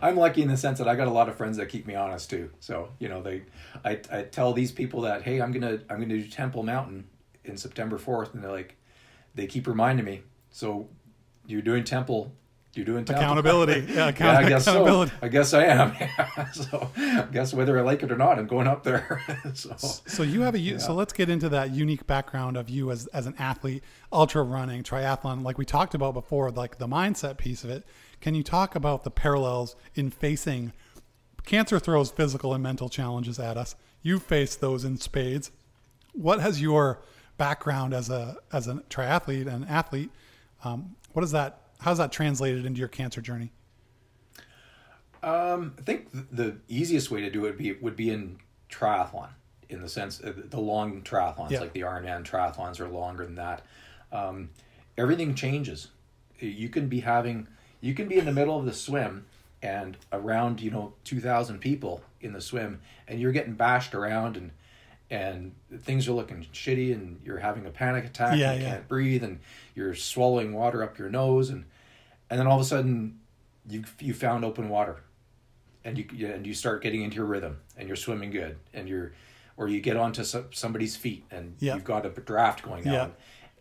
i'm 0.00 0.16
lucky 0.16 0.42
in 0.42 0.48
the 0.48 0.56
sense 0.56 0.78
that 0.78 0.86
i 0.86 0.94
got 0.94 1.08
a 1.08 1.10
lot 1.10 1.28
of 1.28 1.34
friends 1.36 1.56
that 1.56 1.66
keep 1.68 1.84
me 1.86 1.94
honest 1.96 2.30
too 2.30 2.48
so 2.60 2.90
you 3.00 3.08
know 3.08 3.20
they 3.20 3.42
i, 3.84 3.98
I 4.12 4.22
tell 4.22 4.52
these 4.52 4.70
people 4.70 5.00
that 5.02 5.22
hey 5.22 5.40
i'm 5.40 5.50
gonna 5.50 5.80
i'm 5.90 6.00
gonna 6.00 6.06
do 6.06 6.22
temple 6.28 6.62
mountain 6.62 7.08
in 7.44 7.56
september 7.56 7.98
4th 7.98 8.32
and 8.34 8.42
they're 8.44 8.50
like 8.52 8.76
they 9.34 9.46
keep 9.46 9.66
reminding 9.66 10.04
me 10.04 10.22
so 10.50 10.88
you're 11.46 11.62
doing 11.62 11.84
temple 11.84 12.32
you're 12.74 12.84
doing 12.84 13.04
temple. 13.04 13.24
Accountability. 13.24 13.92
Yeah, 13.92 14.08
account- 14.08 14.44
I 14.44 14.48
guess 14.48 14.66
accountability. 14.66 15.10
so. 15.10 15.16
I 15.22 15.28
guess 15.28 15.54
I 15.54 15.64
am. 15.64 15.92
Yeah. 16.00 16.50
so 16.52 16.90
I 16.96 17.26
guess 17.32 17.52
whether 17.52 17.76
I 17.78 17.82
like 17.82 18.02
it 18.04 18.12
or 18.12 18.16
not, 18.16 18.38
I'm 18.38 18.46
going 18.46 18.68
up 18.68 18.84
there. 18.84 19.20
so 19.54 19.74
So 19.76 20.22
you 20.22 20.42
have 20.42 20.54
a 20.54 20.58
u 20.58 20.78
so 20.78 20.94
let's 20.94 21.12
get 21.12 21.28
into 21.28 21.48
that 21.48 21.72
unique 21.72 22.06
background 22.06 22.56
of 22.56 22.70
you 22.70 22.92
as 22.92 23.06
as 23.08 23.26
an 23.26 23.34
athlete, 23.38 23.82
ultra 24.12 24.42
running, 24.42 24.82
triathlon, 24.84 25.42
like 25.42 25.58
we 25.58 25.64
talked 25.64 25.94
about 25.94 26.14
before, 26.14 26.50
like 26.50 26.78
the 26.78 26.86
mindset 26.86 27.38
piece 27.38 27.64
of 27.64 27.70
it. 27.70 27.84
Can 28.20 28.34
you 28.34 28.42
talk 28.42 28.76
about 28.76 29.02
the 29.02 29.10
parallels 29.10 29.74
in 29.94 30.10
facing 30.10 30.72
cancer 31.44 31.78
throws 31.80 32.10
physical 32.12 32.54
and 32.54 32.62
mental 32.62 32.88
challenges 32.88 33.40
at 33.40 33.56
us? 33.56 33.74
You 34.02 34.20
face 34.20 34.54
those 34.54 34.84
in 34.84 34.96
spades. 34.96 35.50
What 36.12 36.40
has 36.40 36.62
your 36.62 37.02
background 37.40 37.94
as 37.94 38.10
a 38.10 38.36
as 38.52 38.68
a 38.68 38.74
triathlete 38.90 39.46
and 39.46 39.66
athlete 39.66 40.10
um, 40.62 40.94
What 41.14 41.24
is 41.24 41.30
that? 41.32 41.62
How's 41.78 41.96
that 41.96 42.12
translated 42.12 42.66
into 42.66 42.78
your 42.78 42.88
cancer 42.88 43.22
journey? 43.22 43.50
Um, 45.22 45.74
I 45.78 45.82
think 45.82 46.08
the 46.12 46.58
easiest 46.68 47.10
way 47.10 47.22
to 47.22 47.30
do 47.30 47.46
it 47.46 47.48
would 47.48 47.56
be 47.56 47.72
would 47.72 47.96
be 47.96 48.10
in 48.10 48.38
triathlon, 48.70 49.30
in 49.70 49.80
the 49.80 49.88
sense 49.88 50.22
uh, 50.22 50.34
the 50.36 50.60
long 50.60 51.00
triathlons, 51.00 51.50
Yeah. 51.50 51.60
like 51.60 51.72
the 51.72 51.80
Ironman 51.80 52.24
triathlons, 52.24 52.78
are 52.78 52.88
longer 52.88 53.24
than 53.24 53.36
that. 53.36 53.62
Um, 54.12 54.50
everything 54.98 55.34
changes. 55.34 55.88
You 56.38 56.68
can 56.68 56.88
be 56.88 57.00
having, 57.00 57.48
you 57.80 57.94
can 57.94 58.06
be 58.06 58.18
in 58.18 58.26
the 58.26 58.32
middle 58.32 58.58
of 58.58 58.66
the 58.66 58.74
swim, 58.74 59.24
and 59.62 59.96
around 60.12 60.60
you 60.60 60.70
know 60.70 60.92
two 61.04 61.20
thousand 61.20 61.60
people 61.60 62.02
in 62.20 62.34
the 62.34 62.42
swim, 62.42 62.80
and 63.08 63.18
you're 63.18 63.32
getting 63.32 63.54
bashed 63.54 63.94
around 63.94 64.36
and. 64.36 64.50
And 65.10 65.54
things 65.80 66.06
are 66.06 66.12
looking 66.12 66.46
shitty, 66.52 66.92
and 66.94 67.20
you're 67.24 67.38
having 67.38 67.66
a 67.66 67.70
panic 67.70 68.04
attack. 68.04 68.38
Yeah, 68.38 68.52
and 68.52 68.60
you 68.60 68.66
yeah. 68.66 68.74
can't 68.74 68.88
breathe, 68.88 69.24
and 69.24 69.40
you're 69.74 69.94
swallowing 69.94 70.52
water 70.54 70.84
up 70.84 70.98
your 70.98 71.10
nose, 71.10 71.50
and 71.50 71.64
and 72.30 72.38
then 72.38 72.46
all 72.46 72.54
of 72.56 72.62
a 72.62 72.68
sudden, 72.68 73.18
you 73.68 73.82
you 73.98 74.14
found 74.14 74.44
open 74.44 74.68
water, 74.68 75.02
and 75.84 75.98
you 75.98 76.26
and 76.28 76.46
you 76.46 76.54
start 76.54 76.82
getting 76.82 77.02
into 77.02 77.16
your 77.16 77.24
rhythm 77.26 77.58
and 77.76 77.88
you're 77.88 77.96
swimming 77.96 78.30
good 78.30 78.56
and 78.74 78.88
you're 78.88 79.12
or 79.56 79.68
you 79.68 79.80
get 79.80 79.96
onto 79.96 80.24
some, 80.24 80.46
somebody's 80.52 80.96
feet 80.96 81.24
and 81.30 81.54
Yeah. 81.58 81.74
you've 81.74 81.84
got 81.84 82.06
a 82.06 82.10
draft 82.10 82.62
going 82.62 82.84
on 83.02 83.12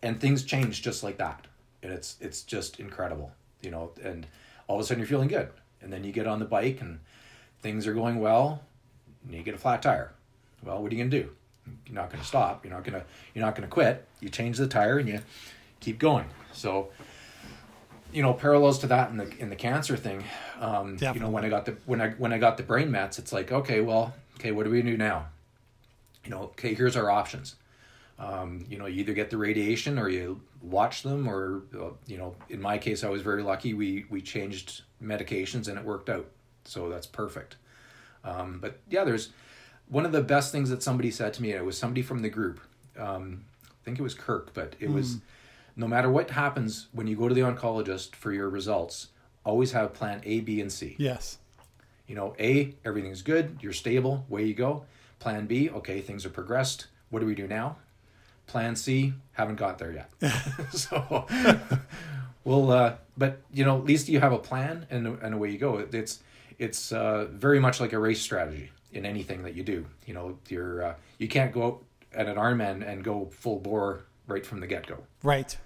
and 0.01 0.19
things 0.19 0.43
change 0.43 0.81
just 0.81 1.03
like 1.03 1.17
that 1.17 1.45
and 1.81 1.91
it's 1.91 2.17
it's 2.19 2.41
just 2.43 2.79
incredible 2.79 3.31
you 3.61 3.71
know 3.71 3.91
and 4.03 4.27
all 4.67 4.75
of 4.77 4.81
a 4.81 4.85
sudden 4.85 4.99
you're 4.99 5.07
feeling 5.07 5.29
good 5.29 5.49
and 5.81 5.91
then 5.93 6.03
you 6.03 6.11
get 6.11 6.27
on 6.27 6.39
the 6.39 6.45
bike 6.45 6.81
and 6.81 6.99
things 7.61 7.87
are 7.87 7.93
going 7.93 8.19
well 8.19 8.61
and 9.25 9.33
you 9.33 9.41
get 9.41 9.55
a 9.55 9.57
flat 9.57 9.81
tire 9.81 10.11
well 10.63 10.81
what 10.81 10.91
are 10.91 10.95
you 10.95 11.01
going 11.01 11.11
to 11.11 11.23
do 11.23 11.29
you're 11.85 11.95
not 11.95 12.09
going 12.09 12.21
to 12.21 12.27
stop 12.27 12.65
you're 12.65 12.73
not 12.73 12.83
going 12.83 12.99
to 12.99 13.05
you're 13.33 13.45
not 13.45 13.55
going 13.55 13.67
to 13.67 13.73
quit. 13.73 14.07
You 14.19 14.29
change 14.29 14.57
the 14.57 14.67
tire 14.67 14.99
and 14.99 15.07
you 15.07 15.19
keep 15.79 15.99
going. 15.99 16.25
So 16.53 16.89
you 18.11 18.21
know 18.21 18.33
parallels 18.33 18.79
to 18.79 18.87
that 18.87 19.11
in 19.11 19.17
the 19.17 19.37
in 19.37 19.49
the 19.49 19.55
cancer 19.55 19.95
thing 19.95 20.23
um 20.59 20.97
you 20.99 21.19
know 21.19 21.29
when 21.29 21.45
i 21.45 21.49
got 21.49 21.65
the 21.65 21.77
when 21.85 22.01
i 22.01 22.09
when 22.11 22.33
i 22.33 22.39
got 22.39 22.57
the 22.57 22.63
brain 22.63 22.89
mets 22.89 23.19
it's 23.19 23.31
like 23.31 23.51
okay 23.51 23.81
well 23.81 24.15
okay 24.39 24.51
what 24.51 24.63
do 24.63 24.71
we 24.71 24.81
do 24.81 24.97
now? 24.97 25.27
You 26.23 26.31
know 26.31 26.41
okay 26.43 26.73
here's 26.73 26.95
our 26.95 27.09
options. 27.09 27.55
Um, 28.17 28.65
you 28.69 28.77
know 28.77 28.85
you 28.85 29.01
either 29.01 29.13
get 29.13 29.29
the 29.29 29.37
radiation 29.37 29.97
or 29.97 30.09
you 30.09 30.41
watch 30.61 31.03
them 31.03 31.27
or 31.27 31.63
uh, 31.79 31.91
you 32.05 32.17
know 32.17 32.35
in 32.49 32.61
my 32.61 32.77
case 32.77 33.03
i 33.03 33.09
was 33.09 33.21
very 33.21 33.43
lucky. 33.43 33.73
We 33.73 34.05
we 34.09 34.21
changed 34.21 34.83
medications 35.03 35.67
and 35.67 35.77
it 35.77 35.85
worked 35.85 36.09
out. 36.09 36.25
So 36.65 36.89
that's 36.89 37.07
perfect. 37.07 37.55
Um, 38.23 38.59
but 38.61 38.79
yeah 38.89 39.03
there's 39.03 39.29
one 39.89 40.05
of 40.05 40.11
the 40.11 40.21
best 40.21 40.51
things 40.51 40.69
that 40.69 40.81
somebody 40.83 41.11
said 41.11 41.33
to 41.33 41.41
me 41.41 41.51
it 41.51 41.65
was 41.65 41.77
somebody 41.77 42.01
from 42.01 42.21
the 42.21 42.29
group 42.29 42.59
um, 42.97 43.43
i 43.65 43.83
think 43.83 43.99
it 43.99 44.03
was 44.03 44.13
kirk 44.13 44.53
but 44.53 44.75
it 44.79 44.89
was 44.89 45.17
no 45.75 45.87
matter 45.87 46.09
what 46.09 46.31
happens 46.31 46.87
when 46.91 47.07
you 47.07 47.15
go 47.15 47.27
to 47.27 47.33
the 47.35 47.41
oncologist 47.41 48.15
for 48.15 48.31
your 48.31 48.49
results 48.49 49.07
always 49.45 49.71
have 49.71 49.93
plan 49.93 50.21
a 50.23 50.39
b 50.41 50.61
and 50.61 50.71
c 50.71 50.95
Yes. 50.97 51.37
you 52.07 52.15
know, 52.15 52.35
A, 52.39 52.73
everything's 52.83 53.21
good, 53.21 53.59
you're 53.61 53.71
stable, 53.73 54.25
way 54.29 54.43
you 54.43 54.53
go. 54.55 54.83
Plan 55.19 55.45
B, 55.45 55.69
okay, 55.69 56.01
things 56.01 56.25
are 56.25 56.29
progressed. 56.29 56.87
What 57.11 57.19
do 57.19 57.25
we 57.27 57.35
do 57.35 57.47
now? 57.47 57.77
Plan 58.47 58.75
C, 58.75 59.13
haven't 59.33 59.57
got 59.57 59.77
there 59.77 59.91
yet. 59.93 60.09
so, 60.71 61.27
well, 62.43 62.71
uh, 62.71 62.93
but 63.17 63.41
you 63.53 63.63
know, 63.63 63.77
at 63.77 63.85
least 63.85 64.09
you 64.09 64.19
have 64.19 64.31
a 64.33 64.39
plan 64.39 64.87
and 64.89 65.07
and 65.21 65.33
away 65.35 65.51
you 65.51 65.57
go. 65.59 65.77
It's 65.91 66.19
it's 66.57 66.91
uh, 66.91 67.27
very 67.31 67.59
much 67.59 67.79
like 67.79 67.93
a 67.93 67.99
race 67.99 68.21
strategy 68.21 68.71
in 68.91 69.05
anything 69.05 69.43
that 69.43 69.53
you 69.55 69.63
do. 69.63 69.85
You 70.05 70.13
know, 70.13 70.37
you're 70.47 70.83
uh, 70.83 70.93
you 71.17 71.27
can't 71.27 71.51
go 71.51 71.63
out 71.63 71.83
at 72.13 72.27
an 72.27 72.35
Ironman 72.37 72.71
and 72.71 72.83
and 72.83 73.03
go 73.03 73.29
full 73.31 73.59
bore 73.59 74.01
right 74.27 74.45
from 74.45 74.59
the 74.59 74.67
get 74.67 74.85
go 74.87 74.97
Right. 75.23 75.57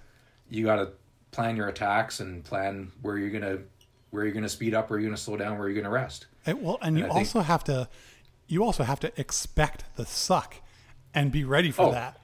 you 0.48 0.64
got 0.64 0.76
to 0.76 0.90
plan 1.30 1.56
your 1.56 1.68
attacks 1.68 2.20
and 2.20 2.42
plan 2.44 2.92
where 3.02 3.18
you're 3.18 3.30
gonna 3.30 3.58
where 4.10 4.24
you're 4.24 4.32
gonna 4.34 4.48
speed 4.48 4.74
up, 4.74 4.90
where 4.90 4.98
you're 4.98 5.08
gonna 5.08 5.16
slow 5.16 5.36
down, 5.36 5.58
where 5.58 5.68
you're 5.68 5.80
gonna 5.82 5.92
rest. 5.92 6.26
And, 6.46 6.62
well, 6.62 6.78
and 6.82 6.96
you 6.98 7.04
I 7.04 7.08
think- 7.08 7.18
also 7.18 7.40
have 7.40 7.64
to, 7.64 7.88
you 8.46 8.62
also 8.62 8.84
have 8.84 9.00
to 9.00 9.12
expect 9.20 9.84
the 9.96 10.04
suck, 10.06 10.56
and 11.14 11.32
be 11.32 11.42
ready 11.44 11.70
for 11.70 11.82
Oh. 11.86 11.92
that. 11.92 12.20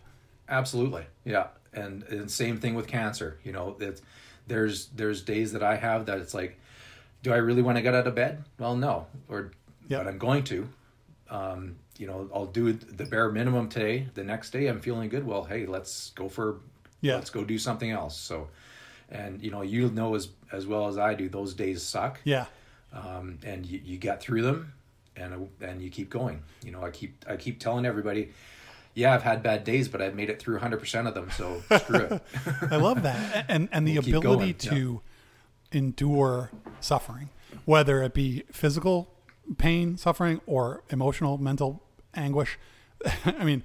Absolutely, 0.49 1.05
yeah. 1.25 1.49
And 1.73 2.03
and 2.05 2.31
same 2.31 2.59
thing 2.59 2.75
with 2.75 2.87
cancer. 2.87 3.39
You 3.45 3.53
know, 3.53 3.77
it's, 3.81 4.03
there's 4.47 4.89
there's 4.89 5.23
days 5.23 5.53
that 5.53 5.63
I 5.63 5.77
have 5.77 6.07
that 6.07 6.19
it's 6.19 6.35
like, 6.35 6.59
do 7.23 7.33
I 7.33 7.37
really 7.37 7.63
want 7.63 7.77
to 7.79 7.83
get 7.83 7.95
out 7.95 8.07
of 8.07 8.15
bed? 8.15 8.45
Well, 8.59 8.77
no, 8.77 9.07
or 9.29 9.53
Yeah. 9.89 9.99
but 9.99 10.07
I'm 10.09 10.19
going 10.19 10.45
to. 10.45 10.69
Um, 11.31 11.77
you 11.97 12.07
know, 12.07 12.29
I'll 12.35 12.47
do 12.47 12.73
the 12.73 13.05
bare 13.05 13.31
minimum 13.31 13.69
today. 13.69 14.09
The 14.15 14.25
next 14.25 14.51
day, 14.51 14.67
I'm 14.67 14.81
feeling 14.81 15.09
good. 15.09 15.25
Well, 15.25 15.45
hey, 15.45 15.65
let's 15.67 16.11
go 16.11 16.29
for 16.29 16.61
Yeah. 17.01 17.15
let's 17.15 17.31
go 17.31 17.45
do 17.45 17.59
something 17.59 17.91
else. 17.91 18.19
So, 18.19 18.49
and 19.11 19.41
you 19.43 19.51
know, 19.51 19.63
you 19.63 19.91
know 19.91 20.15
as 20.17 20.29
as 20.53 20.67
well 20.67 20.89
as 20.89 20.99
I 20.99 21.15
do, 21.15 21.29
those 21.29 21.55
days 21.55 21.83
suck. 21.83 22.21
Yeah. 22.25 22.47
um, 22.93 23.39
and 23.45 23.65
you, 23.65 23.81
you 23.85 23.97
get 23.99 24.21
through 24.21 24.43
them 24.43 24.73
and 25.17 25.49
and 25.61 25.81
you 25.83 25.91
keep 25.91 26.09
going 26.09 26.41
you 26.65 26.71
know 26.73 26.83
i 26.85 26.91
keep 26.91 27.25
i 27.29 27.37
keep 27.37 27.59
telling 27.61 27.85
everybody 27.85 28.31
yeah 28.95 29.13
i've 29.13 29.23
had 29.25 29.43
bad 29.43 29.65
days 29.65 29.87
but 29.89 30.01
i've 30.01 30.15
made 30.15 30.31
it 30.31 30.41
through 30.41 30.59
100% 30.59 31.07
of 31.09 31.15
them 31.15 31.29
so 31.33 31.61
screw 31.79 31.97
it 31.99 32.23
I 32.71 32.77
love 32.77 33.03
that, 33.03 33.45
and 33.49 33.69
and 33.73 33.87
the 33.87 33.99
We'll 33.99 34.19
ability 34.19 34.55
to 34.71 35.03
endure 35.73 36.51
suffering, 36.81 37.29
whether 37.65 38.03
it 38.03 38.15
be 38.15 38.45
physical 38.53 39.13
pain, 39.59 39.97
suffering, 39.97 40.41
or 40.47 40.83
emotional, 40.91 41.39
mental 41.39 41.83
anguish. 42.15 42.59
I 43.25 43.45
mean, 43.45 43.63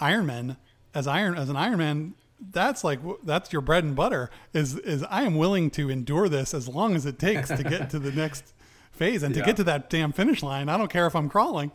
Ironman 0.00 0.56
as 0.94 1.06
Iron 1.06 1.36
as 1.36 1.48
an 1.48 1.56
Ironman, 1.56 2.12
that's 2.52 2.82
like 2.84 3.00
that's 3.22 3.52
your 3.52 3.62
bread 3.62 3.84
and 3.84 3.94
butter. 3.94 4.30
Is 4.52 4.76
is 4.78 5.02
I 5.04 5.22
am 5.22 5.36
willing 5.36 5.70
to 5.72 5.90
endure 5.90 6.28
this 6.28 6.54
as 6.54 6.68
long 6.68 6.94
as 6.96 7.06
it 7.06 7.18
takes 7.18 7.48
to 7.48 7.62
get 7.62 7.90
to 7.90 7.98
the 7.98 8.10
next 8.12 8.52
phase 8.92 9.22
and 9.22 9.34
to 9.34 9.40
Yeah. 9.40 9.46
get 9.46 9.56
to 9.56 9.64
that 9.64 9.90
damn 9.90 10.12
finish 10.12 10.42
line. 10.42 10.68
I 10.68 10.76
don't 10.76 10.90
care 10.90 11.06
if 11.06 11.14
I'm 11.14 11.28
crawling. 11.28 11.70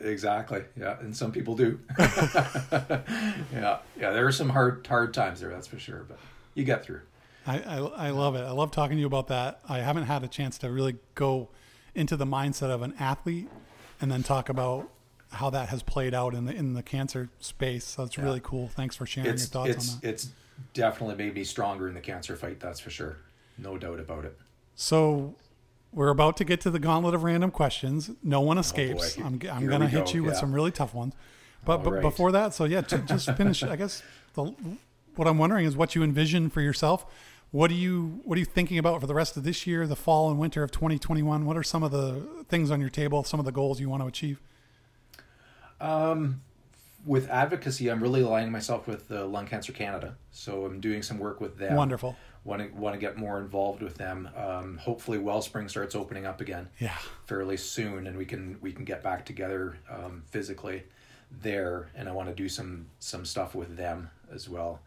exactly 0.00 0.62
yeah 0.78 0.96
and 1.00 1.16
some 1.16 1.32
people 1.32 1.56
do 1.56 1.78
yeah 1.98 3.78
yeah 3.98 4.10
there 4.10 4.26
are 4.26 4.32
some 4.32 4.48
hard 4.48 4.86
hard 4.86 5.12
times 5.12 5.40
there 5.40 5.50
that's 5.50 5.66
for 5.66 5.78
sure 5.78 6.04
but 6.08 6.18
you 6.54 6.64
get 6.64 6.84
through 6.84 7.00
I, 7.46 7.58
I, 7.60 7.76
I 7.78 8.10
love 8.10 8.34
it. 8.36 8.40
I 8.42 8.50
love 8.50 8.70
talking 8.72 8.96
to 8.98 9.00
you 9.00 9.06
about 9.06 9.28
that. 9.28 9.60
I 9.66 9.78
haven't 9.78 10.02
had 10.04 10.22
a 10.22 10.28
chance 10.28 10.58
to 10.58 10.70
really 10.70 10.96
go 11.14 11.48
into 11.98 12.16
the 12.16 12.24
mindset 12.26 12.70
of 12.70 12.82
an 12.82 12.94
athlete 12.98 13.48
and 14.00 14.10
then 14.10 14.22
talk 14.22 14.48
about 14.48 14.88
how 15.32 15.50
that 15.50 15.68
has 15.68 15.82
played 15.82 16.14
out 16.14 16.32
in 16.34 16.46
the 16.46 16.54
in 16.54 16.72
the 16.74 16.82
cancer 16.82 17.28
space. 17.40 17.84
So 17.84 18.04
it's 18.04 18.16
really 18.16 18.40
cool. 18.42 18.68
Thanks 18.68 18.96
for 18.96 19.04
sharing 19.04 19.30
it's 19.30 19.42
your 19.42 19.48
thoughts 19.48 19.70
it's 19.70 19.94
on 19.94 20.00
that. 20.00 20.08
it's 20.08 20.28
definitely 20.72 21.16
made 21.16 21.34
me 21.34 21.44
stronger 21.44 21.86
in 21.88 21.94
the 21.94 22.00
cancer 22.00 22.34
fight 22.34 22.58
that's 22.58 22.80
for 22.80 22.90
sure 22.90 23.18
no 23.58 23.78
doubt 23.78 24.00
about 24.00 24.24
it 24.24 24.36
So 24.74 25.34
we're 25.92 26.08
about 26.08 26.36
to 26.38 26.44
get 26.44 26.60
to 26.62 26.70
the 26.70 26.78
gauntlet 26.78 27.14
of 27.14 27.22
random 27.22 27.50
questions. 27.50 28.10
No 28.22 28.40
one 28.40 28.58
oh, 28.58 28.60
escapes. 28.60 29.16
boy. 29.16 29.24
I'm, 29.24 29.40
I'm 29.50 29.66
going 29.66 29.80
to 29.80 29.88
hit 29.88 30.06
go. 30.06 30.12
you 30.12 30.24
with 30.24 30.34
Yeah. 30.34 30.40
some 30.40 30.52
really 30.52 30.70
tough 30.70 30.94
ones. 30.94 31.14
But 31.64 31.84
right. 31.84 32.02
before 32.02 32.30
that, 32.32 32.54
so 32.54 32.64
yeah, 32.64 32.82
to 32.82 32.98
just 32.98 33.30
finish. 33.36 33.62
I 33.62 33.76
guess 33.76 34.02
the, 34.34 34.54
what 35.16 35.26
I'm 35.26 35.38
wondering 35.38 35.64
is 35.66 35.76
what 35.76 35.94
you 35.94 36.02
envision 36.02 36.50
for 36.50 36.60
yourself. 36.60 37.04
What 37.50 37.68
do 37.68 37.74
you 37.74 38.20
what 38.24 38.36
are 38.36 38.40
you 38.40 38.44
thinking 38.44 38.78
about 38.78 39.00
for 39.00 39.06
the 39.06 39.14
rest 39.14 39.36
of 39.36 39.42
this 39.44 39.66
year, 39.66 39.86
the 39.86 39.96
fall 39.96 40.30
and 40.30 40.38
winter 40.38 40.62
of 40.62 40.70
2021? 40.70 41.46
What 41.46 41.56
are 41.56 41.62
some 41.62 41.82
of 41.82 41.90
the 41.90 42.44
things 42.48 42.70
on 42.70 42.80
your 42.80 42.90
table, 42.90 43.24
some 43.24 43.40
of 43.40 43.46
the 43.46 43.52
goals 43.52 43.80
you 43.80 43.88
want 43.88 44.02
to 44.02 44.06
achieve? 44.06 44.40
Um, 45.80 46.42
with 47.06 47.30
advocacy 47.30 47.88
i'm 47.88 48.02
really 48.02 48.20
aligning 48.22 48.50
myself 48.50 48.88
with 48.88 49.10
uh, 49.12 49.24
Lung 49.24 49.46
Cancer 49.46 49.72
Canada 49.72 50.16
so 50.32 50.64
i'm 50.66 50.80
doing 50.80 51.04
some 51.04 51.18
work 51.20 51.40
with 51.40 51.56
them 51.56 51.76
Wonderful. 51.76 52.16
want 52.42 52.60
to 52.60 52.76
want 52.76 52.94
to 52.94 52.98
get 52.98 53.16
more 53.16 53.38
involved 53.38 53.80
with 53.82 53.94
them. 53.96 54.28
Um, 54.36 54.78
hopefully, 54.78 55.18
Wellspring 55.18 55.68
starts 55.68 55.94
opening 55.94 56.26
up 56.26 56.40
again 56.40 56.68
Yeah. 56.80 56.96
fairly 57.26 57.56
soon, 57.56 58.06
and 58.08 58.16
we 58.18 58.24
can 58.24 58.58
we 58.60 58.72
can 58.72 58.84
get 58.84 59.02
back 59.02 59.24
together 59.24 59.78
um, 59.88 60.24
physically 60.30 60.82
there. 61.30 61.88
And 61.94 62.08
I 62.08 62.12
want 62.12 62.28
to 62.28 62.34
do 62.34 62.48
some 62.48 62.86
some 62.98 63.24
stuff 63.24 63.54
with 63.54 63.76
them 63.76 64.10
as 64.32 64.48
well. 64.48 64.80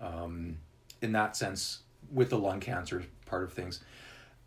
Um, 0.00 0.56
in 1.02 1.12
that 1.12 1.36
sense, 1.36 1.80
with 2.10 2.30
the 2.30 2.38
lung 2.38 2.60
cancer 2.60 3.04
part 3.26 3.42
of 3.44 3.52
things. 3.52 3.80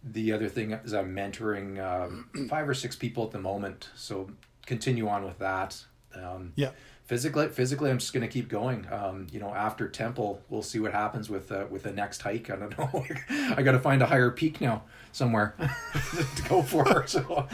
The 0.03 0.31
other 0.33 0.49
thing 0.49 0.71
is 0.73 0.93
I'm 0.93 1.15
mentoring 1.15 1.79
um, 1.81 2.29
five 2.49 2.67
or 2.67 2.73
six 2.73 2.95
people 2.95 3.23
at 3.23 3.31
the 3.31 3.39
moment, 3.39 3.89
so 3.95 4.29
continue 4.65 5.07
on 5.07 5.23
with 5.23 5.39
that. 5.39 5.83
Um, 6.15 6.53
Yeah. 6.55 6.69
physically 7.05 7.47
physically 7.49 7.89
i'm 7.89 7.97
just 7.97 8.13
going 8.13 8.21
to 8.21 8.27
keep 8.31 8.47
going 8.47 8.85
um, 8.91 9.25
you 9.31 9.39
know 9.39 9.49
after 9.53 9.89
temple 9.89 10.39
we'll 10.49 10.61
see 10.61 10.79
what 10.79 10.93
happens 10.93 11.27
with 11.29 11.51
uh, 11.51 11.65
with 11.71 11.81
the 11.83 11.91
next 11.91 12.21
hike 12.21 12.49
i 12.51 12.55
don't 12.55 12.77
know 12.77 13.03
i 13.57 13.61
got 13.63 13.71
to 13.71 13.79
find 13.79 14.01
a 14.01 14.05
higher 14.05 14.29
peak 14.29 14.61
now 14.61 14.83
somewhere 15.11 15.55
to 16.35 16.43
go 16.47 16.61
for 16.61 17.05
so 17.13 17.47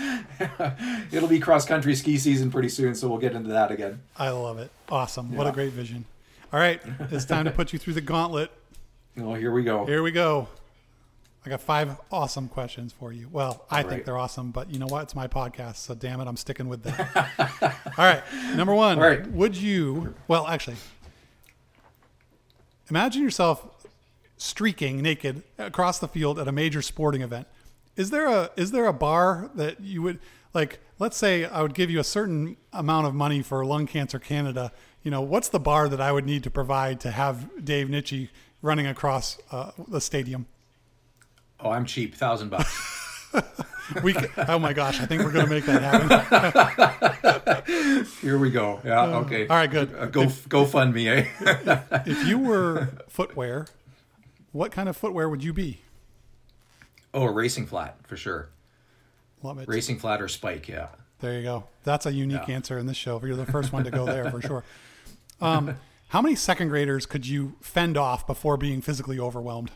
it'll 1.11 1.29
be 1.29 1.39
cross 1.39 1.65
country 1.65 1.95
ski 1.95 2.17
season 2.17 2.51
pretty 2.51 2.67
soon 2.69 2.93
so 2.93 3.07
we'll 3.07 3.17
get 3.17 3.33
into 3.33 3.49
that 3.49 3.71
again 3.71 4.01
I 4.17 4.29
love 4.31 4.59
it. 4.59 4.71
Awesome. 4.89 5.33
What 5.33 5.47
a 5.47 5.51
great 5.53 5.71
vision. 5.71 6.03
All 6.51 6.59
right. 6.59 6.81
It's 7.11 7.25
time 7.25 7.45
to 7.45 7.51
put 7.51 7.71
you 7.73 7.79
through 7.79 7.93
the 7.93 8.01
gauntlet. 8.01 8.51
Well 9.25 9.35
here 9.35 9.51
we 9.51 9.63
go 9.63 9.85
Here 9.85 10.01
we 10.03 10.11
go. 10.11 10.47
I 11.45 11.49
got 11.49 11.61
five 11.61 11.97
awesome 12.11 12.49
questions 12.49 12.91
for 12.91 13.13
you. 13.13 13.29
Well, 13.31 13.65
I 13.71 13.81
think 13.81 14.03
they're 14.03 14.17
awesome, 14.17 14.51
but 14.51 14.69
you 14.69 14.77
know 14.77 14.87
what? 14.87 15.03
It's 15.03 15.15
my 15.15 15.27
podcast, 15.27 15.77
so 15.77 15.95
damn 15.95 16.19
it, 16.19 16.27
I'm 16.27 16.35
sticking 16.35 16.67
with 16.67 16.83
that. 16.83 17.77
All 17.97 18.05
right. 18.05 18.21
Number 18.55 18.75
one. 18.75 18.99
All 18.99 19.05
right. 19.07 19.25
Would 19.31 19.55
you, 19.55 20.15
well, 20.27 20.45
actually, 20.47 20.75
imagine 22.89 23.23
yourself 23.23 23.65
streaking 24.37 25.01
naked 25.01 25.43
across 25.57 25.99
the 25.99 26.07
field 26.07 26.39
at 26.39 26.47
a 26.47 26.51
major 26.51 26.81
sporting 26.81 27.21
event. 27.21 27.47
Is 27.95 28.09
there 28.09 28.27
a 28.27 28.49
is 28.55 28.71
there 28.71 28.85
a 28.85 28.93
bar 28.93 29.49
that 29.55 29.81
you 29.81 30.01
would 30.01 30.19
like? 30.53 30.79
Let's 30.99 31.17
say 31.17 31.45
I 31.45 31.61
would 31.61 31.73
give 31.73 31.89
you 31.89 31.99
a 31.99 32.03
certain 32.03 32.57
amount 32.73 33.07
of 33.07 33.13
money 33.13 33.41
for 33.41 33.65
Lung 33.65 33.87
Cancer 33.87 34.19
Canada. 34.19 34.71
You 35.03 35.11
know, 35.11 35.21
what's 35.21 35.49
the 35.49 35.59
bar 35.59 35.87
that 35.87 36.01
I 36.01 36.11
would 36.11 36.25
need 36.25 36.43
to 36.43 36.49
provide 36.49 36.99
to 37.01 37.11
have 37.11 37.63
Dave 37.63 37.87
Nitchie 37.87 38.29
running 38.61 38.87
across 38.87 39.37
uh, 39.51 39.71
the 39.87 40.01
stadium? 40.01 40.47
Oh, 41.59 41.71
I'm 41.71 41.85
cheap, 41.85 42.15
thousand 42.15 42.49
bucks. 42.49 43.31
we 44.03 44.15
oh 44.47 44.59
my 44.59 44.73
gosh, 44.73 44.99
I 44.99 45.05
think 45.05 45.23
we're 45.23 45.31
gonna 45.31 45.47
make 45.47 45.65
that 45.65 45.81
happen. 45.81 48.05
Here 48.21 48.37
we 48.37 48.49
go. 48.49 48.81
Yeah, 48.83 49.17
okay. 49.17 49.47
all 49.47 49.55
right, 49.55 49.69
good. 49.69 49.93
Uh, 49.95 50.05
go 50.07 50.27
go 50.47 50.65
fund 50.65 50.93
me, 50.93 51.07
eh? 51.07 51.27
if 52.05 52.27
you 52.27 52.39
were 52.39 52.89
footwear, 53.07 53.67
what 54.51 54.71
kind 54.71 54.89
of 54.89 54.97
footwear 54.97 55.29
would 55.29 55.43
you 55.43 55.53
be? 55.53 55.81
oh, 57.13 57.23
a 57.23 57.31
racing 57.31 57.65
flat 57.65 57.97
for 58.07 58.17
sure. 58.17 58.49
Love 59.41 59.59
it. 59.59 59.67
Racing 59.67 59.99
flat 59.99 60.21
or 60.21 60.27
spike, 60.27 60.67
yeah. 60.67 60.87
There 61.19 61.33
you 61.33 61.43
go. 61.43 61.65
That's 61.83 62.05
a 62.05 62.13
unique 62.13 62.49
answer 62.49 62.77
in 62.77 62.85
this 62.85 62.97
show. 62.97 63.19
You're 63.23 63.35
the 63.35 63.45
first 63.45 63.73
one 63.73 63.83
to 63.83 63.91
go 63.91 64.05
there 64.05 64.31
for 64.31 64.41
sure. 64.41 64.63
Um, 65.41 65.77
how 66.09 66.21
many 66.21 66.35
second 66.35 66.69
graders 66.69 67.05
could 67.05 67.25
you 67.27 67.55
fend 67.61 67.97
off 67.97 68.27
before 68.27 68.57
being 68.57 68.81
physically 68.81 69.19
overwhelmed? 69.19 69.71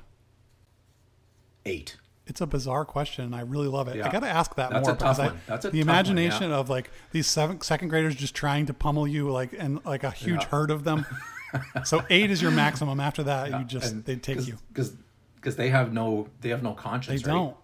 Eight. 1.65 1.97
It's 2.25 2.39
a 2.41 2.47
bizarre 2.47 2.85
question, 2.85 3.25
and 3.25 3.35
I 3.35 3.41
really 3.41 3.67
love 3.67 3.87
it. 3.89 4.01
I 4.03 4.09
got 4.09 4.21
to 4.21 4.29
ask 4.29 4.55
that 4.55 4.69
That's 4.69 4.87
more 4.87 4.95
a 4.95 4.97
tough 4.97 5.17
because 5.17 5.19
I, 5.19 5.25
one. 5.27 5.41
That's 5.45 5.65
a 5.65 5.69
the 5.71 5.79
tough 5.79 5.87
one, 5.87 5.95
imagination 5.95 6.49
yeah. 6.51 6.57
of 6.57 6.69
like 6.69 6.89
these 7.11 7.27
seven, 7.27 7.59
second 7.61 7.89
graders 7.89 8.15
just 8.15 8.33
trying 8.33 8.65
to 8.67 8.73
pummel 8.73 9.07
you, 9.07 9.29
like 9.29 9.53
and 9.57 9.83
like 9.85 10.03
a 10.03 10.11
huge 10.11 10.41
Yeah. 10.41 10.47
herd 10.47 10.71
of 10.71 10.83
them. 10.85 11.05
so 11.83 12.03
eight 12.09 12.31
is 12.31 12.41
your 12.41 12.51
maximum. 12.51 12.99
After 13.01 13.23
that, 13.23 13.51
you 13.51 13.65
just 13.65 14.05
they 14.05 14.15
take 14.15 14.47
you. 14.47 14.57
because 14.69 14.93
because 15.35 15.57
they 15.57 15.69
have 15.69 15.91
no 15.91 16.29
they 16.41 16.49
have 16.49 16.63
no 16.63 16.71
They 16.71 16.81
conscience. 16.81 17.25
right? 17.25 17.33
don't. 17.33 17.57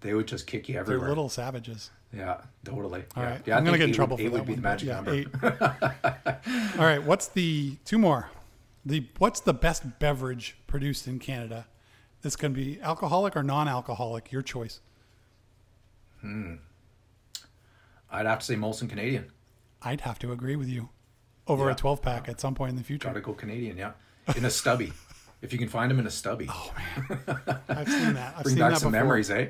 They 0.00 0.14
would 0.14 0.26
just 0.26 0.46
kick 0.46 0.68
you 0.68 0.78
everywhere. 0.78 1.00
They're 1.00 1.08
little 1.08 1.28
savages. 1.28 1.90
Yeah, 2.12 2.40
totally. 2.64 3.04
All 3.16 3.22
yeah. 3.22 3.30
right, 3.30 3.42
yeah 3.46 3.56
I'm 3.56 3.64
gonna 3.64 3.78
get 3.78 3.88
in 3.88 3.94
trouble 3.94 4.16
would, 4.16 4.24
for 4.24 4.30
that 4.30 4.38
would 4.38 4.46
be 4.46 4.54
the 4.54 4.62
magic 4.62 4.88
but 4.88 5.04
number. 5.04 6.40
All 6.78 6.84
right, 6.84 7.02
what's 7.02 7.28
the 7.28 7.76
two 7.84 7.98
more? 7.98 8.30
The 8.84 9.06
what's 9.18 9.40
the 9.40 9.54
best 9.54 9.98
beverage 9.98 10.56
produced 10.66 11.06
in 11.06 11.18
Canada? 11.18 11.66
This 12.22 12.36
can 12.36 12.52
be 12.52 12.80
alcoholic 12.80 13.36
or 13.36 13.42
non-alcoholic, 13.42 14.32
your 14.32 14.42
choice. 14.42 14.80
Hmm. 16.20 16.56
I'd 18.10 18.26
have 18.26 18.40
to 18.40 18.44
say 18.44 18.56
Molson 18.56 18.88
Canadian. 18.88 19.30
I'd 19.82 20.02
have 20.02 20.18
to 20.20 20.32
agree 20.32 20.56
with 20.56 20.68
you. 20.68 20.90
Over 21.46 21.66
Yeah. 21.66 21.72
a 21.72 21.74
12 21.74 22.02
pack 22.02 22.28
at 22.28 22.40
some 22.40 22.54
point 22.54 22.70
in 22.70 22.76
the 22.76 22.82
future. 22.82 23.08
Gotta 23.08 23.20
go 23.20 23.32
Canadian, 23.32 23.76
yeah. 23.76 23.92
In 24.36 24.44
a 24.44 24.50
stubby. 24.50 24.92
if 25.42 25.52
you 25.52 25.58
can 25.58 25.68
find 25.68 25.90
them 25.90 25.98
in 25.98 26.06
a 26.06 26.10
stubby. 26.10 26.46
Oh 26.50 26.72
man, 26.76 27.20
I've 27.68 27.88
seen 27.88 28.14
that. 28.14 28.34
I've 28.36 28.42
Bring 28.44 28.54
seen 28.56 28.58
back 28.60 28.72
that 28.72 28.80
some 28.80 28.92
before. 28.92 29.04
memories, 29.04 29.30
eh? 29.30 29.48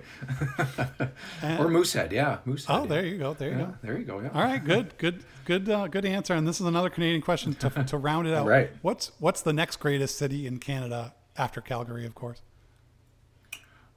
or 1.59 1.69
Moosehead, 1.69 2.13
yeah. 2.13 2.39
Moosehead. 2.45 2.81
Oh, 2.81 2.87
there 2.87 3.05
you 3.05 3.19
go. 3.19 3.35
There 3.35 3.51
you 3.51 3.57
Yeah, 3.59 3.65
go. 3.65 3.75
there 3.83 3.99
you 3.99 4.05
go, 4.05 4.21
yeah. 4.21 4.29
All 4.33 4.43
right, 4.43 4.65
good, 4.65 4.97
good, 4.99 5.25
good, 5.45 5.69
uh, 5.69 5.89
good 5.89 6.05
answer. 6.05 6.35
And 6.35 6.47
this 6.47 6.61
is 6.61 6.67
another 6.67 6.91
Canadian 6.91 7.23
question 7.23 7.55
to, 7.55 7.71
to 7.85 7.97
round 7.97 8.29
it 8.29 8.35
out. 8.37 8.47
Right. 8.47 8.71
What's 8.83 9.13
what's 9.19 9.43
the 9.43 9.53
next 9.53 9.77
greatest 9.77 10.17
city 10.17 10.47
in 10.47 10.59
Canada 10.59 11.15
after 11.37 11.61
Calgary, 11.61 12.07
of 12.07 12.15
course? 12.15 12.43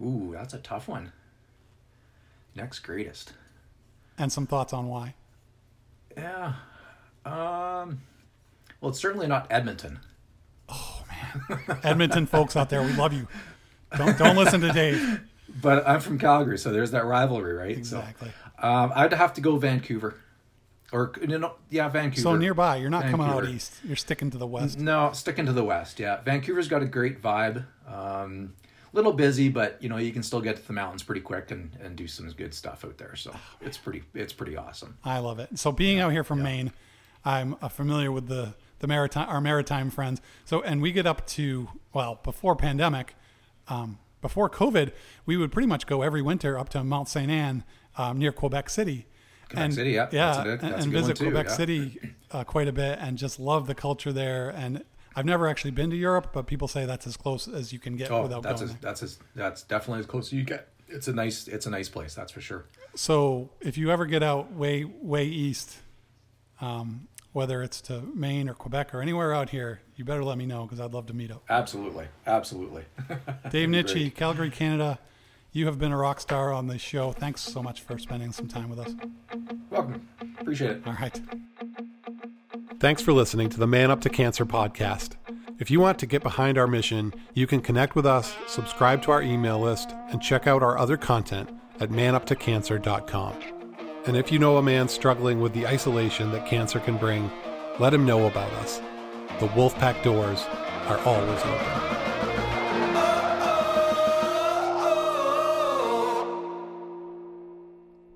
Ooh, 0.01 0.31
that's 0.33 0.53
a 0.53 0.59
tough 0.59 0.87
one. 0.87 1.11
Next 2.55 2.79
greatest. 2.79 3.33
And 4.17 4.31
some 4.31 4.45
thoughts 4.47 4.73
on 4.73 4.87
why. 4.87 5.15
Yeah. 6.17 6.53
Um 7.25 8.01
well 8.81 8.89
it's 8.89 8.99
certainly 8.99 9.27
not 9.27 9.47
Edmonton. 9.49 9.99
Edmonton 11.83 12.25
folks 12.25 12.55
out 12.55 12.69
there, 12.69 12.81
we 12.81 12.93
love 12.93 13.13
you. 13.13 13.27
Don't 13.97 14.17
don't 14.17 14.35
listen 14.35 14.61
to 14.61 14.71
Dave. 14.71 15.21
But 15.61 15.87
I'm 15.87 15.99
from 15.99 16.17
Calgary, 16.17 16.57
so 16.57 16.71
there's 16.71 16.91
that 16.91 17.05
rivalry, 17.05 17.53
right? 17.53 17.77
Exactly. 17.77 18.31
So 18.59 18.67
um, 18.67 18.91
I'd 18.95 19.13
have 19.13 19.33
to 19.33 19.41
go 19.41 19.57
Vancouver. 19.57 20.15
Or 20.91 21.11
you 21.21 21.39
know, 21.39 21.55
yeah, 21.69 21.89
Vancouver. 21.89 22.21
So 22.21 22.35
nearby, 22.35 22.77
you're 22.77 22.89
not 22.91 23.05
coming 23.05 23.27
out 23.27 23.47
east. 23.47 23.73
You're 23.83 23.95
sticking 23.95 24.29
to 24.31 24.37
the 24.37 24.45
west. 24.45 24.77
No, 24.77 25.11
sticking 25.13 25.47
to 25.47 25.53
the 25.53 25.63
west. 25.63 25.99
Yeah, 25.99 26.21
Vancouver's 26.21 26.67
got 26.67 26.83
a 26.83 26.85
great 26.85 27.21
vibe. 27.21 27.65
Um, 27.87 28.53
little 28.93 29.13
busy, 29.13 29.49
but 29.49 29.81
you 29.81 29.89
know 29.89 29.97
you 29.97 30.11
can 30.11 30.21
still 30.21 30.39
get 30.39 30.55
to 30.55 30.67
the 30.67 30.73
mountains 30.73 31.01
pretty 31.01 31.21
quick 31.21 31.49
and, 31.49 31.75
and 31.81 31.95
do 31.95 32.07
some 32.07 32.29
good 32.29 32.53
stuff 32.53 32.85
out 32.85 32.97
there. 32.99 33.15
So 33.15 33.35
it's 33.61 33.77
pretty 33.77 34.03
it's 34.13 34.33
pretty 34.33 34.55
awesome. 34.55 34.97
I 35.03 35.17
love 35.17 35.39
it. 35.39 35.57
So 35.57 35.71
being 35.71 35.99
out 35.99 36.11
here 36.11 36.23
from 36.23 36.43
Maine, 36.43 36.71
I'm 37.25 37.55
uh, 37.61 37.69
familiar 37.69 38.11
with 38.11 38.27
the 38.27 38.53
the 38.79 38.87
maritime 38.87 39.29
our 39.29 39.41
maritime 39.41 39.89
friends. 39.89 40.21
So 40.45 40.61
and 40.61 40.81
we 40.81 40.91
get 40.91 41.05
up 41.05 41.25
to 41.27 41.69
well 41.93 42.19
before 42.23 42.55
pandemic, 42.55 43.15
um, 43.67 43.99
before 44.21 44.49
COVID, 44.49 44.91
we 45.25 45.37
would 45.37 45.51
pretty 45.51 45.67
much 45.67 45.85
go 45.87 46.01
every 46.01 46.21
winter 46.21 46.57
up 46.57 46.69
to 46.69 46.83
Mount 46.83 47.09
Saint 47.09 47.29
Anne 47.31 47.63
um, 47.97 48.17
near 48.19 48.31
Quebec 48.31 48.69
City. 48.69 49.05
Quebec 49.49 49.71
City, 49.73 49.91
yeah, 49.91 50.07
yeah, 50.11 50.25
that's 50.25 50.37
a 50.39 50.43
good- 50.43 50.61
and, 50.63 50.83
and 50.83 50.91
visit 50.91 51.17
too, 51.17 51.25
Quebec 51.25 51.45
yeah. 51.47 51.53
City 51.53 51.99
uh, 52.31 52.43
quite 52.43 52.67
a 52.67 52.71
bit, 52.71 52.97
and 52.99 53.17
just 53.17 53.39
love 53.39 53.67
the 53.67 53.75
culture 53.75 54.11
there. 54.11 54.49
And 54.49 54.83
I've 55.15 55.25
never 55.25 55.47
actually 55.47 55.71
been 55.71 55.91
to 55.91 55.95
Europe, 55.95 56.29
but 56.33 56.47
people 56.47 56.67
say 56.67 56.85
that's 56.87 57.05
as 57.05 57.15
close 57.17 57.47
as 57.47 57.71
you 57.71 57.77
can 57.79 57.95
get 57.95 58.09
Oh, 58.09 58.23
without 58.23 58.41
that's 58.41 58.61
going. 58.61 58.71
as, 58.73 58.77
that's 58.81 59.03
as, 59.03 59.19
that's 59.35 59.61
definitely 59.61 59.99
as 59.99 60.05
close 60.07 60.27
as 60.29 60.33
you 60.33 60.43
get. 60.43 60.69
It's 60.87 61.07
a 61.07 61.13
nice 61.13 61.47
it's 61.47 61.65
a 61.65 61.69
nice 61.69 61.87
place, 61.89 62.15
that's 62.15 62.31
for 62.31 62.41
sure. 62.41 62.65
So 62.95 63.51
if 63.61 63.77
you 63.77 63.91
ever 63.91 64.05
get 64.05 64.23
out 64.23 64.51
way 64.53 64.83
way 64.85 65.25
east, 65.25 65.77
um, 66.61 67.07
whether 67.33 67.61
it's 67.61 67.81
to 67.81 68.01
Maine 68.15 68.47
or 68.47 68.53
Quebec 68.53 68.93
or 68.93 69.01
anywhere 69.01 69.33
out 69.33 69.49
here, 69.49 69.81
you 69.95 70.05
better 70.05 70.23
let 70.23 70.37
me 70.37 70.45
know 70.45 70.63
because 70.63 70.79
I'd 70.79 70.93
love 70.93 71.07
to 71.07 71.13
meet 71.13 71.31
up. 71.31 71.43
Absolutely, 71.49 72.07
absolutely. 72.25 72.85
Dave 73.49 73.71
That'd 73.71 73.87
Nitchie. 73.87 74.13
Calgary, 74.15 74.49
Canada. 74.49 74.99
You 75.51 75.65
have 75.67 75.77
been 75.77 75.91
a 75.91 75.97
rock 75.97 76.19
star 76.19 76.51
on 76.51 76.67
the 76.67 76.79
show. 76.79 77.11
Thanks 77.11 77.41
so 77.41 77.61
much 77.61 77.81
for 77.81 77.99
spending 77.99 78.31
some 78.31 78.47
time 78.47 78.69
with 78.69 78.79
us. 78.79 78.95
Welcome, 79.69 80.07
appreciate 80.39 80.71
it. 80.71 80.81
All 80.87 80.93
right. 80.93 81.19
Thanks 82.79 83.01
for 83.01 83.13
listening 83.13 83.49
to 83.49 83.59
the 83.59 83.67
Man 83.67 83.91
Up 83.91 84.01
to 84.01 84.09
Cancer 84.09 84.45
podcast. 84.45 85.15
If 85.59 85.69
you 85.69 85.79
want 85.79 85.99
to 85.99 86.05
get 86.07 86.23
behind 86.23 86.57
our 86.57 86.67
mission, 86.67 87.13
you 87.33 87.45
can 87.47 87.61
connect 87.61 87.95
with 87.95 88.05
us, 88.05 88.35
subscribe 88.47 89.01
to 89.03 89.11
our 89.11 89.21
email 89.21 89.59
list, 89.59 89.93
and 90.09 90.21
check 90.21 90.47
out 90.47 90.63
our 90.63 90.77
other 90.77 90.97
content 90.97 91.49
at 91.79 91.89
manuptocancer.com. 91.89 93.52
And 94.05 94.17
if 94.17 94.31
you 94.31 94.39
know 94.39 94.57
a 94.57 94.61
man 94.61 94.89
struggling 94.89 95.39
with 95.39 95.53
the 95.53 95.65
isolation 95.65 96.31
that 96.31 96.45
cancer 96.45 96.79
can 96.79 96.97
bring, 96.97 97.31
let 97.79 97.93
him 97.93 98.05
know 98.05 98.27
about 98.27 98.51
us. 98.53 98.81
The 99.39 99.47
Wolfpack 99.49 100.03
doors 100.03 100.43
are 100.87 100.99
always 100.99 101.41
open. 101.41 102.03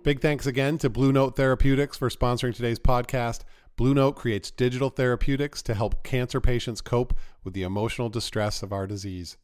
Big 0.04 0.22
thanks 0.22 0.46
again 0.46 0.78
to 0.78 0.90
Blue 0.90 1.12
Note 1.12 1.36
Therapeutics 1.36 1.98
for 1.98 2.10
sponsoring 2.10 2.56
today's 2.56 2.80
podcast. 2.80 3.42
Blue 3.78 3.94
Note 3.94 4.14
creates 4.14 4.52
digital 4.52 4.90
therapeutics 4.90 5.62
to 5.64 5.74
help 5.74 6.04
cancer 6.04 6.42
patients 6.42 6.82
cope 6.82 7.14
with 7.44 7.54
the 7.54 7.64
emotional 7.64 8.10
distress 8.10 8.64
of 8.64 8.74
our 8.74 8.88
disease. 8.88 9.38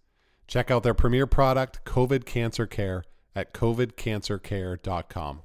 Check 0.48 0.72
out 0.72 0.84
their 0.84 0.94
premier 0.94 1.28
product, 1.28 1.84
COVID 1.86 2.26
Cancer 2.26 2.66
Care, 2.66 3.04
at 3.36 3.54
covidcancercare.com. 3.54 5.41